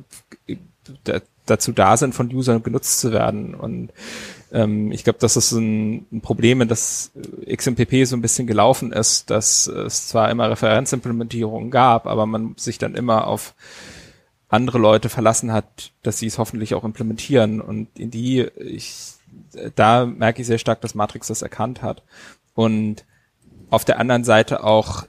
[1.47, 3.55] dazu da sind, von Usern genutzt zu werden.
[3.55, 3.91] Und
[4.53, 7.13] ähm, ich glaube, das ist ein, ein Problem, in das
[7.51, 12.79] XMPP so ein bisschen gelaufen ist, dass es zwar immer Referenzimplementierungen gab, aber man sich
[12.79, 13.55] dann immer auf
[14.53, 17.61] andere Leute verlassen hat, dass sie es hoffentlich auch implementieren.
[17.61, 18.95] Und in die, ich,
[19.75, 22.03] da merke ich sehr stark, dass Matrix das erkannt hat.
[22.55, 23.05] Und
[23.71, 25.07] auf der anderen Seite auch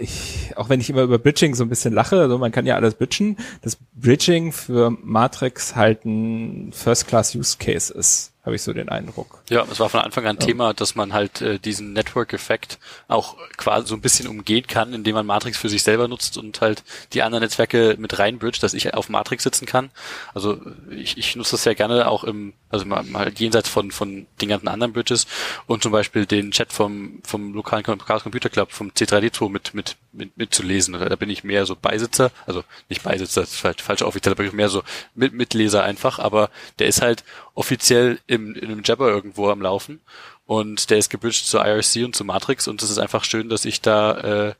[0.00, 2.74] ich, auch wenn ich immer über Bridging so ein bisschen lache, also man kann ja
[2.74, 9.42] alles bridgen, das Bridging für Matrix halt ein First-Class-Use-Case ist habe ich so den Eindruck.
[9.50, 10.46] Ja, es war von Anfang an ja.
[10.46, 15.14] Thema, dass man halt äh, diesen Network-Effekt auch quasi so ein bisschen umgehen kann, indem
[15.14, 16.82] man Matrix für sich selber nutzt und halt
[17.12, 19.90] die anderen Netzwerke mit reinbridge, dass ich auf Matrix sitzen kann.
[20.34, 20.60] Also
[20.90, 24.48] ich, ich nutze das sehr gerne auch im, also mal, mal jenseits von von den
[24.48, 25.26] ganzen anderen Bridges
[25.66, 29.96] und zum Beispiel den Chat vom vom lokalen Chaos Computer Club vom C3D2 mit mit
[30.12, 30.94] mit mitzulesen.
[30.94, 34.44] Da bin ich mehr so Beisitzer, also nicht Beisitzer, das ist halt falscher offiziell, aber
[34.44, 34.82] ich mehr so
[35.14, 36.18] mit Mitleser einfach.
[36.18, 37.24] Aber der ist halt
[37.54, 40.00] offiziell im, in einem Jabber irgendwo am Laufen
[40.46, 43.64] und der ist gebridged zu IRC und zu Matrix und es ist einfach schön, dass
[43.64, 44.54] ich da äh,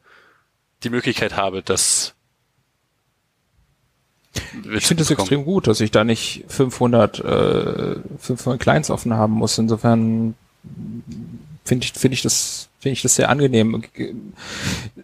[0.84, 2.14] die Möglichkeit habe, das
[4.74, 9.34] ich finde es extrem gut, dass ich da nicht 500, äh, 500 Clients offen haben
[9.34, 9.58] muss.
[9.58, 10.34] Insofern
[11.64, 13.82] finde ich, finde ich das, finde ich das sehr angenehm.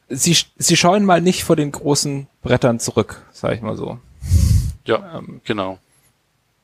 [0.08, 3.98] Sie, sie scheuen mal nicht vor den großen Brettern zurück, sage ich mal so.
[4.86, 5.78] Ja, ähm, genau.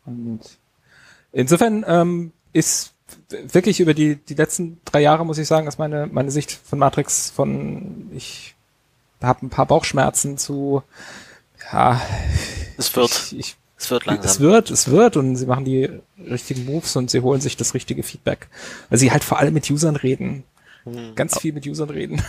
[0.06, 0.40] Und
[1.34, 2.94] Insofern ähm, ist
[3.28, 6.78] wirklich über die, die letzten drei Jahre, muss ich sagen, ist meine, meine Sicht von
[6.78, 8.54] Matrix von, ich
[9.20, 10.82] habe ein paar Bauchschmerzen zu,
[11.72, 12.00] ja.
[12.76, 13.10] Es wird.
[13.10, 14.30] Ich, ich, es wird langsam.
[14.30, 17.74] Es wird, es wird und sie machen die richtigen Moves und sie holen sich das
[17.74, 18.48] richtige Feedback.
[18.88, 20.44] Weil sie halt vor allem mit Usern reden.
[20.84, 21.14] Hm.
[21.14, 22.20] Ganz viel mit Usern reden.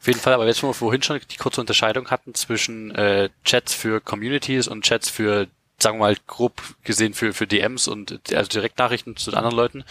[0.00, 3.28] Auf jeden Fall, aber jetzt schon mal vorhin schon die kurze Unterscheidung hatten zwischen äh,
[3.44, 5.46] Chats für Communities und Chats für
[5.80, 9.84] sagen wir mal grob gesehen für, für DMs und also Direktnachrichten zu anderen Leuten.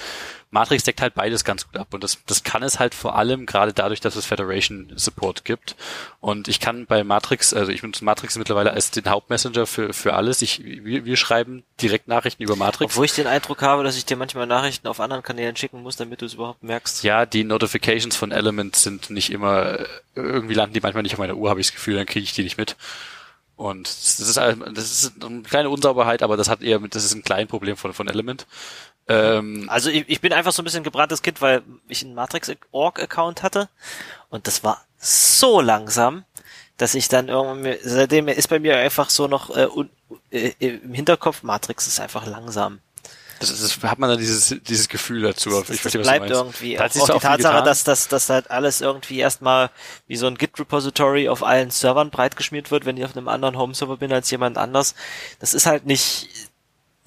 [0.50, 3.46] Matrix deckt halt beides ganz gut ab und das, das kann es halt vor allem
[3.46, 5.76] gerade dadurch, dass es Federation Support gibt.
[6.20, 10.14] Und ich kann bei Matrix, also ich benutze Matrix mittlerweile als den Hauptmessenger für, für
[10.14, 10.42] alles.
[10.42, 12.94] Ich, wir, wir schreiben Direktnachrichten über Matrix.
[12.94, 15.98] Obwohl ich den Eindruck habe, dass ich dir manchmal Nachrichten auf anderen Kanälen schicken muss,
[15.98, 17.04] damit du es überhaupt merkst.
[17.04, 19.80] Ja, die Notifications von Element sind nicht immer,
[20.16, 22.34] irgendwie landen die manchmal nicht auf meiner Uhr, habe ich das Gefühl, dann kriege ich
[22.34, 22.76] die nicht mit.
[23.58, 27.16] Und das ist, das ist eine kleine Unsauberheit, aber das hat eher mit, das ist
[27.16, 28.46] ein kleines Problem von, von Element.
[29.08, 33.42] Ähm, also ich, ich bin einfach so ein bisschen gebranntes Kind, weil ich einen Matrix-Org-Account
[33.42, 33.68] hatte
[34.30, 36.24] und das war so langsam,
[36.78, 39.68] dass ich dann irgendwie, seitdem ist bei mir einfach so noch äh,
[40.30, 42.80] äh, im Hinterkopf, Matrix ist einfach langsam.
[43.40, 45.50] Das, das hat man dann dieses, dieses Gefühl dazu.
[45.50, 46.80] Das, ich verstehe, das bleibt irgendwie.
[46.80, 49.70] Auch, auch die Tatsache, dass das dass halt alles irgendwie erstmal
[50.08, 53.98] wie so ein Git-Repository auf allen Servern breitgeschmiert wird, wenn ich auf einem anderen Home-Server
[53.98, 54.96] bin als jemand anders.
[55.40, 56.30] Das ist halt nicht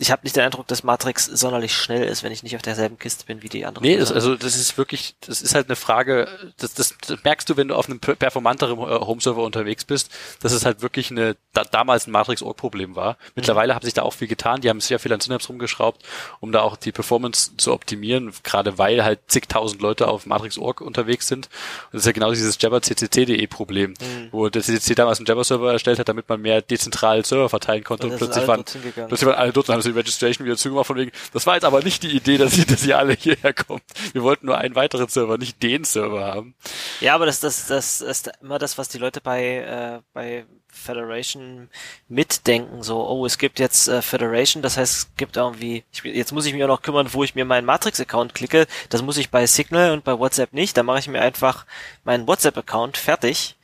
[0.01, 2.99] ich habe nicht den Eindruck, dass Matrix sonderlich schnell ist, wenn ich nicht auf derselben
[2.99, 3.87] Kiste bin wie die anderen.
[3.87, 7.51] Nee, das, also das ist wirklich, das ist halt eine Frage, das, das, das merkst
[7.51, 10.11] du, wenn du auf einem performanteren äh, Home-Server unterwegs bist,
[10.41, 13.19] dass es halt wirklich eine, da, damals ein Matrix-Org-Problem war.
[13.35, 13.77] Mittlerweile mhm.
[13.77, 16.03] hat sich da auch viel getan, die haben sehr viel an Synapse rumgeschraubt,
[16.41, 21.27] um da auch die Performance zu optimieren, gerade weil halt zigtausend Leute auf Matrix-Org unterwegs
[21.27, 21.51] sind.
[21.93, 24.29] Und das ist ja genau dieses Jabber CCC.de Problem, mhm.
[24.31, 28.07] wo der CCC damals einen Jabber-Server erstellt hat, damit man mehr dezentral Server verteilen konnte
[28.07, 30.97] und, und plötzlich waren, plötzlich waren alle dort und haben die Registration wieder zugemacht von
[30.97, 33.83] wegen, das war jetzt aber nicht die Idee, dass ihr, dass ihr alle hierher kommt.
[34.13, 36.55] Wir wollten nur einen weiteren Server, nicht den Server haben.
[37.01, 40.47] Ja, aber das, das, das, das ist immer das, was die Leute bei, äh, bei
[40.73, 41.69] Federation
[42.09, 46.33] mitdenken, so, oh, es gibt jetzt äh, Federation, das heißt, es gibt irgendwie, ich, jetzt
[46.33, 49.31] muss ich mich auch noch kümmern, wo ich mir meinen Matrix-Account klicke, das muss ich
[49.31, 51.67] bei Signal und bei WhatsApp nicht, da mache ich mir einfach
[52.05, 53.57] meinen WhatsApp-Account fertig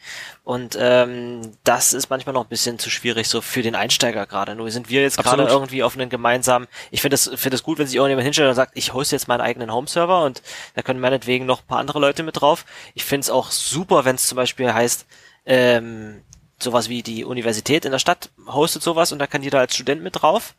[0.45, 4.55] und ähm, das ist manchmal noch ein bisschen zu schwierig, so für den Einsteiger gerade.
[4.55, 7.78] Nur sind wir jetzt gerade irgendwie auf einen gemeinsamen, ich finde das, finde das gut,
[7.78, 10.43] wenn sich irgendjemand hinstellt und sagt, ich hoste jetzt meinen eigenen Home-Server und
[10.74, 12.65] da können meinetwegen noch ein paar andere Leute mit drauf.
[12.95, 15.07] Ich finde es auch super, wenn es zum Beispiel heißt,
[15.47, 16.23] ähm,
[16.59, 20.03] sowas wie die Universität in der Stadt hostet sowas und da kann jeder als Student
[20.03, 20.55] mit drauf.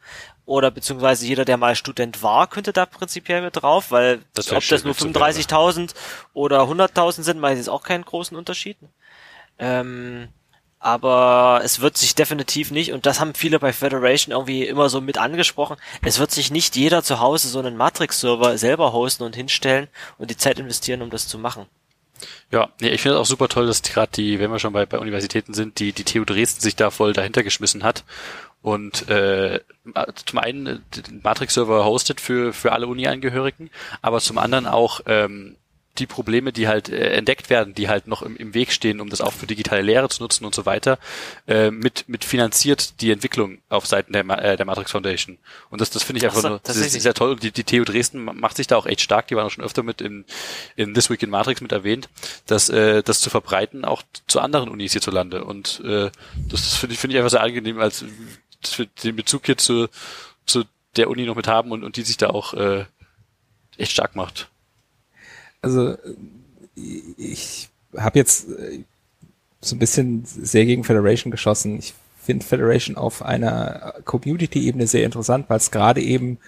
[0.45, 4.65] Oder beziehungsweise jeder, der mal Student war, könnte da prinzipiell mit drauf, weil das ob
[4.65, 5.93] das nur 35.000
[6.33, 8.77] oder 100.000 sind, macht jetzt auch keinen großen Unterschied.
[9.59, 10.29] Ähm,
[10.79, 15.01] aber es wird sich definitiv nicht, und das haben viele bei Federation irgendwie immer so
[15.01, 19.35] mit angesprochen, es wird sich nicht jeder zu Hause so einen Matrix-Server selber hosten und
[19.35, 19.87] hinstellen
[20.17, 21.65] und die Zeit investieren, um das zu machen.
[22.51, 24.85] Ja, nee, ich finde es auch super toll, dass gerade die, wenn wir schon bei,
[24.85, 28.03] bei Universitäten sind, die, die TU Dresden sich da voll dahinter geschmissen hat
[28.61, 29.61] und äh,
[30.25, 33.69] zum einen den Matrix-Server hostet für, für alle Uni-Angehörigen,
[34.01, 35.55] aber zum anderen auch ähm,
[35.99, 39.09] die Probleme, die halt äh, entdeckt werden, die halt noch im, im Weg stehen, um
[39.09, 40.99] das auch für digitale Lehre zu nutzen und so weiter,
[41.47, 45.37] äh, mit, mit finanziert die Entwicklung auf Seiten der, äh, der Matrix Foundation.
[45.69, 47.31] Und das, das finde ich einfach so, nur das ist sehr toll.
[47.31, 49.63] Und die, die TU Dresden macht sich da auch echt stark, die waren auch schon
[49.63, 50.25] öfter mit in,
[50.75, 52.09] in This Week in Matrix mit erwähnt,
[52.45, 55.43] dass äh, das zu verbreiten, auch zu anderen Unis hierzulande.
[55.43, 56.11] Und äh,
[56.49, 58.05] das, das finde ich, finde ich einfach sehr angenehm, als
[59.03, 59.87] den Bezug hier zu,
[60.45, 60.63] zu
[60.95, 62.85] der Uni noch mit haben und, und die sich da auch äh,
[63.77, 64.49] echt stark macht
[65.61, 65.97] also
[66.75, 68.83] ich habe jetzt äh,
[69.61, 71.79] so ein bisschen sehr gegen Federation geschossen.
[71.79, 76.39] Ich finde Federation auf einer Community-Ebene sehr interessant, weil es gerade eben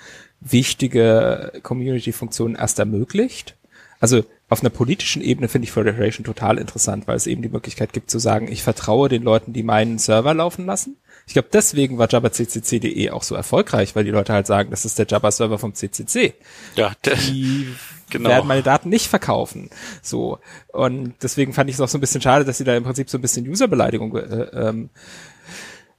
[0.41, 3.55] wichtige Community-Funktionen erst ermöglicht.
[3.99, 7.93] Also auf einer politischen Ebene finde ich Federation total interessant, weil es eben die Möglichkeit
[7.93, 10.97] gibt zu sagen, ich vertraue den Leuten, die meinen Server laufen lassen.
[11.27, 14.97] Ich glaube, deswegen war jabberccc.de auch so erfolgreich, weil die Leute halt sagen, das ist
[14.97, 16.33] der Jabber-Server vom CCC.
[16.75, 17.67] Ja, die
[18.09, 18.29] genau.
[18.29, 19.69] werden meine Daten nicht verkaufen.
[20.01, 20.39] So.
[20.67, 23.09] Und deswegen fand ich es auch so ein bisschen schade, dass sie da im Prinzip
[23.09, 24.89] so ein bisschen Userbeleidigung äh, ähm,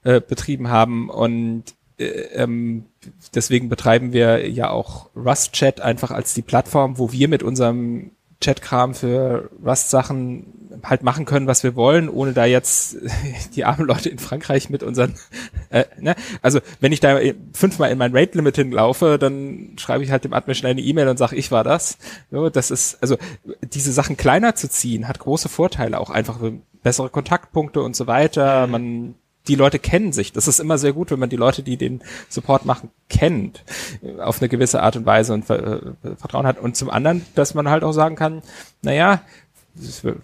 [0.04, 1.10] äh, betrieben haben.
[1.10, 1.64] Und
[1.98, 2.86] äh, ähm,
[3.34, 8.12] deswegen betreiben wir ja auch Rust Chat einfach als die Plattform, wo wir mit unserem
[8.40, 12.96] Chatkram für Rust-Sachen halt machen können, was wir wollen, ohne da jetzt
[13.54, 15.14] die armen Leute in Frankreich mit unseren,
[15.70, 16.14] äh, ne?
[16.42, 17.18] Also wenn ich da
[17.52, 21.18] fünfmal in mein Rate-Limit hinlaufe, dann schreibe ich halt dem Admin schnell eine E-Mail und
[21.18, 21.98] sage, ich war das.
[22.30, 23.16] So, das ist, also
[23.62, 26.38] diese Sachen kleiner zu ziehen, hat große Vorteile, auch einfach
[26.82, 28.66] bessere Kontaktpunkte und so weiter.
[28.66, 29.14] Man
[29.50, 30.32] die Leute kennen sich.
[30.32, 33.64] Das ist immer sehr gut, wenn man die Leute, die den Support machen, kennt,
[34.20, 35.80] auf eine gewisse Art und Weise und äh,
[36.16, 36.60] Vertrauen hat.
[36.60, 38.42] Und zum anderen, dass man halt auch sagen kann,
[38.82, 39.22] naja,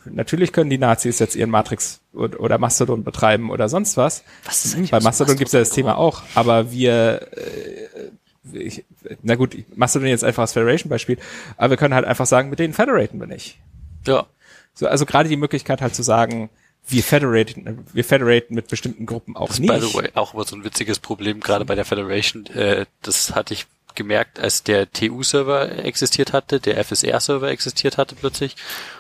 [0.05, 4.23] natürlich können die Nazis jetzt ihren Matrix oder Mastodon betreiben oder sonst was.
[4.45, 8.85] was ist Bei Mastodon, Mastodon gibt es ja das Thema auch, aber wir, äh, ich,
[9.23, 11.19] na gut, Mastodon jetzt einfach als Federation-Beispiel,
[11.57, 13.59] aber wir können halt einfach sagen, mit denen federaten wir nicht.
[14.07, 14.27] Ja.
[14.75, 16.49] So, also gerade die Möglichkeit halt zu sagen,
[16.89, 19.73] wir federaten, wir federaten mit bestimmten Gruppen auch Das nicht.
[19.73, 22.47] by the way, auch immer so ein witziges Problem, gerade bei der Federation.
[22.47, 28.55] Äh, das hatte ich gemerkt, als der TU-Server existiert hatte, der FSR-Server existiert hatte plötzlich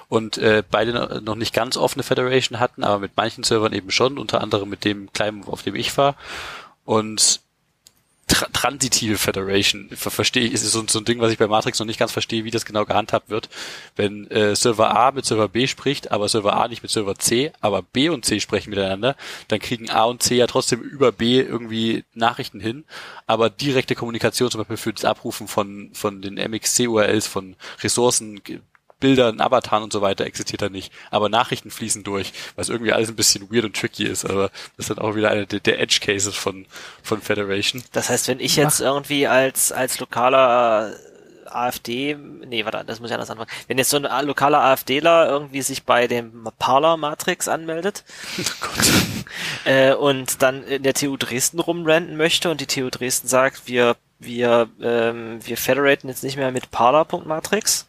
[0.09, 4.19] und äh, beide noch nicht ganz offene Federation hatten, aber mit manchen Servern eben schon,
[4.19, 6.17] unter anderem mit dem kleinen, auf dem ich war.
[6.85, 7.41] Und
[8.27, 11.78] tra transitive Federation ver verstehe ich, ist so, so ein Ding, was ich bei Matrix
[11.78, 13.48] noch nicht ganz verstehe, wie das genau gehandhabt wird.
[13.94, 17.53] Wenn äh, Server A mit Server B spricht, aber Server A nicht mit Server C,
[17.61, 19.16] aber B und C sprechen miteinander,
[19.48, 22.85] dann kriegen A und C ja trotzdem über B irgendwie Nachrichten hin,
[23.27, 28.40] aber direkte Kommunikation zum Beispiel für das Abrufen von, von den MXC-URLs, von Ressourcen,
[28.98, 30.93] Bildern, Avataren und so weiter existiert da nicht.
[31.10, 34.24] Aber Nachrichten fließen durch, was irgendwie alles ein bisschen weird und tricky ist.
[34.24, 36.66] Aber das ist dann auch wieder eine der, der Edge Cases von,
[37.02, 37.82] von Federation.
[37.93, 42.16] Das heißt, wenn ich jetzt irgendwie als, als lokaler äh, AfD,
[42.47, 43.51] nee, warte, das muss ich anders anfangen.
[43.68, 48.05] Wenn jetzt so ein lokaler AfDler irgendwie sich bei dem Parler Matrix anmeldet
[49.64, 53.97] äh, und dann in der TU Dresden rumrenten möchte und die TU Dresden sagt, wir
[54.18, 57.86] wir ähm, wir federaten jetzt nicht mehr mit Parler.matrix,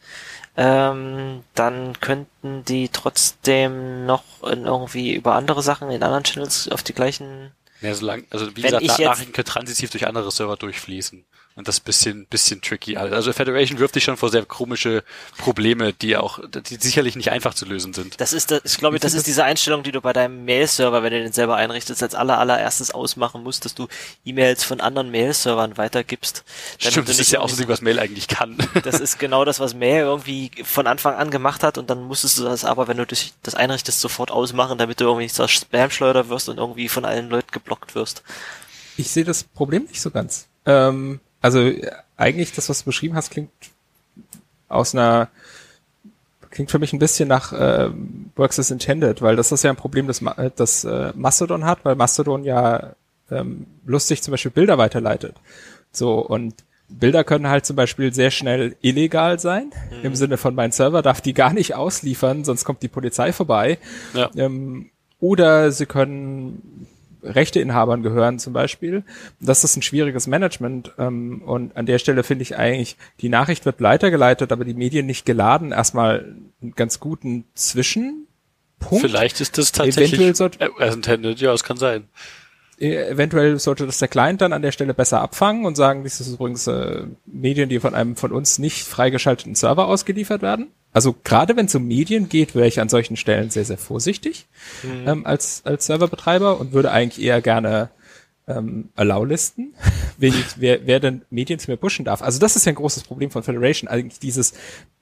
[0.58, 6.94] ähm, dann könnten die trotzdem noch irgendwie über andere Sachen in anderen Channels auf die
[6.94, 7.52] gleichen
[7.82, 11.26] Ja, solange, also wie Wenn gesagt, ich Nachrichten können transitiv durch andere Server durchfließen.
[11.58, 13.14] Und das ist bisschen, bisschen tricky alles.
[13.14, 15.04] Also Federation wirft dich schon vor sehr komische
[15.40, 18.22] Probleme, die auch, die sicherlich nicht einfach zu lösen sind.
[18.22, 21.12] Das ist, das, ich glaube, das ist diese Einstellung, die du bei deinem Mail-Server, wenn
[21.12, 23.88] du den selber einrichtest, als aller, allererstes ausmachen musst, dass du
[24.24, 26.44] E-Mails von anderen Mail-Servern weitergibst.
[26.74, 28.56] damit Stimmt, du das nicht ist ja auch so was Mail eigentlich kann.
[28.84, 32.38] Das ist genau das, was Mail irgendwie von Anfang an gemacht hat und dann musstest
[32.38, 35.48] du das aber, wenn du dich das einrichtest, sofort ausmachen, damit du irgendwie nicht zur
[35.48, 38.22] Spam-Schleuder wirst und irgendwie von allen Leuten geblockt wirst.
[38.96, 40.48] ich sehe das Problem nicht so ganz.
[40.68, 43.50] Ähm, also äh, eigentlich das, was du beschrieben hast, klingt
[44.68, 45.30] aus einer
[46.52, 47.90] klingt für mich ein bisschen nach äh,
[48.36, 51.86] Works as Intended, weil das ist ja ein Problem, das, äh, das äh, Mastodon hat,
[51.86, 52.96] weil Mastodon ja
[53.32, 55.36] ähm, lustig zum Beispiel Bilder weiterleitet.
[55.94, 56.54] So und
[56.90, 59.72] Bilder können halt zum Beispiel sehr schnell illegal sein,
[60.04, 63.78] im Sinne von mein Server darf die gar nicht ausliefern, sonst kommt die Polizei vorbei.
[64.14, 64.30] Ja.
[64.36, 66.88] Ähm, oder sie können
[67.28, 69.04] Rechteinhabern gehören zum Beispiel.
[69.40, 73.66] Das ist ein schwieriges Management ähm, und an der Stelle finde ich eigentlich, die Nachricht
[73.66, 75.72] wird weitergeleitet, aber die Medien nicht geladen.
[75.72, 79.02] Erstmal einen ganz guten Zwischenpunkt.
[79.02, 82.08] Vielleicht ist das tatsächlich Eventuell sollte- äh, as intended, ja, es kann sein.
[82.80, 86.20] Äh, Eventuell sollte das der Client dann an der Stelle besser abfangen und sagen, dies
[86.20, 90.68] ist übrigens äh, Medien, die von einem von uns nicht freigeschalteten Server ausgeliefert werden.
[90.98, 94.48] Also gerade wenn es um Medien geht, wäre ich an solchen Stellen sehr, sehr vorsichtig
[95.06, 97.92] ähm, als, als Serverbetreiber und würde eigentlich eher gerne
[98.48, 99.74] ähm, Allow-Listen,
[100.20, 102.22] ich, wer, wer denn Medien zu mir pushen darf.
[102.22, 104.54] Also das ist ja ein großes Problem von Federation, eigentlich dieses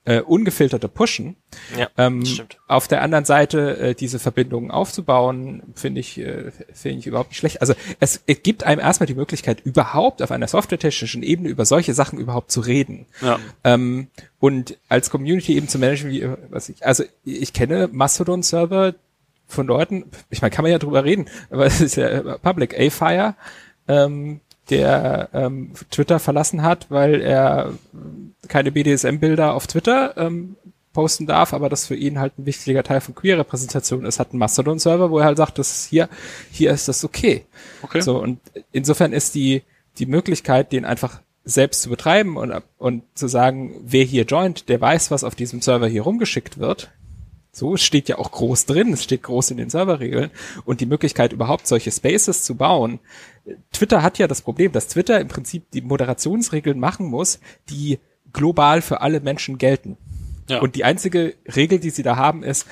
[0.04, 1.36] äh, ungefilterte Pushen.
[1.76, 2.58] Ja, Ähm, stimmt.
[2.68, 7.38] auf der anderen Seite äh, diese Verbindungen aufzubauen, finde ich, äh, finde ich überhaupt nicht
[7.38, 7.60] schlecht.
[7.60, 11.94] Also es, es gibt einem erstmal die Möglichkeit, überhaupt auf einer softwaretechnischen Ebene über solche
[11.94, 13.06] Sachen überhaupt zu reden.
[13.20, 13.38] Ja.
[13.64, 14.08] Ähm,
[14.38, 18.94] und als Community eben zu managen, wie, äh, was ich, also ich kenne Mastodon-Server
[19.46, 23.34] von Leuten, ich meine, kann man ja drüber reden, aber es ist ja public, A-Fire,
[23.88, 24.40] ähm,
[24.70, 27.72] der ähm, Twitter verlassen hat, weil er
[28.48, 30.56] keine BDSM-Bilder auf Twitter ähm,
[30.92, 34.38] posten darf, aber das für ihn halt ein wichtiger Teil von Queer-Repräsentation ist, hat einen
[34.38, 36.08] Mastodon-Server, wo er halt sagt, das ist hier,
[36.50, 37.44] hier ist das okay.
[37.82, 38.00] Okay.
[38.00, 38.40] So, und
[38.72, 39.62] insofern ist die,
[39.98, 44.80] die Möglichkeit, den einfach selbst zu betreiben und, und zu sagen, wer hier joint, der
[44.80, 46.90] weiß, was auf diesem Server hier rumgeschickt wird.
[47.56, 50.30] So, es steht ja auch groß drin, es steht groß in den Serverregeln
[50.66, 53.00] und die Möglichkeit überhaupt solche Spaces zu bauen.
[53.72, 57.98] Twitter hat ja das Problem, dass Twitter im Prinzip die Moderationsregeln machen muss, die
[58.34, 59.96] global für alle Menschen gelten.
[60.50, 60.60] Ja.
[60.60, 62.66] Und die einzige Regel, die sie da haben, ist,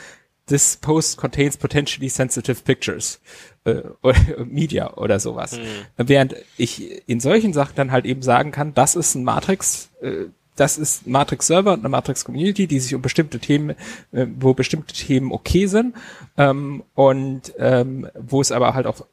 [0.48, 3.22] this post contains potentially sensitive pictures
[3.64, 5.58] äh, oder Media oder sowas.
[5.96, 10.26] Während ich in solchen Sachen dann halt eben sagen kann, das ist ein Matrix, äh,
[10.56, 13.70] das ist ein Matrix-Server und eine Matrix-Community, die sich um bestimmte Themen,
[14.12, 15.94] äh, wo bestimmte Themen okay sind
[16.36, 19.06] ähm, und ähm, wo es aber halt auch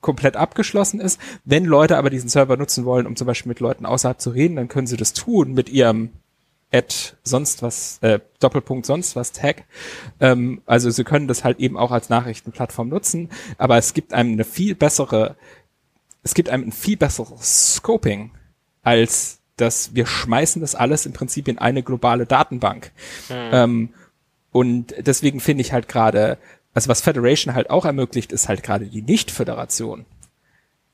[0.00, 1.20] komplett abgeschlossen ist.
[1.44, 4.56] Wenn Leute aber diesen Server nutzen wollen, um zum Beispiel mit Leuten außerhalb zu reden,
[4.56, 6.10] dann können sie das tun mit ihrem
[6.72, 6.94] Ad
[7.24, 9.64] sonst was, äh, Doppelpunkt sonst was Tag.
[10.20, 13.28] Ähm, also sie können das halt eben auch als Nachrichtenplattform nutzen,
[13.58, 15.36] aber es gibt einem eine viel bessere,
[16.22, 18.30] es gibt einem ein viel besseres Scoping
[18.82, 22.90] als dass wir schmeißen das alles im Prinzip in eine globale Datenbank.
[23.30, 23.90] Ähm,
[24.52, 26.38] und deswegen finde ich halt gerade,
[26.74, 30.04] also was Federation halt auch ermöglicht, ist halt gerade die Nicht-Föderation.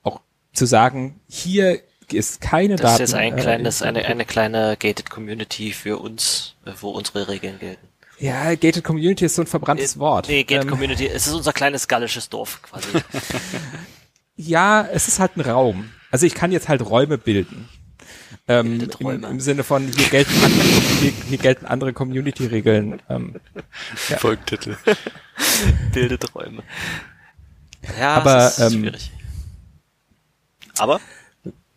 [0.03, 0.21] Auch
[0.53, 1.81] zu sagen, hier
[2.13, 3.03] ist keine Das Daten.
[3.05, 7.29] ist jetzt ein äh, kleines, eine, eine kleine gated Community für uns, äh, wo unsere
[7.29, 7.87] Regeln gelten.
[8.19, 10.29] Ja, Gated Community ist so ein verbranntes Wort.
[10.29, 12.89] Nee, Gated Ähm, Community, es ist unser kleines gallisches Dorf quasi.
[14.37, 15.91] Ja, es ist halt ein Raum.
[16.11, 17.69] Also ich kann jetzt halt Räume bilden.
[18.49, 19.25] Ähm, im.
[19.25, 20.63] Im Sinne von, hier gelten andere,
[21.01, 23.03] hier, hier gelten andere Community-Regeln.
[23.09, 23.41] Ähm,
[24.09, 24.19] Ja.
[24.19, 24.77] Folgentitel.
[25.93, 26.63] Bildet Räume.
[27.99, 29.13] Ja, Aber, es ist ähm, schwierig.
[30.79, 31.01] Aber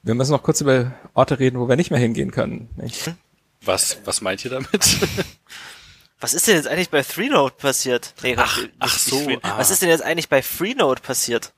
[0.03, 2.69] wir müssen noch kurz über Orte reden, wo wir nicht mehr hingehen können.
[2.77, 3.11] Nicht?
[3.63, 4.69] Was, was meint ihr damit?
[6.19, 8.13] was ist denn jetzt eigentlich bei Freenode passiert?
[8.23, 9.57] Nee, Ach, ach so, ah.
[9.57, 11.53] Was ist denn jetzt eigentlich bei Freenode passiert?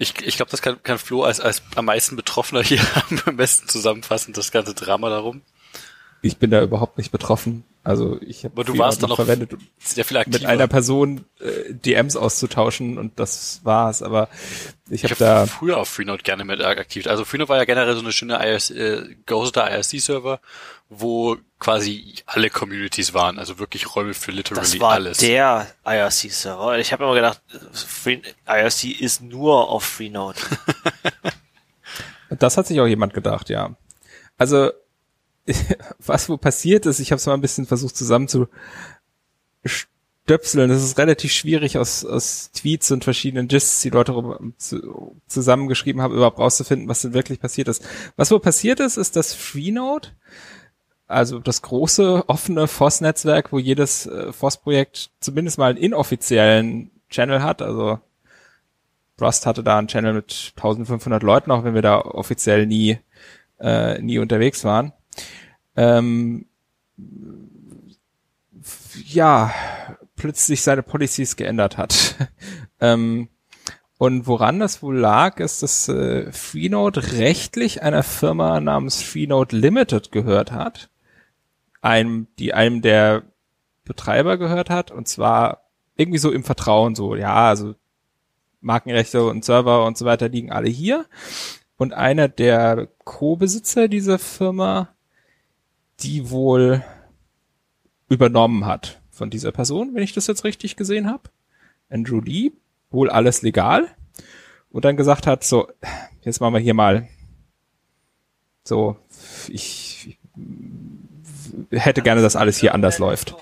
[0.00, 2.80] Ich, ich glaube, das kann, kann Flo als, als am meisten Betroffener hier
[3.26, 5.42] am besten zusammenfassen, das ganze Drama darum.
[6.22, 7.64] Ich bin da überhaupt nicht betroffen.
[7.82, 10.38] Also ich habe Aber du warst da noch verwendet, sehr viel aktiver.
[10.38, 14.02] mit einer Person äh, DMs auszutauschen und das war's.
[14.02, 14.28] Aber
[14.90, 17.06] ich ich habe habe da früher auf Freenode gerne mit aktiv.
[17.06, 20.40] Also Freenode war ja generell so eine schöne IRC, äh, gehosteter IRC-Server,
[20.90, 23.38] wo quasi alle Communities waren.
[23.38, 25.18] Also wirklich Räume für literally Das war alles.
[25.18, 26.78] der IRC-Server.
[26.78, 27.40] Ich habe immer gedacht,
[27.72, 30.38] Free, IRC ist nur auf Freenode.
[32.38, 33.74] Das hat sich auch jemand gedacht, ja.
[34.38, 34.70] Also,
[35.98, 38.50] was wo passiert ist, ich habe es mal ein bisschen versucht zusammenzustöpseln.
[40.28, 44.14] Das ist relativ schwierig aus, aus Tweets und verschiedenen Gists, die Leute
[44.58, 47.84] zu, zusammengeschrieben haben, überhaupt rauszufinden, was denn wirklich passiert ist.
[48.16, 50.08] Was wo passiert ist, ist, dass Freenode,
[51.06, 57.62] also das große offene FOSS-Netzwerk, wo jedes äh, FOSS-Projekt zumindest mal einen inoffiziellen Channel hat,
[57.62, 57.98] also
[59.20, 62.98] Rust hatte da einen Channel mit 1500 Leuten, auch wenn wir da offiziell nie,
[63.58, 64.92] äh, nie unterwegs waren.
[65.76, 66.46] Ähm,
[69.06, 69.54] ja,
[70.16, 72.16] plötzlich seine Policies geändert hat.
[72.80, 73.28] ähm,
[73.98, 80.10] und woran das wohl lag, ist, dass äh, Freenode rechtlich einer Firma namens Freenode Limited
[80.10, 80.88] gehört hat,
[81.82, 83.24] einem, die einem der
[83.84, 85.64] Betreiber gehört hat, und zwar
[85.96, 87.74] irgendwie so im Vertrauen, so, ja, also
[88.60, 91.06] Markenrechte und Server und so weiter liegen alle hier.
[91.76, 94.88] Und einer der Co-Besitzer dieser Firma,
[96.02, 96.84] die wohl
[98.08, 101.24] übernommen hat von dieser Person, wenn ich das jetzt richtig gesehen habe.
[101.88, 102.52] Andrew Lee,
[102.90, 103.88] wohl alles legal.
[104.70, 105.68] Und dann gesagt hat, so,
[106.22, 107.08] jetzt machen wir hier mal
[108.62, 108.96] so,
[109.48, 110.18] ich,
[111.70, 113.34] hätte gerne, dass alles hier anders läuft.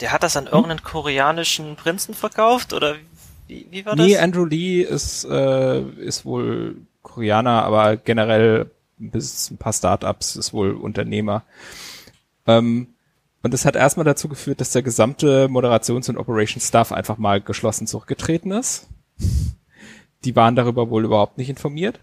[0.00, 2.96] Der hat das an irgendeinen koreanischen Prinzen verkauft oder
[3.46, 4.06] wie, wie war das?
[4.06, 8.70] Nee, Andrew Lee ist, äh, ist wohl Koreaner, aber generell
[9.10, 11.44] bis ein paar Startups ist wohl Unternehmer.
[12.46, 12.88] Ähm,
[13.42, 17.86] und das hat erstmal dazu geführt, dass der gesamte Moderations- und Operations-Staff einfach mal geschlossen
[17.86, 18.86] zurückgetreten ist.
[20.24, 22.00] Die waren darüber wohl überhaupt nicht informiert.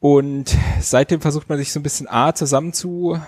[0.00, 3.18] Und seitdem versucht man sich so ein bisschen A zusammen zu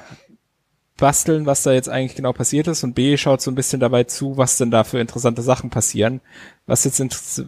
[1.00, 4.04] basteln, was da jetzt eigentlich genau passiert ist und B schaut so ein bisschen dabei
[4.04, 6.20] zu, was denn da für interessante Sachen passieren.
[6.66, 7.00] Was jetzt,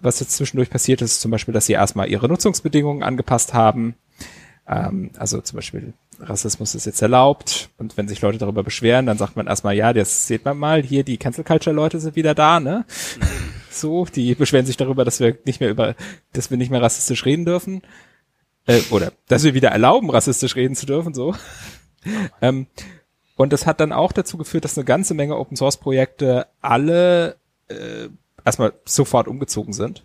[0.02, 3.94] was jetzt zwischendurch passiert ist, zum Beispiel, dass sie erstmal ihre Nutzungsbedingungen angepasst haben.
[4.66, 9.18] Ähm, also zum Beispiel Rassismus ist jetzt erlaubt und wenn sich Leute darüber beschweren, dann
[9.18, 12.34] sagt man erstmal, ja, das sieht man mal, hier die Cancel Culture Leute sind wieder
[12.34, 12.84] da, ne?
[13.70, 15.94] So, die beschweren sich darüber, dass wir nicht mehr über,
[16.34, 17.82] dass wir nicht mehr rassistisch reden dürfen.
[18.66, 21.34] Äh, oder dass wir wieder erlauben, rassistisch reden zu dürfen, so.
[22.42, 22.66] ähm,
[23.36, 27.36] und das hat dann auch dazu geführt, dass eine ganze Menge Open Source Projekte alle
[27.68, 28.08] äh,
[28.44, 30.04] erstmal sofort umgezogen sind.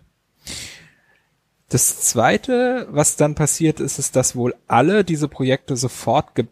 [1.68, 6.46] Das zweite, was dann passiert ist, ist, dass wohl alle diese Projekte sofort, ge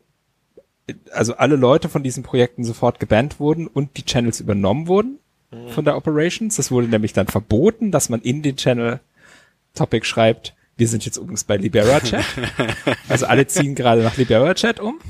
[1.10, 5.18] also alle Leute von diesen Projekten sofort gebannt wurden und die Channels übernommen wurden
[5.70, 6.56] von der Operations.
[6.56, 9.01] Das wurde nämlich dann verboten, dass man in den Channel
[9.74, 12.24] Topic schreibt, wir sind jetzt übrigens bei Libera Chat.
[13.09, 15.01] also alle ziehen gerade nach Libera Chat um.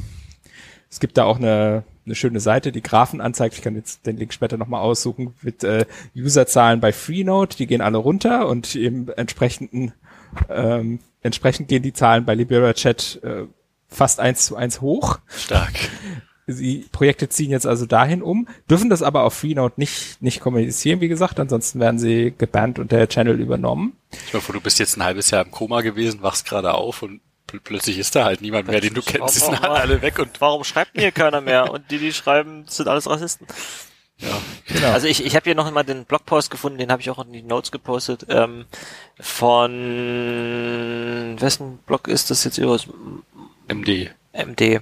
[0.90, 3.54] Es gibt da auch eine, eine schöne Seite, die Graphen anzeigt.
[3.56, 5.84] Ich kann jetzt den Link später nochmal aussuchen mit äh,
[6.14, 7.56] Userzahlen bei Freenode.
[7.56, 9.92] Die gehen alle runter und im entsprechenden
[10.48, 13.44] ähm, entsprechend gehen die Zahlen bei Libera Chat äh,
[13.88, 15.18] fast eins zu eins hoch.
[15.28, 15.74] Stark.
[16.48, 21.00] Die Projekte ziehen jetzt also dahin um, dürfen das aber auf Freenode nicht, nicht kommunizieren,
[21.00, 23.96] wie gesagt, ansonsten werden sie gebannt und der Channel übernommen.
[24.28, 27.20] Ich meine, du bist jetzt ein halbes Jahr im Koma gewesen, wachst gerade auf und
[27.60, 29.36] plötzlich ist da halt niemand mehr, den du kennst.
[29.36, 31.70] Die sind halt alle weg und Warum schreibt hier keiner mehr?
[31.72, 33.46] Und die, die schreiben, sind alles Rassisten.
[34.18, 34.38] ja.
[34.68, 34.92] Genau.
[34.92, 37.32] Also ich, ich habe hier noch mal den Blogpost gefunden, den habe ich auch in
[37.32, 38.26] die Notes gepostet.
[38.28, 38.66] Ähm,
[39.20, 39.70] von
[41.40, 42.78] wessen Blog ist das jetzt über
[43.68, 44.10] MD.
[44.32, 44.80] MD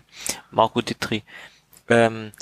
[0.51, 1.23] Marco Ditri.
[1.89, 2.33] Um,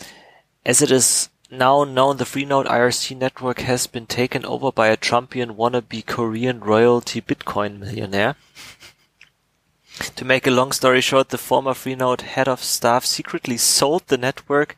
[0.64, 4.96] as it is now known, the Freenode IRC network has been taken over by a
[4.96, 8.36] Trumpian wannabe Korean royalty Bitcoin millionaire.
[10.16, 14.18] To make a long story short, the former Freenode head of staff secretly sold the
[14.18, 14.76] network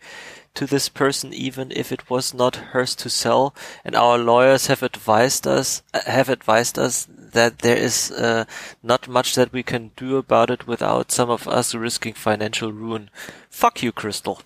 [0.55, 4.83] to this person even if it was not hers to sell and our lawyers have
[4.83, 8.45] advised us uh, have advised us that there is uh,
[8.83, 13.11] not much that we can do about it without some of us risking financial ruin.
[13.51, 14.41] Fuck you, Crystal.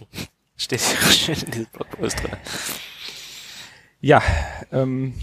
[0.56, 2.36] Steht hier schön in diesem Blogpost drin.
[4.00, 4.22] Ja,
[4.72, 5.14] ähm,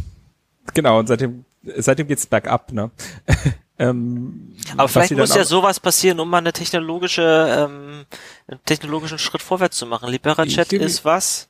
[0.74, 2.92] genau, und seitdem, seitdem geht's bergab, ne?
[3.80, 7.22] ähm, Aber vielleicht muss ja sowas passieren, um mal eine technologische,
[7.70, 8.06] ähm,
[8.48, 10.10] einen technologischen Schritt vorwärts zu machen.
[10.10, 11.48] LiberaChat ist was?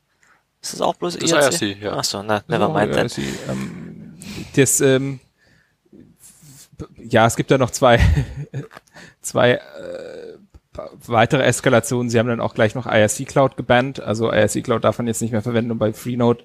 [0.61, 1.61] Ist das auch bloß Das IRC?
[1.61, 1.93] IRC, ja.
[1.97, 3.11] Ach so, na, never Oh, mind ja, that.
[3.11, 4.17] sie, ähm,
[4.55, 5.19] das, ähm,
[6.97, 7.99] ja, es gibt ja noch zwei,
[9.21, 10.37] zwei äh,
[11.07, 12.09] weitere Eskalationen.
[12.09, 13.99] Sie haben dann auch gleich noch IRC Cloud gebannt.
[13.99, 16.43] Also IRC Cloud darf man jetzt nicht mehr verwenden, um bei Freenode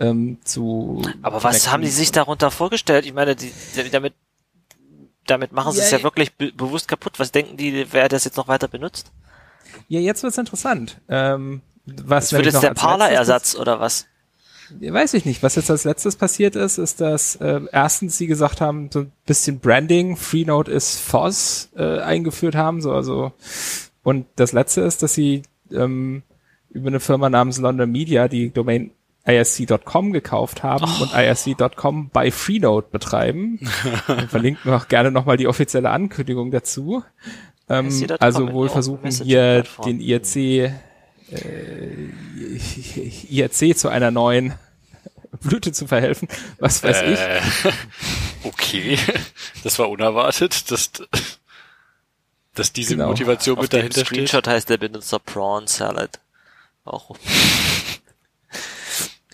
[0.00, 1.02] ähm, zu.
[1.22, 3.06] Aber was haben die sich darunter vorgestellt?
[3.06, 4.14] Ich meine, die, die- damit,
[5.26, 7.18] damit machen sie es Ja, ja wirklich be bewusst kaputt.
[7.18, 9.12] Was denken die, wer das jetzt noch weiter benutzt?
[9.88, 11.00] Ja, jetzt wird's interessant.
[11.08, 14.06] Ähm, was Das wird jetzt der Parler-Ersatz oder was?
[14.78, 15.42] Ja, Weiß ich nicht.
[15.42, 19.12] Was jetzt als letztes passiert ist, ist, dass äh, erstens sie gesagt haben, so ein
[19.26, 23.32] bisschen Branding, Freenode ist FOSS äh, eingeführt haben, so also
[24.02, 25.42] und das letzte ist, dass sie
[25.72, 26.22] ähm,
[26.70, 28.92] über eine Firma namens London Media die Domain
[29.26, 33.58] IRC.com gekauft haben und IRC.com bei Freenode betreiben.
[34.06, 37.04] Wir verlinken auch gerne nochmal die offizielle Ankündigung dazu.
[37.68, 40.72] Ähm, also wohl versuchen hier den IRC
[43.30, 44.54] IRC zu einer neuen
[45.42, 46.26] Blüte zu verhelfen,
[46.58, 47.18] was weiß ich.
[47.20, 47.40] Äh,
[48.42, 48.98] okay,
[49.62, 50.90] das war unerwartet, dass,
[52.54, 53.08] dass diese Genau.
[53.08, 54.06] Motivation Auf mit dem dahinter steht.
[54.08, 56.18] Screenshot heißt der Benutzer Prawn Salad.
[56.84, 57.14] Auch.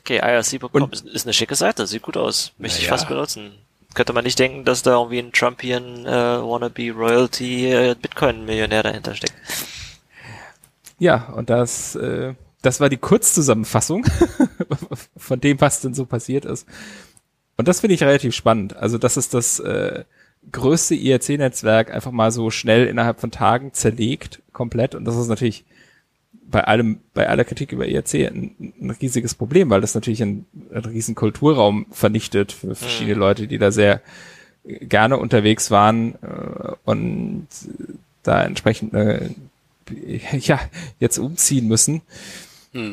[0.07, 2.53] Okay, IRC.com ist, ist eine schicke Seite, sieht gut aus.
[2.59, 2.97] Möchte ich Naja.
[2.97, 3.51] fast benutzen.
[3.93, 9.17] Könnte man nicht denken, dass da irgendwie ein Trumpian äh, wannabe Royalty äh, Bitcoin-Millionär dahinter
[9.17, 9.35] steckt.
[11.01, 14.07] Ja, und das, äh, das war die Kurzzusammenfassung
[15.17, 16.69] von dem, was denn so passiert ist.
[17.57, 18.77] Und das finde ich relativ spannend.
[18.77, 20.05] Also das ist das äh,
[20.53, 24.95] größte IRC-Netzwerk einfach mal so schnell innerhalb von Tagen zerlegt, komplett.
[24.95, 25.65] Und das ist natürlich
[26.51, 30.47] bei allem, bei aller Kritik über IRC ein, ein riesiges Problem, weil das natürlich einen,
[30.73, 34.01] einen riesen Kulturraum vernichtet für verschiedene Leute, die da sehr
[34.65, 37.49] gerne unterwegs waren äh, und
[38.23, 39.31] da entsprechend äh,
[40.39, 40.61] ja
[40.99, 42.03] jetzt umziehen müssen.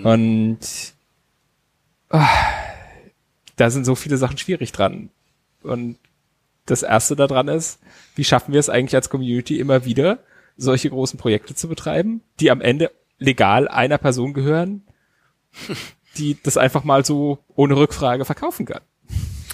[0.03, 0.59] Und
[2.09, 2.27] ah,
[3.57, 5.09] da sind so viele Sachen schwierig dran.
[5.61, 5.97] Und
[6.65, 7.79] das erste daran ist,
[8.15, 10.19] wie schaffen wir es eigentlich als Community immer wieder,
[10.55, 12.91] solche großen Projekte zu betreiben, die am Ende
[13.23, 14.83] legal einer Person gehören,
[16.17, 18.81] die das einfach mal so ohne Rückfrage verkaufen kann.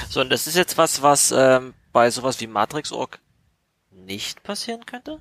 [0.09, 3.19] So, und das ist jetzt was, was ähm, bei sowas wie Matrix.org
[3.91, 5.19] nicht passieren könnte?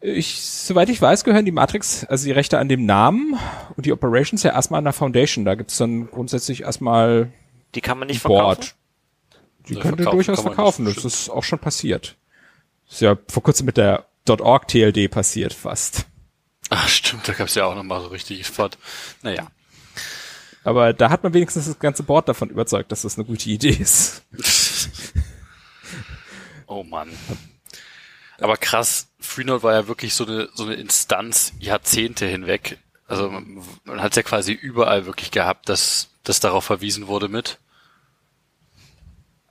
[0.00, 3.38] Ich, soweit ich weiß, gehören die Matrix, also die Rechte an dem Namen
[3.76, 5.44] und die Operations ja erstmal an der Foundation.
[5.44, 7.32] Da gibt's dann grundsätzlich erstmal
[7.74, 8.60] Die kann man nicht ein verkaufen?
[8.60, 8.74] Board.
[9.68, 10.84] Die Ja, könnte verkaufen durchaus verkaufen.
[10.84, 12.16] das, Das ist auch schon passiert.
[12.88, 16.06] Ist ja vor kurzem mit der .org TLD passiert fast.
[16.70, 18.78] Ach stimmt, da gab's ja auch nochmal so richtig Fahrt.
[19.22, 19.46] Naja.
[20.64, 23.70] Aber da hat man wenigstens das ganze Board davon überzeugt, dass das eine gute Idee
[23.70, 24.22] ist.
[26.68, 27.10] Oh Mann.
[28.40, 32.78] Aber krass, Freenode war ja wirklich so eine, so eine Instanz Jahrzehnte hinweg.
[33.06, 37.58] Also man, man hat ja quasi überall wirklich gehabt, dass, dass darauf verwiesen wurde mit.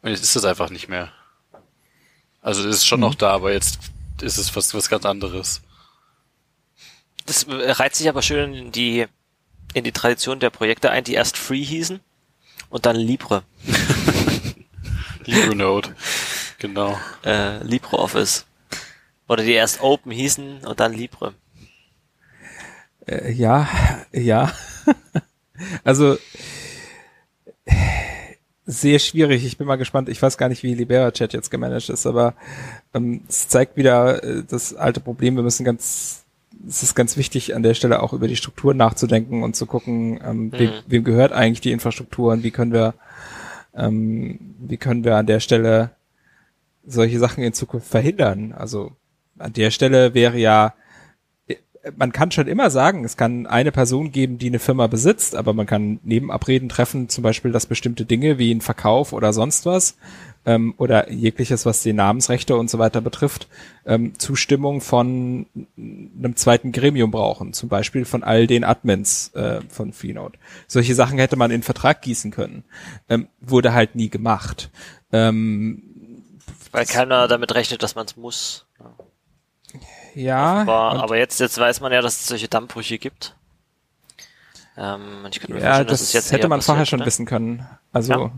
[0.01, 1.11] Und jetzt ist das einfach nicht mehr.
[2.41, 3.79] Also es ist schon noch da, aber jetzt
[4.21, 5.61] ist es was, was ganz anderes.
[7.25, 9.07] Das reiht sich aber schön in die,
[9.73, 11.99] in die Tradition der Projekte ein, die erst Free hießen
[12.69, 13.43] und dann Libre,
[15.25, 15.95] LibreNode.
[16.59, 16.99] genau.
[17.23, 18.45] äh, LibreOffice.
[19.27, 21.33] Oder die erst Open hießen und dann Libre.
[23.07, 23.67] Äh, ja,
[24.11, 24.53] ja.
[25.83, 26.17] also
[28.65, 29.45] sehr schwierig.
[29.45, 30.09] Ich bin mal gespannt.
[30.09, 32.33] Ich weiß gar nicht, wie LiberaChat jetzt gemanagt ist, aber
[32.93, 35.35] ähm, es zeigt wieder äh, das alte Problem.
[35.35, 36.25] Wir müssen ganz,
[36.67, 40.19] es ist ganz wichtig, an der Stelle auch über die Strukturen nachzudenken und zu gucken,
[40.25, 40.73] ähm, wem, Mhm.
[40.87, 42.95] wem gehört eigentlich die Infrastruktur und wie können wir,
[43.75, 45.91] ähm, wie können wir an der Stelle
[46.87, 48.51] solche Sachen in Zukunft verhindern.
[48.51, 48.91] Also
[49.37, 50.73] an der Stelle wäre ja
[51.95, 55.53] man kann schon immer sagen, es kann eine Person geben, die eine Firma besitzt, aber
[55.53, 59.97] man kann Nebenabreden treffen, zum Beispiel, dass bestimmte Dinge wie ein Verkauf oder sonst was
[60.45, 63.47] ähm, oder jegliches, was die Namensrechte und so weiter betrifft,
[63.85, 65.45] ähm, Zustimmung von
[65.77, 70.37] einem zweiten Gremium brauchen, zum Beispiel von all den Admins äh, von Freenode.
[70.67, 72.63] Solche Sachen hätte man in Vertrag gießen können,
[73.09, 74.69] ähm, wurde halt nie gemacht.
[75.11, 75.83] Ähm,
[76.71, 78.64] Weil keiner damit rechnet, dass man es muss.
[80.15, 80.61] Ja.
[80.61, 83.35] Aber, aber jetzt, jetzt weiß man ja, dass es solche Dammbrüche gibt.
[84.77, 86.99] Ähm, ich kann mir Ja, vorstellen, das dass es jetzt hätte man vorher passiert, schon
[86.99, 87.05] ne?
[87.05, 87.65] wissen können.
[87.93, 88.31] Also, Ja.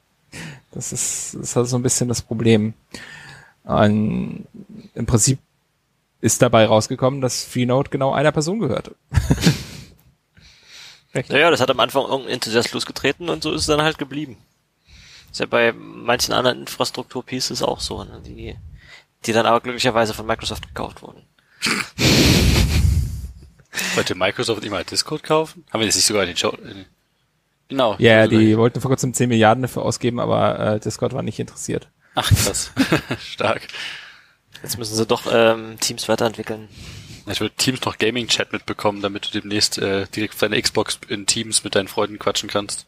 [0.72, 2.74] das ist, das ist halt so ein bisschen das Problem.
[3.64, 4.46] Und
[4.94, 5.38] Im Prinzip
[6.20, 8.94] ist dabei rausgekommen, dass Freenode genau einer Person gehörte.
[11.28, 14.36] Naja, das hat am Anfang irgendein Enthusiast losgetreten und so ist es dann halt geblieben.
[15.30, 18.20] Ist ja bei manchen anderen Infrastruktur-Pieces auch so, ne?
[18.26, 18.56] die,
[19.26, 21.22] die dann aber glücklicherweise von Microsoft gekauft wurden.
[23.96, 25.64] Wollte Microsoft immer Discord kaufen?
[25.72, 26.50] Haben wir das nicht sogar in den Show?
[26.50, 26.86] in-
[27.68, 27.96] Genau.
[27.98, 31.38] Ja, Also, die wollten vor kurzem 10 Milliarden dafür ausgeben, aber äh, Discord war nicht
[31.40, 31.88] interessiert.
[32.14, 32.70] Ach, krass.
[33.18, 33.62] Stark.
[34.62, 36.68] Jetzt müssen sie doch ähm, Teams weiterentwickeln.
[37.26, 41.24] Ich würde Teams noch Gaming-Chat mitbekommen, damit du demnächst äh, direkt auf deine Xbox in
[41.26, 42.86] Teams mit deinen Freunden quatschen kannst.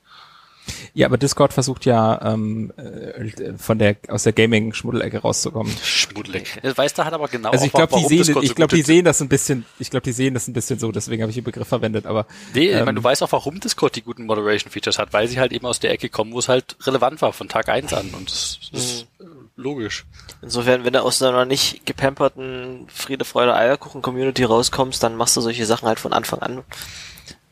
[0.94, 5.72] Ja, aber Discord versucht ja ähm, äh, von der aus der Gaming-Schmuddelecke rauszukommen.
[5.82, 6.56] Schmuddelig.
[6.62, 8.82] Weiß da hat aber genau Also ich glaube, die sehen, Discord ich so glaube, die
[8.82, 9.66] sehen das ein bisschen.
[9.78, 10.90] Ich glaube, die sehen das ein bisschen so.
[10.92, 12.06] Deswegen habe ich den Begriff verwendet.
[12.06, 15.28] Aber Nee, ich ähm, meine, du weißt auch, warum Discord die guten Moderation-Features hat, weil
[15.28, 17.92] sie halt eben aus der Ecke kommen, wo es halt relevant war von Tag eins
[17.92, 18.10] an.
[18.16, 19.24] Und das, das ist äh,
[19.56, 20.06] logisch.
[20.42, 25.66] Insofern, wenn du aus einer nicht gepamperten Friede, Freude, Eierkuchen-Community rauskommst, dann machst du solche
[25.66, 26.62] Sachen halt von Anfang an.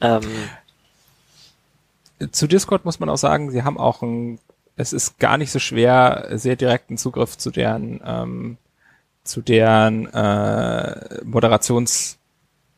[0.01, 0.23] Ähm,
[2.31, 4.39] zu Discord muss man auch sagen, sie haben auch ein,
[4.77, 8.57] es ist gar nicht so schwer, sehr direkten Zugriff zu deren, ähm,
[9.23, 12.19] zu deren äh, Moderations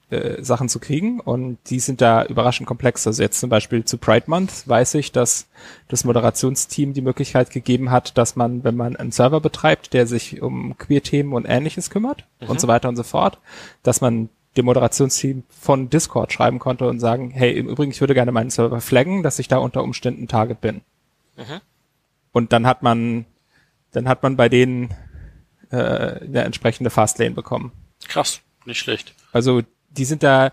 [0.08, 3.06] äh, Sachen zu kriegen und die sind da überraschend komplex.
[3.08, 5.48] Also jetzt zum Beispiel zu Pride Month weiß ich, dass
[5.88, 10.42] das Moderationsteam die Möglichkeit gegeben hat, dass man, wenn man einen Server betreibt, der sich
[10.42, 13.38] um Queer-Themen und ähnliches kümmert und so weiter und so fort,
[13.82, 18.14] dass man dem Moderationsteam von Discord schreiben konnte und sagen, hey, im Übrigen, ich würde
[18.14, 20.80] gerne meinen Server flaggen, dass ich da unter Umständen Target bin.
[22.32, 23.26] Und dann hat man,
[23.92, 24.90] dann hat man bei denen
[25.70, 27.72] äh, eine entsprechende Fastlane bekommen.
[28.08, 29.14] Krass, nicht schlecht.
[29.32, 30.52] Also die sind da,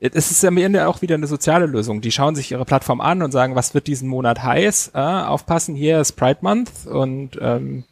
[0.00, 2.00] es ist am Ende auch wieder eine soziale Lösung.
[2.00, 4.92] Die schauen sich ihre Plattform an und sagen, was wird diesen Monat heiß?
[4.94, 7.84] Äh, aufpassen, hier ist Pride Month und ähm,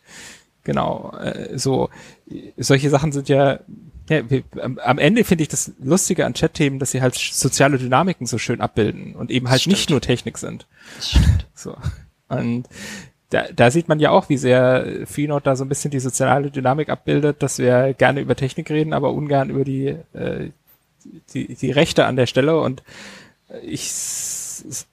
[0.64, 1.90] genau, äh, so
[2.56, 3.60] solche Sachen sind ja,
[4.08, 7.78] ja wir, am, am Ende finde ich das Lustige an Chat-Themen, dass sie halt soziale
[7.78, 10.66] Dynamiken so schön abbilden und eben halt nicht nur Technik sind.
[11.54, 11.76] So.
[12.28, 12.68] Und
[13.30, 16.50] da, da sieht man ja auch, wie sehr Freenode da so ein bisschen die soziale
[16.50, 20.50] Dynamik abbildet, dass wir gerne über Technik reden, aber ungern über die, äh,
[21.34, 22.60] die, die Rechte an der Stelle.
[22.60, 22.82] Und
[23.62, 23.90] ich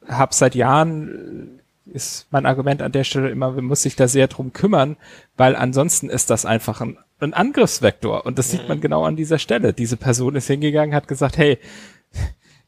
[0.07, 4.28] habe seit Jahren, ist mein Argument an der Stelle immer, man muss sich da sehr
[4.28, 4.98] drum kümmern,
[5.36, 8.26] weil ansonsten ist das einfach ein, ein Angriffsvektor.
[8.26, 9.74] Und das sieht man genau an dieser Stelle.
[9.74, 11.60] Diese Person ist hingegangen, hat gesagt, hey,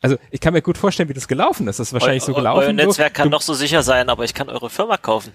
[0.02, 1.80] also ich kann mir gut vorstellen, wie das gelaufen ist.
[1.80, 2.64] Das ist wahrscheinlich Eu- so gelaufen.
[2.64, 5.32] Euer Netzwerk du, kann noch so sicher sein, aber ich kann eure Firma kaufen.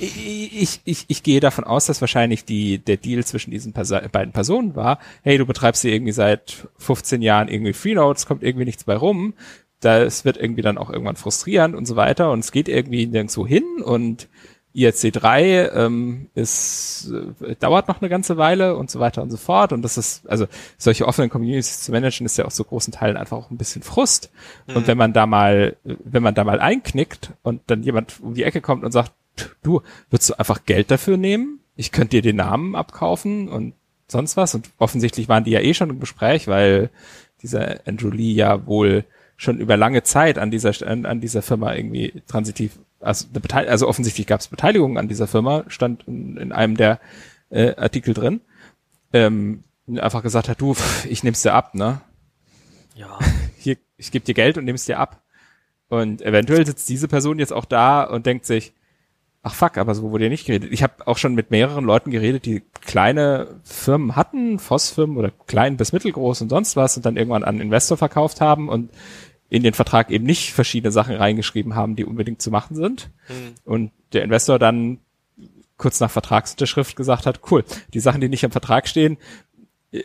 [0.00, 4.32] ich, ich, ich gehe davon aus, dass wahrscheinlich die, der Deal zwischen diesen Perso beiden
[4.32, 8.84] Personen war, hey, du betreibst hier irgendwie seit 15 Jahren irgendwie Freenodes, kommt irgendwie nichts
[8.84, 9.34] bei rum,
[9.80, 12.30] das wird irgendwie dann auch irgendwann frustrierend und so weiter.
[12.30, 13.64] Und es geht irgendwie nirgendwo hin.
[13.82, 14.28] Und
[14.74, 19.72] IRC3 ähm, ist, äh, dauert noch eine ganze Weile und so weiter und so fort.
[19.72, 20.46] Und das ist, also
[20.78, 23.82] solche offenen Communities zu managen ist ja auch zu großen Teilen einfach auch ein bisschen
[23.82, 24.30] Frust.
[24.72, 28.44] Und wenn man da mal, wenn man da mal einknickt und dann jemand um die
[28.44, 29.12] Ecke kommt und sagt,
[29.62, 31.60] du, würdest du einfach Geld dafür nehmen?
[31.74, 33.74] Ich könnte dir den Namen abkaufen und
[34.06, 34.54] sonst was.
[34.54, 36.90] Und offensichtlich waren die ja eh schon im Gespräch, weil
[37.42, 39.04] dieser Andrew Lee ja wohl
[39.40, 44.26] schon über lange Zeit an dieser an, an dieser Firma irgendwie transitiv, also, also offensichtlich
[44.26, 47.00] gab es Beteiligung an dieser Firma, stand in, in einem der
[47.48, 48.42] äh, Artikel drin.
[49.14, 49.64] Ähm,
[49.96, 50.76] einfach gesagt hat, du,
[51.08, 52.02] ich nehm's dir ab, ne?
[52.94, 53.18] Ja.
[53.56, 55.22] Hier, ich gebe dir Geld und nehm's dir ab.
[55.88, 58.74] Und eventuell sitzt diese Person jetzt auch da und denkt sich,
[59.42, 60.70] ach fuck, aber so wurde ja nicht geredet.
[60.70, 65.78] Ich habe auch schon mit mehreren Leuten geredet, die kleine Firmen hatten, Voss-Firmen oder klein
[65.78, 68.90] bis mittelgroß und sonst was und dann irgendwann an Investor verkauft haben und
[69.50, 73.10] in den Vertrag eben nicht verschiedene Sachen reingeschrieben haben, die unbedingt zu machen sind.
[73.64, 74.98] Und der Investor dann
[75.76, 79.16] kurz nach Vertragsunterschrift gesagt hat, cool, die Sachen, die nicht im Vertrag stehen,
[79.92, 80.02] äh,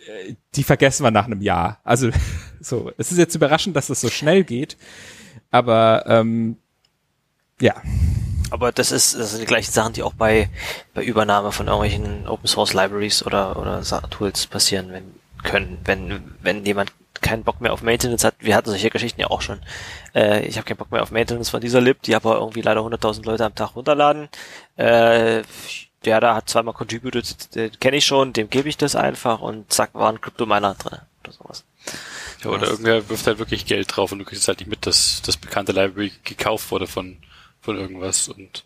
[0.55, 1.80] die vergessen wir nach einem Jahr.
[1.84, 2.09] Also
[2.59, 4.77] so, es ist jetzt überraschend, dass es so schnell geht,
[5.51, 6.57] aber ähm,
[7.61, 7.76] ja,
[8.51, 10.49] Aber das ist, das sind die gleichen Sachen, die auch bei,
[10.93, 15.03] bei Übernahme von irgendwelchen Open Source Libraries oder, oder Tools passieren wenn,
[15.45, 15.80] können.
[15.85, 16.91] Wenn, wenn jemand
[17.22, 19.59] keinen Bock mehr auf Maintenance hat, wir hatten solche Geschichten ja auch schon.
[20.13, 22.81] Äh, ich habe keinen Bock mehr auf Maintenance von dieser Lib, die aber irgendwie leider
[22.81, 24.27] 100.000 Leute am Tag runterladen.
[24.76, 25.43] Äh,
[26.03, 29.72] der da hat zweimal contributed, den kenne ich schon, dem gebe ich das einfach und
[29.72, 31.63] zack, war ein Crypto-Miner drin oder sowas.
[32.43, 35.23] Ja, oder irgendwer wirft halt wirklich Geld drauf und du kriegst halt nicht mit, dass
[35.26, 37.17] das bekannte Library gekauft wurde von,
[37.61, 38.65] von irgendwas und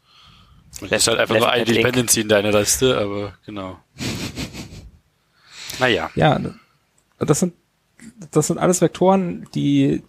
[0.81, 3.79] das ist halt einfach nur eine Dependency in deiner Liste, aber genau.
[5.79, 6.11] naja.
[6.15, 6.39] Ja,
[7.19, 7.53] das sind,
[8.31, 10.03] das sind alles Vektoren, die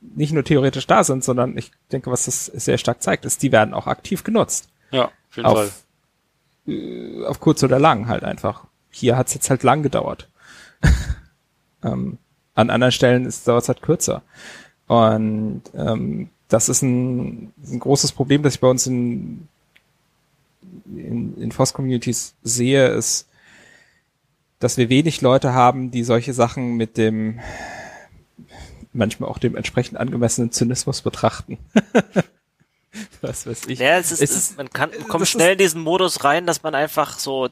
[0.00, 3.52] nicht nur theoretisch da sind, sondern ich denke, was das sehr stark zeigt, ist, die
[3.52, 4.68] werden auch aktiv genutzt.
[4.90, 6.74] Ja, auf jeden auf, Fall.
[6.74, 8.64] Äh, auf kurz oder lang halt einfach.
[8.90, 10.28] Hier hat es jetzt halt lang gedauert.
[11.82, 12.18] ähm,
[12.54, 14.22] an anderen Stellen dauert es halt kürzer.
[14.86, 19.48] Und ähm, das ist ein, ein großes Problem, das ich bei uns in,
[20.86, 23.28] in, in FOSS-Communities sehe, ist,
[24.58, 27.40] dass wir wenig Leute haben, die solche Sachen mit dem
[28.92, 31.58] manchmal auch dem entsprechend angemessenen Zynismus betrachten.
[33.20, 33.78] Was weiß ich.
[33.78, 36.74] Ja, es ist, es ist man kann, kommt schnell in diesen Modus rein, dass man
[36.74, 37.50] einfach so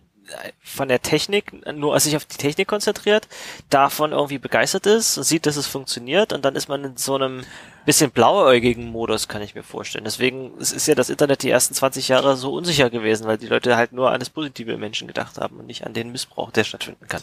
[0.63, 3.29] von der Technik, nur sich auf die Technik konzentriert,
[3.71, 7.45] davon irgendwie begeistert ist, sieht, dass es funktioniert und dann ist man in so einem
[7.85, 10.05] bisschen blauäugigen Modus, kann ich mir vorstellen.
[10.05, 13.77] Deswegen ist ja das Internet die ersten 20 Jahre so unsicher gewesen, weil die Leute
[13.77, 17.07] halt nur an das Positive Menschen gedacht haben und nicht an den Missbrauch, der stattfinden
[17.07, 17.23] kann.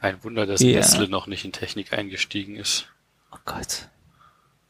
[0.00, 0.76] Ein Wunder, dass ja.
[0.76, 2.86] Nestle noch nicht in Technik eingestiegen ist.
[3.32, 3.88] Oh Gott.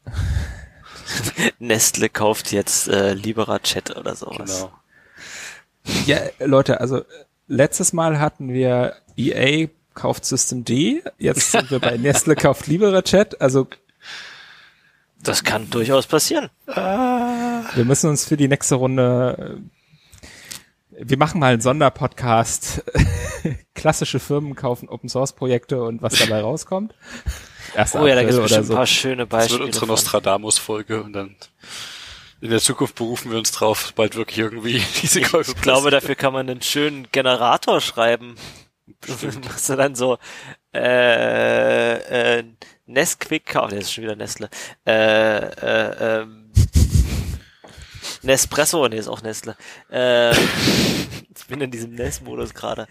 [1.59, 4.61] Nestle kauft jetzt äh, Libera Chat oder sowas.
[4.61, 4.73] Genau.
[6.05, 7.03] Ja, Leute, also
[7.47, 13.01] letztes Mal hatten wir EA kauft System D, jetzt sind wir bei Nestle kauft Libera
[13.01, 13.67] Chat, also
[15.23, 16.49] das kann durchaus passieren.
[16.67, 19.61] Wir müssen uns für die nächste Runde
[20.99, 22.83] wir machen mal einen Sonderpodcast.
[23.75, 26.95] Klassische Firmen kaufen Open Source Projekte und was dabei rauskommt.
[27.75, 28.73] Erst oh ja, da gibt es bestimmt so.
[28.73, 29.59] ein paar schöne Beispiele.
[29.59, 31.35] Das wird unsere Nostradamus-Folge und dann
[32.41, 35.51] in der Zukunft berufen wir uns drauf, bald wirklich irgendwie diese Käufe.
[35.55, 38.35] Ich glaube, dafür kann man einen schönen Generator schreiben.
[39.43, 40.17] Machst du dann so
[40.73, 42.43] äh, äh,
[42.85, 44.49] Nesquik, oh, das ist schon wieder Nestle.
[44.85, 46.51] Äh, äh, ähm,
[48.21, 49.55] Nespresso, nee, ist auch Nestle.
[49.91, 50.31] Äh,
[51.35, 52.87] ich bin in diesem Nest-Modus gerade.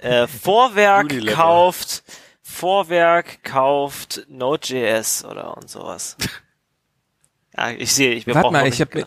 [0.00, 2.02] Äh, Vorwerk kauft,
[2.42, 6.16] Vorwerk kauft Node.js oder und sowas.
[7.56, 9.06] Ja, ich sehe, ich, Warte mal, ich habe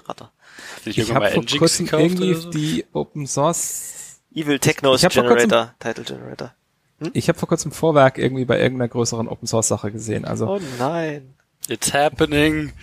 [0.85, 2.49] ich, ich habe vor kurzem irgendwie so?
[2.49, 6.53] die Open Source Evil Technos Generator, Title Generator.
[6.99, 7.11] Hm?
[7.13, 10.25] Ich habe vor kurzem Vorwerk irgendwie bei irgendeiner größeren Open Source Sache gesehen.
[10.25, 11.35] Also oh nein,
[11.67, 12.73] it's happening.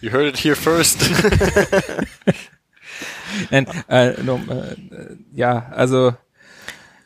[0.00, 1.00] You heard it here first.
[3.50, 4.76] Nein, äh, no, äh,
[5.34, 6.14] ja, also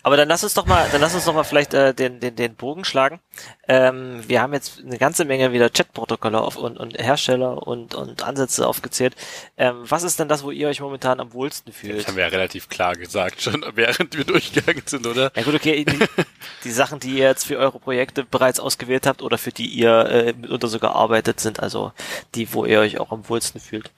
[0.03, 2.35] aber dann lass uns doch mal, dann lass uns doch mal vielleicht äh, den, den,
[2.35, 3.21] den Bogen schlagen.
[3.69, 8.23] Ähm, wir haben jetzt eine ganze Menge wieder Chatprotokolle auf und, und Hersteller und, und
[8.23, 9.15] Ansätze aufgezählt.
[9.57, 12.01] Ähm, was ist denn das, wo ihr euch momentan am wohlsten fühlt?
[12.01, 15.31] Das haben wir ja relativ klar gesagt, schon während wir durchgegangen sind, oder?
[15.37, 15.85] Ja gut, okay.
[15.85, 15.99] Die,
[16.65, 20.07] die Sachen, die ihr jetzt für eure Projekte bereits ausgewählt habt oder für die ihr
[20.07, 21.93] äh, mitunter sogar arbeitet, sind also
[22.35, 23.91] die, wo ihr euch auch am wohlsten fühlt.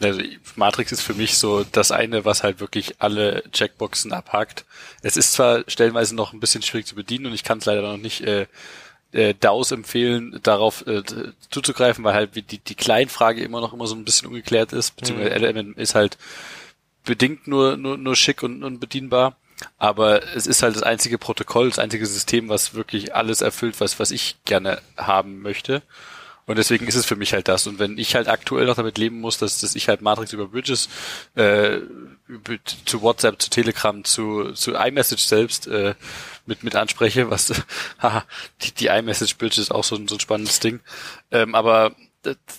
[0.00, 0.20] Also
[0.56, 4.64] Matrix ist für mich so das eine, was halt wirklich alle Checkboxen abhakt.
[5.02, 7.82] Es ist zwar stellenweise noch ein bisschen schwierig zu bedienen und ich kann es leider
[7.82, 8.46] noch nicht äh,
[9.12, 11.02] äh, DAOs empfehlen, darauf äh,
[11.50, 15.32] zuzugreifen, weil halt die, die Kleinfrage immer noch immer so ein bisschen ungeklärt ist, beziehungsweise.
[15.32, 16.16] Element ist halt
[17.04, 19.36] bedingt nur, nur, nur schick und, und bedienbar.
[19.78, 23.98] Aber es ist halt das einzige Protokoll, das einzige System, was wirklich alles erfüllt, was,
[23.98, 25.82] was ich gerne haben möchte.
[26.50, 27.68] Und deswegen ist es für mich halt das.
[27.68, 30.48] Und wenn ich halt aktuell noch damit leben muss, dass, dass ich halt Matrix über
[30.48, 30.88] Bridges
[31.36, 31.78] äh,
[32.84, 35.94] zu WhatsApp, zu Telegram, zu, zu iMessage selbst äh,
[36.46, 37.52] mit, mit anspreche, was
[38.00, 38.24] haha,
[38.62, 40.80] die, die iMessage Bridge ist auch so, so ein spannendes Ding.
[41.30, 41.94] Ähm, aber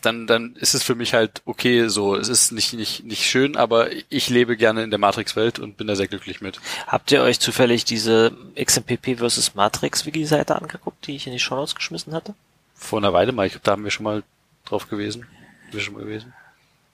[0.03, 2.15] dann, dann ist es für mich halt okay so.
[2.15, 5.87] Es ist nicht, nicht, nicht schön, aber ich lebe gerne in der Matrix-Welt und bin
[5.87, 6.61] da sehr glücklich mit.
[6.87, 11.55] Habt ihr euch zufällig diese XMPP versus Matrix Wiki-Seite angeguckt, die ich in die Show
[11.55, 12.35] Notes geschmissen hatte?
[12.81, 13.45] Vor einer Weile mal.
[13.45, 14.23] Ich glaube, da haben wir schon mal
[14.65, 15.27] drauf gewesen.
[15.71, 16.33] Wir schon mal gewesen.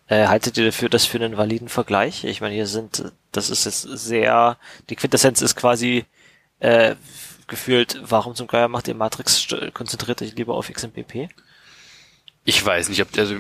[0.07, 2.23] Äh, haltet ihr dafür das für einen validen Vergleich?
[2.23, 4.57] Ich meine, hier sind, das ist jetzt sehr,
[4.89, 6.05] die Quintessenz ist quasi
[6.59, 6.95] äh,
[7.47, 11.29] gefühlt, warum zum Geier macht ihr Matrix, konzentriert euch lieber auf XMPP?
[12.45, 13.35] Ich weiß nicht, ob also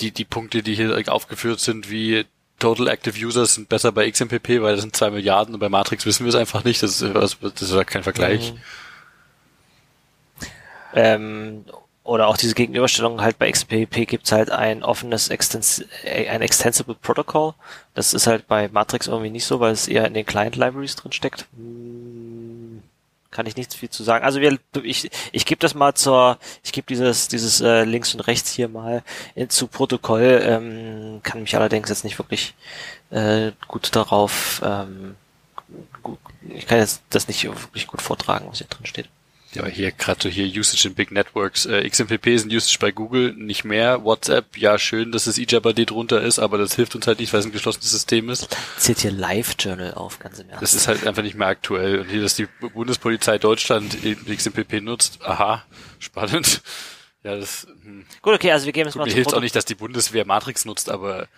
[0.00, 2.26] die, die Punkte, die hier aufgeführt sind, wie
[2.58, 6.04] Total Active Users sind besser bei XMPP, weil das sind zwei Milliarden und bei Matrix
[6.06, 6.82] wissen wir es einfach nicht.
[6.82, 8.52] Das ist, das ist kein Vergleich.
[8.52, 8.60] Mhm.
[10.94, 11.64] Ähm,
[12.04, 16.94] oder auch diese Gegenüberstellung halt bei XPP gibt's halt ein offenes Extens äh, ein Extensible
[16.94, 17.54] Protocol.
[17.94, 20.96] Das ist halt bei Matrix irgendwie nicht so, weil es eher in den Client Libraries
[20.96, 21.46] drin steckt.
[21.56, 22.82] Hm,
[23.30, 24.24] kann ich nichts viel zu sagen.
[24.24, 28.20] Also wir, ich, ich gebe das mal zur, ich gebe dieses, dieses äh, links und
[28.20, 29.02] rechts hier mal
[29.34, 32.54] in, zu Protokoll, ähm, kann mich allerdings jetzt nicht wirklich
[33.10, 35.16] äh, gut darauf, ähm,
[36.02, 36.18] gut,
[36.48, 39.08] ich kann jetzt das nicht wirklich gut vortragen, was hier drin steht.
[39.54, 41.64] Ja, hier gerade so hier Usage in Big Networks.
[41.64, 44.02] Äh, XMPP ist ein Usage bei Google, nicht mehr.
[44.02, 47.40] WhatsApp, ja schön, dass das eJabber drunter ist, aber das hilft uns halt nicht, weil
[47.40, 48.48] es ein geschlossenes System ist.
[48.78, 50.62] Zählt hier Live-Journal auf, ganz im Ernst.
[50.62, 52.00] Das ist halt einfach nicht mehr aktuell.
[52.00, 55.64] Und hier, dass die Bundespolizei Deutschland XMPP nutzt, aha,
[56.00, 56.62] spannend.
[57.22, 58.04] Ja, das hm.
[58.20, 60.26] Gut, okay, also wir geben es Gut, mal mir hilft auch nicht, dass die Bundeswehr
[60.26, 61.28] Matrix nutzt, aber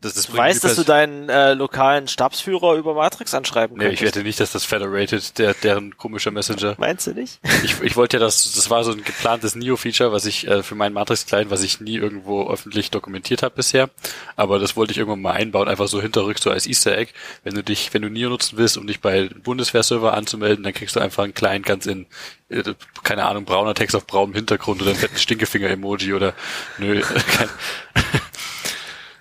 [0.00, 3.98] das, das Du weißt, dass du deinen äh, lokalen Stabsführer über Matrix anschreiben Nee, ich
[4.00, 4.16] könntest.
[4.16, 6.74] wette nicht, dass das Federated, der, deren komischer Messenger.
[6.78, 7.40] Meinst du nicht?
[7.64, 10.76] Ich, ich wollte ja das, das war so ein geplantes Neo-Feature, was ich äh, für
[10.76, 13.90] meinen Matrix-Client, was ich nie irgendwo öffentlich dokumentiert habe bisher.
[14.36, 17.12] Aber das wollte ich irgendwann mal einbauen, einfach so hinterrücks, so als Easter Egg.
[17.42, 20.94] Wenn du dich, wenn du Neo nutzen willst, um dich bei Bundeswehrserver anzumelden, dann kriegst
[20.96, 22.06] du einfach einen Client ganz in,
[22.48, 22.62] äh,
[23.02, 26.34] keine Ahnung, brauner Text auf braunem Hintergrund oder einen fetten Stinkefinger-Emoji oder
[26.78, 27.00] nö,
[27.36, 27.48] kein,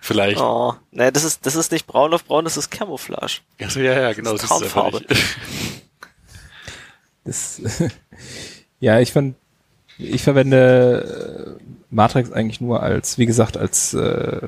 [0.08, 0.40] vielleicht.
[0.42, 3.42] Oh, ne, das ist, das ist nicht braun auf braun, das ist Camouflage.
[3.62, 5.06] Also, ja, ja, genau, Das das ist ist Traumfarbe.
[5.08, 5.26] nicht.
[7.24, 7.62] Das,
[8.80, 9.36] ja, ich fand,
[9.98, 14.48] ich verwende äh, Matrix eigentlich nur als, wie gesagt, als äh,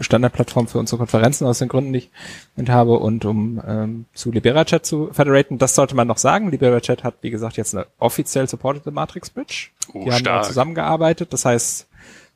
[0.00, 2.10] Standardplattform für unsere Konferenzen aus den Gründen, die ich
[2.56, 5.58] mit habe und um ähm, zu LiberaChat zu federaten.
[5.58, 6.50] Das sollte man noch sagen.
[6.50, 9.68] LiberaChat hat, wie gesagt, jetzt eine offiziell supportete Matrix Bridge.
[9.92, 10.44] Oh, Die haben stark.
[10.46, 11.32] zusammengearbeitet.
[11.34, 11.86] Das heißt,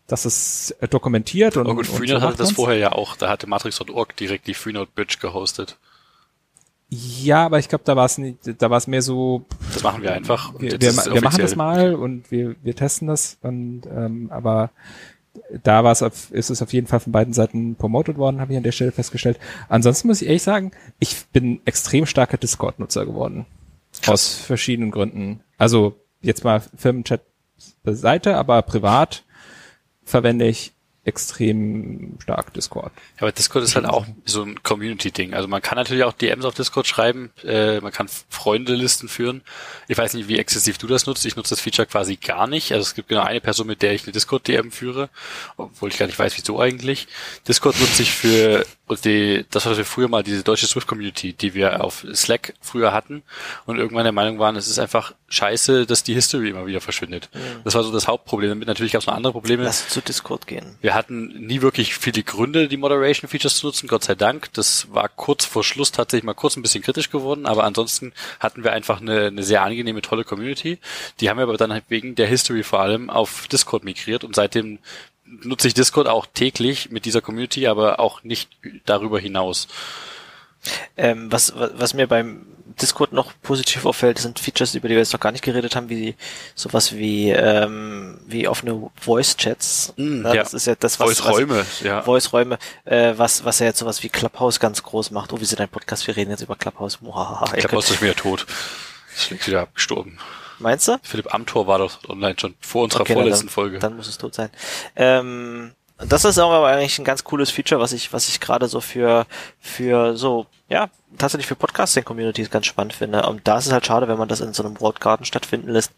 [0.06, 3.47] das ist äh, dokumentiert und, Oh gut, Freenode hatte das vorher ja auch, da hatte
[3.47, 5.78] Matrix.org direkt die Freenode Bridge gehostet.
[6.90, 10.02] Ja, aber ich glaube, da war es nicht, da war es mehr so, Das machen
[10.02, 10.52] wir einfach.
[10.59, 14.70] wir, wir, wir machen das mal und wir, wir testen das und ähm, aber
[15.62, 18.52] da war es auf, ist es auf jeden Fall von beiden Seiten promoted worden, habe
[18.52, 19.39] ich an der Stelle festgestellt.
[19.68, 23.47] Ansonsten muss ich ehrlich sagen, ich bin extrem starker Discord-Nutzer geworden.
[24.06, 25.40] Aus verschiedenen Gründen.
[25.59, 27.22] Also jetzt mal Firmenchat
[27.82, 29.24] beiseite, aber privat
[30.05, 30.72] verwende ich
[31.05, 32.93] extrem stark Discord.
[33.16, 35.35] Ja, aber Discord ist halt auch so ein Community-Ding.
[35.35, 39.43] Also man kann natürlich auch DMs auf Discord schreiben, äh, man kann Freundelisten führen.
[39.86, 41.26] Ich weiß nicht, wie exzessiv du das nutzt.
[41.26, 42.72] Ich nutze das Feature quasi gar nicht.
[42.72, 45.10] Also es gibt genau eine Person, mit der ich eine Discord-DM führe,
[45.59, 47.06] obwohl ich gar nicht weiß, wieso eigentlich.
[47.47, 48.64] Discord nutze ich für
[49.05, 53.22] die, das, was wir früher mal, diese deutsche Swift-Community, die wir auf Slack früher hatten
[53.66, 57.28] und irgendwann der Meinung waren, es ist einfach scheiße, dass die History immer wieder verschwindet.
[57.65, 58.51] Das war so das Hauptproblem.
[58.51, 59.65] Damit natürlich gab es noch andere Probleme.
[59.65, 60.77] Lass zu Discord gehen.
[60.81, 64.52] Wir hatten nie wirklich viele Gründe, die Moderation Features zu nutzen, Gott sei Dank.
[64.55, 68.65] Das war kurz vor Schluss tatsächlich mal kurz ein bisschen kritisch geworden, aber ansonsten hatten
[68.65, 70.78] wir einfach eine, eine sehr angenehme, tolle Community.
[71.20, 74.35] Die haben wir aber dann halt wegen der History vor allem auf Discord migriert und
[74.35, 74.78] seitdem
[75.24, 78.51] nutze ich Discord auch täglich mit dieser Community, aber auch nicht
[78.85, 79.69] darüber hinaus.
[80.97, 82.47] Ähm, was, was, was mir beim
[82.80, 85.88] Discord noch positiv auffällt, sind Features, über die wir jetzt noch gar nicht geredet haben,
[85.88, 86.14] wie
[86.55, 89.94] sowas wie ähm, wie offene Voice-Chats.
[89.96, 90.42] Mm, Ja, ja.
[90.42, 92.02] Das ist ja das, was Voice-Räume, was, ja.
[92.02, 95.32] Voice-Räume, äh, was, was ja jetzt sowas wie Clubhouse ganz groß macht.
[95.32, 96.06] Oh, wie sind ein Podcast?
[96.06, 96.98] Wir reden jetzt über Clubhouse.
[97.01, 98.46] Glaube, könnt- ist wieder tot.
[99.16, 100.18] Ist längst wieder abgestorben.
[100.59, 100.98] Meinst du?
[101.02, 103.78] Philipp Amthor war doch online schon vor unserer Okay, vorletzten dann, Folge.
[103.78, 104.51] Dann muss es tot sein.
[104.96, 108.80] Ähm, das ist aber eigentlich ein ganz cooles Feature, was ich, was ich gerade so
[108.80, 109.26] für,
[109.60, 110.88] für so, ja,
[111.18, 113.26] tatsächlich für Podcasting-Communities ganz spannend finde.
[113.26, 115.92] Und da ist es halt schade, wenn man das in so einem World stattfinden lässt.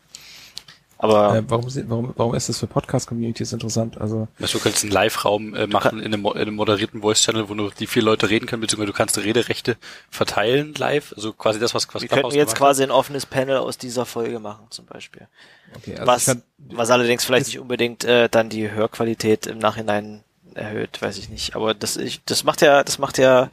[0.99, 4.01] Aber Äh, warum, warum, warum ist das für Podcast-Communities interessant?
[4.01, 7.49] Also Weißt du, du kannst einen Live-Raum äh, machen in einem, in einem moderierten Voice-Channel,
[7.49, 9.77] wo nur die vier Leute reden können, beziehungsweise du kannst Rederechte
[10.11, 11.13] verteilen live.
[11.15, 14.39] Also quasi das, was was wir könnten jetzt quasi ein offenes Panel aus dieser Folge
[14.39, 15.29] machen, zum Beispiel.
[15.77, 19.59] okay, also was, fand, was allerdings vielleicht ist- nicht unbedingt äh, dann die Hörqualität im
[19.59, 20.23] Nachhinein
[20.55, 21.55] erhöht, weiß ich nicht.
[21.55, 23.51] Aber das, ich, das macht ja, das macht ja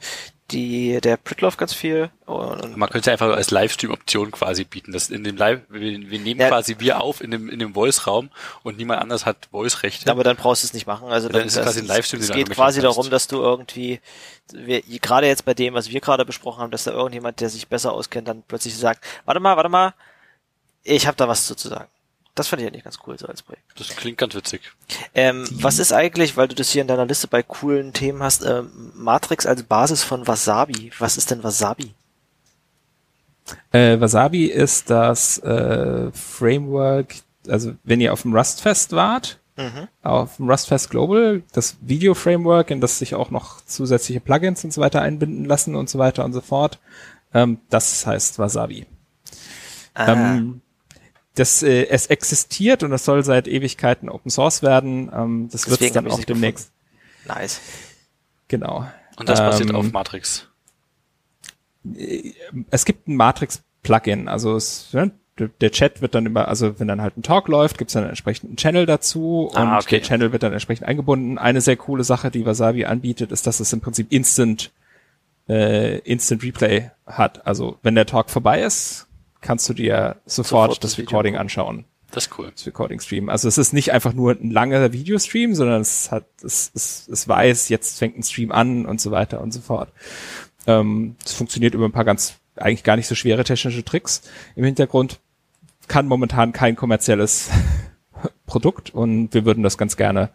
[0.50, 2.10] die, der Pritloff ganz viel.
[2.26, 2.76] Und.
[2.76, 4.92] Man könnte einfach als Livestream-Option quasi bieten.
[4.92, 6.48] Das in dem Live, wir, wir nehmen Ja.
[6.48, 8.30] quasi wir auf in dem, in dem Voice-Raum
[8.62, 10.10] und niemand anders hat Voice-Rechte.
[10.10, 11.08] Aber dann brauchst du es nicht machen.
[11.08, 14.00] Also Dann ist es quasi ein Livestream, Es geht quasi darum, dass du irgendwie,
[14.52, 17.66] wir, gerade jetzt bei dem, was wir gerade besprochen haben, dass da irgendjemand, der sich
[17.68, 19.94] besser auskennt, dann plötzlich sagt, warte mal, warte mal,
[20.82, 21.88] ich habe da was zu sagen.
[22.34, 23.62] Das fand ich eigentlich ganz cool so als Projekt.
[23.78, 24.60] Das klingt ganz witzig.
[25.14, 28.44] Ähm, was ist eigentlich, weil du das hier in deiner Liste bei coolen Themen hast,
[28.44, 30.90] ähm, Matrix als Basis von Wasabi?
[30.98, 31.94] Was ist denn Wasabi?
[33.72, 37.14] Äh, Wasabi ist das äh, Framework,
[37.46, 39.86] also wenn ihr auf dem Rustfest wart, Mhm.
[40.02, 44.80] auf dem Rustfest Global, das Video-Framework, in das sich auch noch zusätzliche Plugins und so
[44.80, 46.80] weiter einbinden lassen und so weiter und so fort,
[47.32, 48.86] ähm, das heißt Wasabi.
[49.94, 50.60] Ah, Ähm,
[51.34, 55.10] das, äh, es existiert und es soll seit Ewigkeiten Open Source werden.
[55.14, 56.70] Ähm, das wird dann auch demnächst.
[57.26, 57.60] nice.
[58.48, 58.86] Genau.
[59.16, 60.48] Und das basiert Ähm, auf Matrix.
[62.70, 66.88] es gibt ein Matrix-Plugin, also es, ne, der- der Chat wird dann immer, also wenn
[66.88, 69.98] dann halt ein Talk läuft, gibt es dann einen entsprechenden Channel dazu und Ah, okay.
[69.98, 71.38] der Channel wird dann entsprechend eingebunden.
[71.38, 74.70] Eine sehr coole Sache, die Wasabi anbietet, ist, dass es im Prinzip Instant
[75.48, 77.46] äh, Instant Replay hat.
[77.46, 79.03] Also wenn der Talk vorbei ist,
[79.44, 81.84] kannst du dir sofort, Sofort das das Recording anschauen.
[82.10, 82.52] Das ist cool.
[82.54, 83.28] Das Recording Stream.
[83.28, 87.28] Also es ist nicht einfach nur ein langer Videostream, sondern es hat, es, es, es
[87.28, 89.92] weiß, jetzt fängt ein Stream an und so weiter und so fort.
[90.66, 94.22] Ähm, es funktioniert über ein paar ganz, eigentlich gar nicht so schwere technische Tricks.
[94.54, 95.20] Im Hintergrund
[95.88, 97.50] kann momentan kein kommerzielles
[98.46, 100.30] Produkt und wir würden das ganz gerne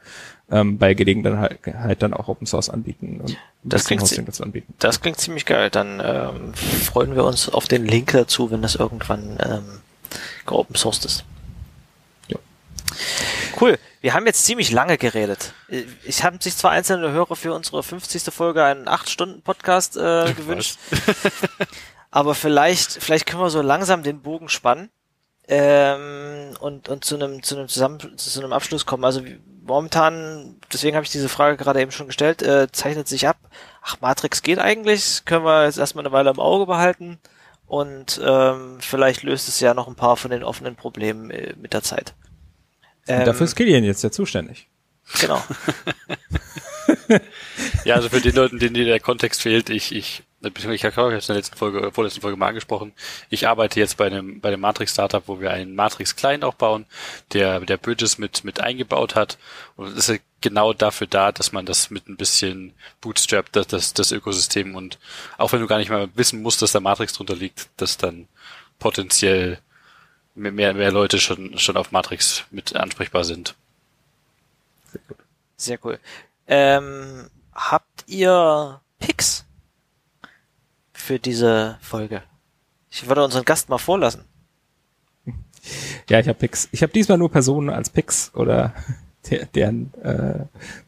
[0.51, 4.73] ähm, bei Gelegenheit halt dann auch Open Source anbieten Das klingt Hosting dazu anbieten.
[4.79, 5.69] Das klingt ziemlich geil.
[5.69, 9.81] Dann ähm, freuen wir uns auf den Link dazu, wenn das irgendwann ähm,
[10.45, 11.23] geopen sourced ist.
[12.27, 12.37] Ja.
[13.59, 13.77] Cool.
[14.01, 15.53] Wir haben jetzt ziemlich lange geredet.
[16.05, 18.33] Ich habe sich zwar einzelne Hörer für unsere 50.
[18.33, 20.79] Folge einen 8-Stunden-Podcast äh, gewünscht,
[22.11, 24.89] aber vielleicht, vielleicht können wir so langsam den Bogen spannen
[25.49, 29.03] ähm, und, und zu einem zu einem Zusammen zu einem Abschluss kommen.
[29.03, 29.21] Also
[29.69, 33.37] momentan, deswegen habe ich diese Frage gerade eben schon gestellt, äh, zeichnet sich ab.
[33.81, 37.19] Ach, Matrix geht eigentlich, können wir jetzt erstmal eine Weile im Auge behalten
[37.65, 41.73] und ähm, vielleicht löst es ja noch ein paar von den offenen Problemen äh, mit
[41.73, 42.13] der Zeit.
[43.07, 44.67] Ähm, dafür ist Killian jetzt ja zuständig.
[45.19, 45.41] genau.
[47.83, 51.33] Ja, also für den Leuten, denen der Kontext fehlt, ich, ich, ich habe es in
[51.33, 52.93] der letzten Folge, vorletzten Folge mal angesprochen.
[53.29, 56.85] Ich arbeite jetzt bei einem, bei einem Matrix-Startup, wo wir einen Matrix-Client auch bauen,
[57.33, 59.37] der, der Bridges mit, mit eingebaut hat.
[59.75, 63.93] Und es ist genau dafür da, dass man das mit ein bisschen bootstrapt, das, das,
[63.93, 64.97] das Ökosystem und
[65.37, 68.27] auch wenn du gar nicht mal wissen musst, dass da Matrix drunter liegt, dass dann
[68.79, 69.59] potenziell
[70.35, 73.55] mehr, mehr, mehr Leute schon, schon auf Matrix mit ansprechbar sind.
[75.57, 75.99] Sehr cool.
[76.47, 79.45] Ähm, habt ihr Picks
[81.09, 82.21] für diese Folge?
[82.91, 84.25] Ich würde unseren Gast mal vorlassen.
[86.07, 86.69] Ja, ich habe Picks.
[86.71, 88.75] Ich habe diesmal nur Personen als Picks oder
[89.31, 90.45] der, deren äh,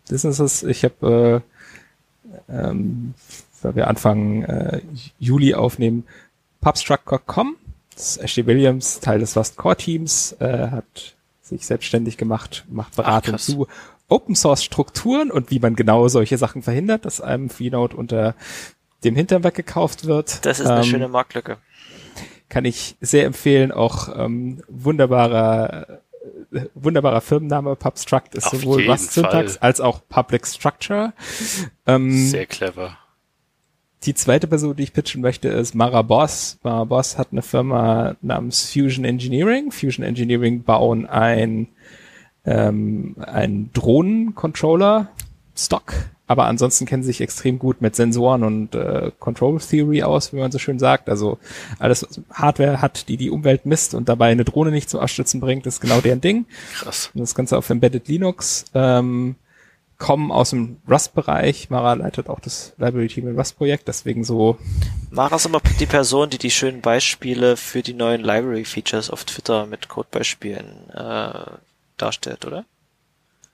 [0.07, 0.61] Businesses.
[0.61, 1.41] Ich habe,
[2.47, 3.15] äh, ähm,
[3.63, 4.81] weil wir Anfang äh,
[5.17, 6.03] Juli aufnehmen,
[6.59, 7.55] Pubstruck.com.
[7.95, 12.95] Das ist Ashley Williams, Teil des Rust Core Teams, äh, hat sich selbstständig gemacht, macht
[12.95, 13.47] Beratung krass.
[13.47, 13.67] zu
[14.07, 18.35] Open Source Strukturen und wie man genau solche Sachen verhindert, dass einem Freenode unter
[19.03, 20.45] dem Hintern weggekauft wird.
[20.45, 21.57] Das ist eine Ähm, schöne Marktlücke.
[22.49, 23.71] kann ich sehr empfehlen.
[23.71, 25.87] Auch ähm, wunderbarer,
[26.53, 27.75] äh, wunderbarer Firmenname.
[27.75, 29.67] PubStruct ist Auf sowohl Rust Syntax Fall.
[29.67, 31.13] als auch Public Structure.
[31.87, 32.97] Ähm, Sehr clever.
[34.03, 36.57] die zweite Person, die ich pitchen möchte, ist Mara Boss.
[36.63, 39.71] Mara Boss hat eine Firma namens Fusion Engineering.
[39.71, 41.67] Fusion Engineering bauen ein,
[42.45, 45.09] ähm, ein Drohnencontroller
[45.57, 45.93] Stock,
[46.27, 50.37] aber ansonsten kennen sie sich extrem gut mit Sensoren und äh, Control Theory aus, wie
[50.37, 51.09] man so schön sagt.
[51.09, 51.37] Also
[51.77, 55.41] alles, was Hardware hat, die die Umwelt misst und dabei eine Drohne nicht zum Abstürzen
[55.41, 56.45] bringt, ist genau deren Ding.
[56.75, 57.11] Krass.
[57.13, 58.65] Und das Ganze auf Embedded Linux.
[58.73, 59.35] Ähm,
[60.01, 61.69] kommen aus dem Rust-Bereich.
[61.69, 64.57] Mara leitet auch das Library-Team im Rust-Projekt, deswegen so
[65.11, 69.67] Mara ist aber die Person, die die schönen Beispiele für die neuen Library-Features auf Twitter
[69.67, 71.51] mit Codebeispielen äh,
[71.97, 72.65] darstellt, oder?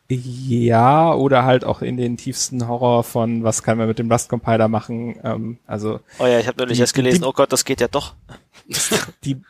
[0.10, 4.70] Ja, oder halt auch in den tiefsten Horror von, was kann man mit dem Rust-Compiler
[4.70, 5.20] machen.
[5.22, 7.90] Ähm, also Oh ja, ich habe neulich erst gelesen, die- oh Gott, das geht ja
[7.90, 8.14] doch.
[9.26, 9.42] die,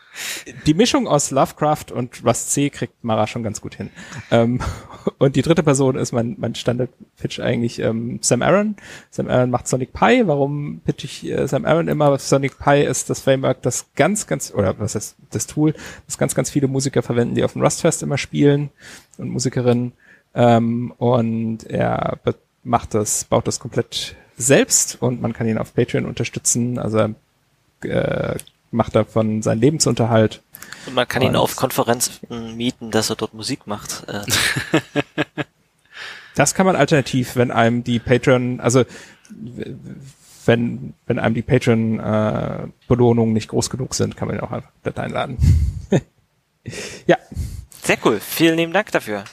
[0.65, 3.91] die Mischung aus Lovecraft und Rust C kriegt Mara schon ganz gut hin.
[4.31, 4.59] Ähm,
[5.19, 8.77] und die dritte Person ist mein, mein Standard-Pitch eigentlich ähm, Sam Aaron.
[9.11, 10.23] Sam Aaron macht Sonic Pi.
[10.25, 12.17] Warum pitch ich äh, Sam Aaron immer?
[12.17, 15.75] Sonic Pi ist das Framework, das ganz, ganz, oder was heißt das Tool,
[16.07, 18.69] das ganz, ganz viele Musiker verwenden, die auf dem Rustfest immer spielen
[19.19, 19.93] und Musikerinnen.
[20.37, 22.19] Ähm, und er
[22.63, 26.77] macht das, baut das komplett selbst und man kann ihn auf Patreon unterstützen.
[26.77, 28.37] Also er äh,
[28.71, 30.41] macht davon seinen Lebensunterhalt.
[30.85, 34.05] Und man kann ihn Und- auf Konferenzen mieten, dass er dort Musik macht.
[34.07, 34.21] Äh,
[36.35, 38.85] Das kann man alternativ, wenn einem die Patreon, also
[40.45, 42.67] wenn, wenn einem die Patreon äh,
[43.25, 45.37] nicht groß genug sind, kann man ihn auch einfach komplett einladen.
[47.07, 47.17] ja,
[47.81, 48.19] Sehr cool.
[48.19, 49.23] Vielen lieben Dank dafür.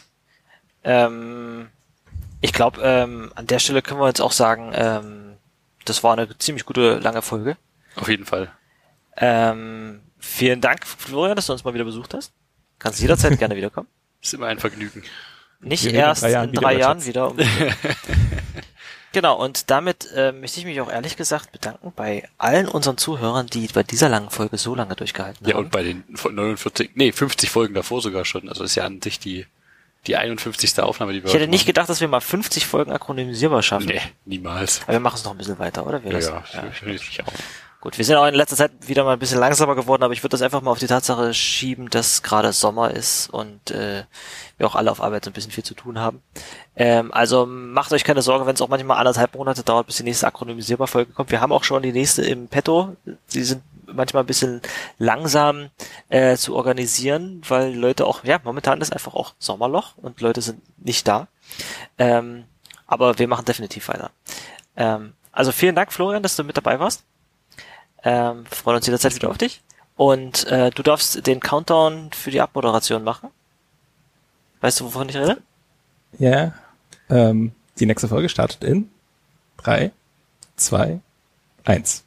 [0.85, 1.69] Ähm,
[2.40, 5.36] ich glaube, ähm, an der Stelle können wir jetzt auch sagen, ähm,
[5.85, 7.56] das war eine ziemlich gute lange Folge.
[7.96, 8.51] Auf jeden Fall.
[9.16, 12.32] Ähm, vielen Dank, Florian, dass du uns mal wieder besucht hast.
[12.79, 13.88] Kannst jederzeit gerne wiederkommen.
[14.21, 15.03] Ist immer ein Vergnügen.
[15.61, 17.30] Nicht Wir reden in erst drei Jahren in drei Jahren wieder.
[17.30, 17.38] Um
[19.13, 23.46] genau, und damit äh, möchte ich mich auch ehrlich gesagt bedanken bei allen unseren Zuhörern,
[23.46, 25.64] die bei dieser langen Folge so lange durchgehalten Ja, haben.
[25.64, 28.48] und bei den 49, nee, 50 Folgen davor sogar schon.
[28.48, 29.46] Also ist ja an sich die,
[30.07, 30.79] die 51.
[30.81, 31.66] Aufnahme, die wir ich hätte nicht machen.
[31.66, 33.87] gedacht, dass wir mal 50 Folgen akronymisierbar schaffen.
[33.87, 34.83] Nee, niemals.
[34.85, 36.03] Aber wir machen es noch ein bisschen weiter, oder?
[36.05, 37.33] Wir Ja, lassen- ja, ich, ich, ich auch.
[37.81, 40.23] Gut, wir sind auch in letzter Zeit wieder mal ein bisschen langsamer geworden, aber ich
[40.23, 44.05] würde das einfach mal auf die Tatsache schieben, dass gerade Sommer ist und äh,
[44.57, 46.23] wir auch alle auf Arbeit so ein bisschen viel zu tun haben.
[46.77, 50.03] Ähm, also macht euch keine Sorge, wenn es auch manchmal anderthalb Monate dauert, bis die
[50.05, 51.31] nächste akronymisierbar Folge kommt.
[51.31, 52.97] Wir haben auch schon die nächste im Petto.
[53.27, 53.63] Sie sind
[53.95, 54.61] manchmal ein bisschen
[54.98, 55.71] langsam
[56.09, 60.61] äh, zu organisieren, weil Leute auch, ja, momentan ist einfach auch Sommerloch und Leute sind
[60.85, 61.29] nicht da.
[61.98, 62.45] Ähm,
[62.87, 64.11] aber wir machen definitiv weiter.
[64.77, 67.05] Ähm, also vielen Dank, Florian, dass du mit dabei warst.
[68.03, 69.63] Ähm, freuen uns jederzeit wieder auf dich.
[69.97, 73.31] Und äh, du darfst den Countdown für die Abmoderation machen.
[74.61, 75.39] Weißt du, wovon ich rede?
[76.19, 76.53] Ja.
[77.11, 78.90] Ähm, die nächste Folge startet in
[79.56, 79.93] drei,
[80.56, 81.01] zwei,
[81.64, 82.04] eins.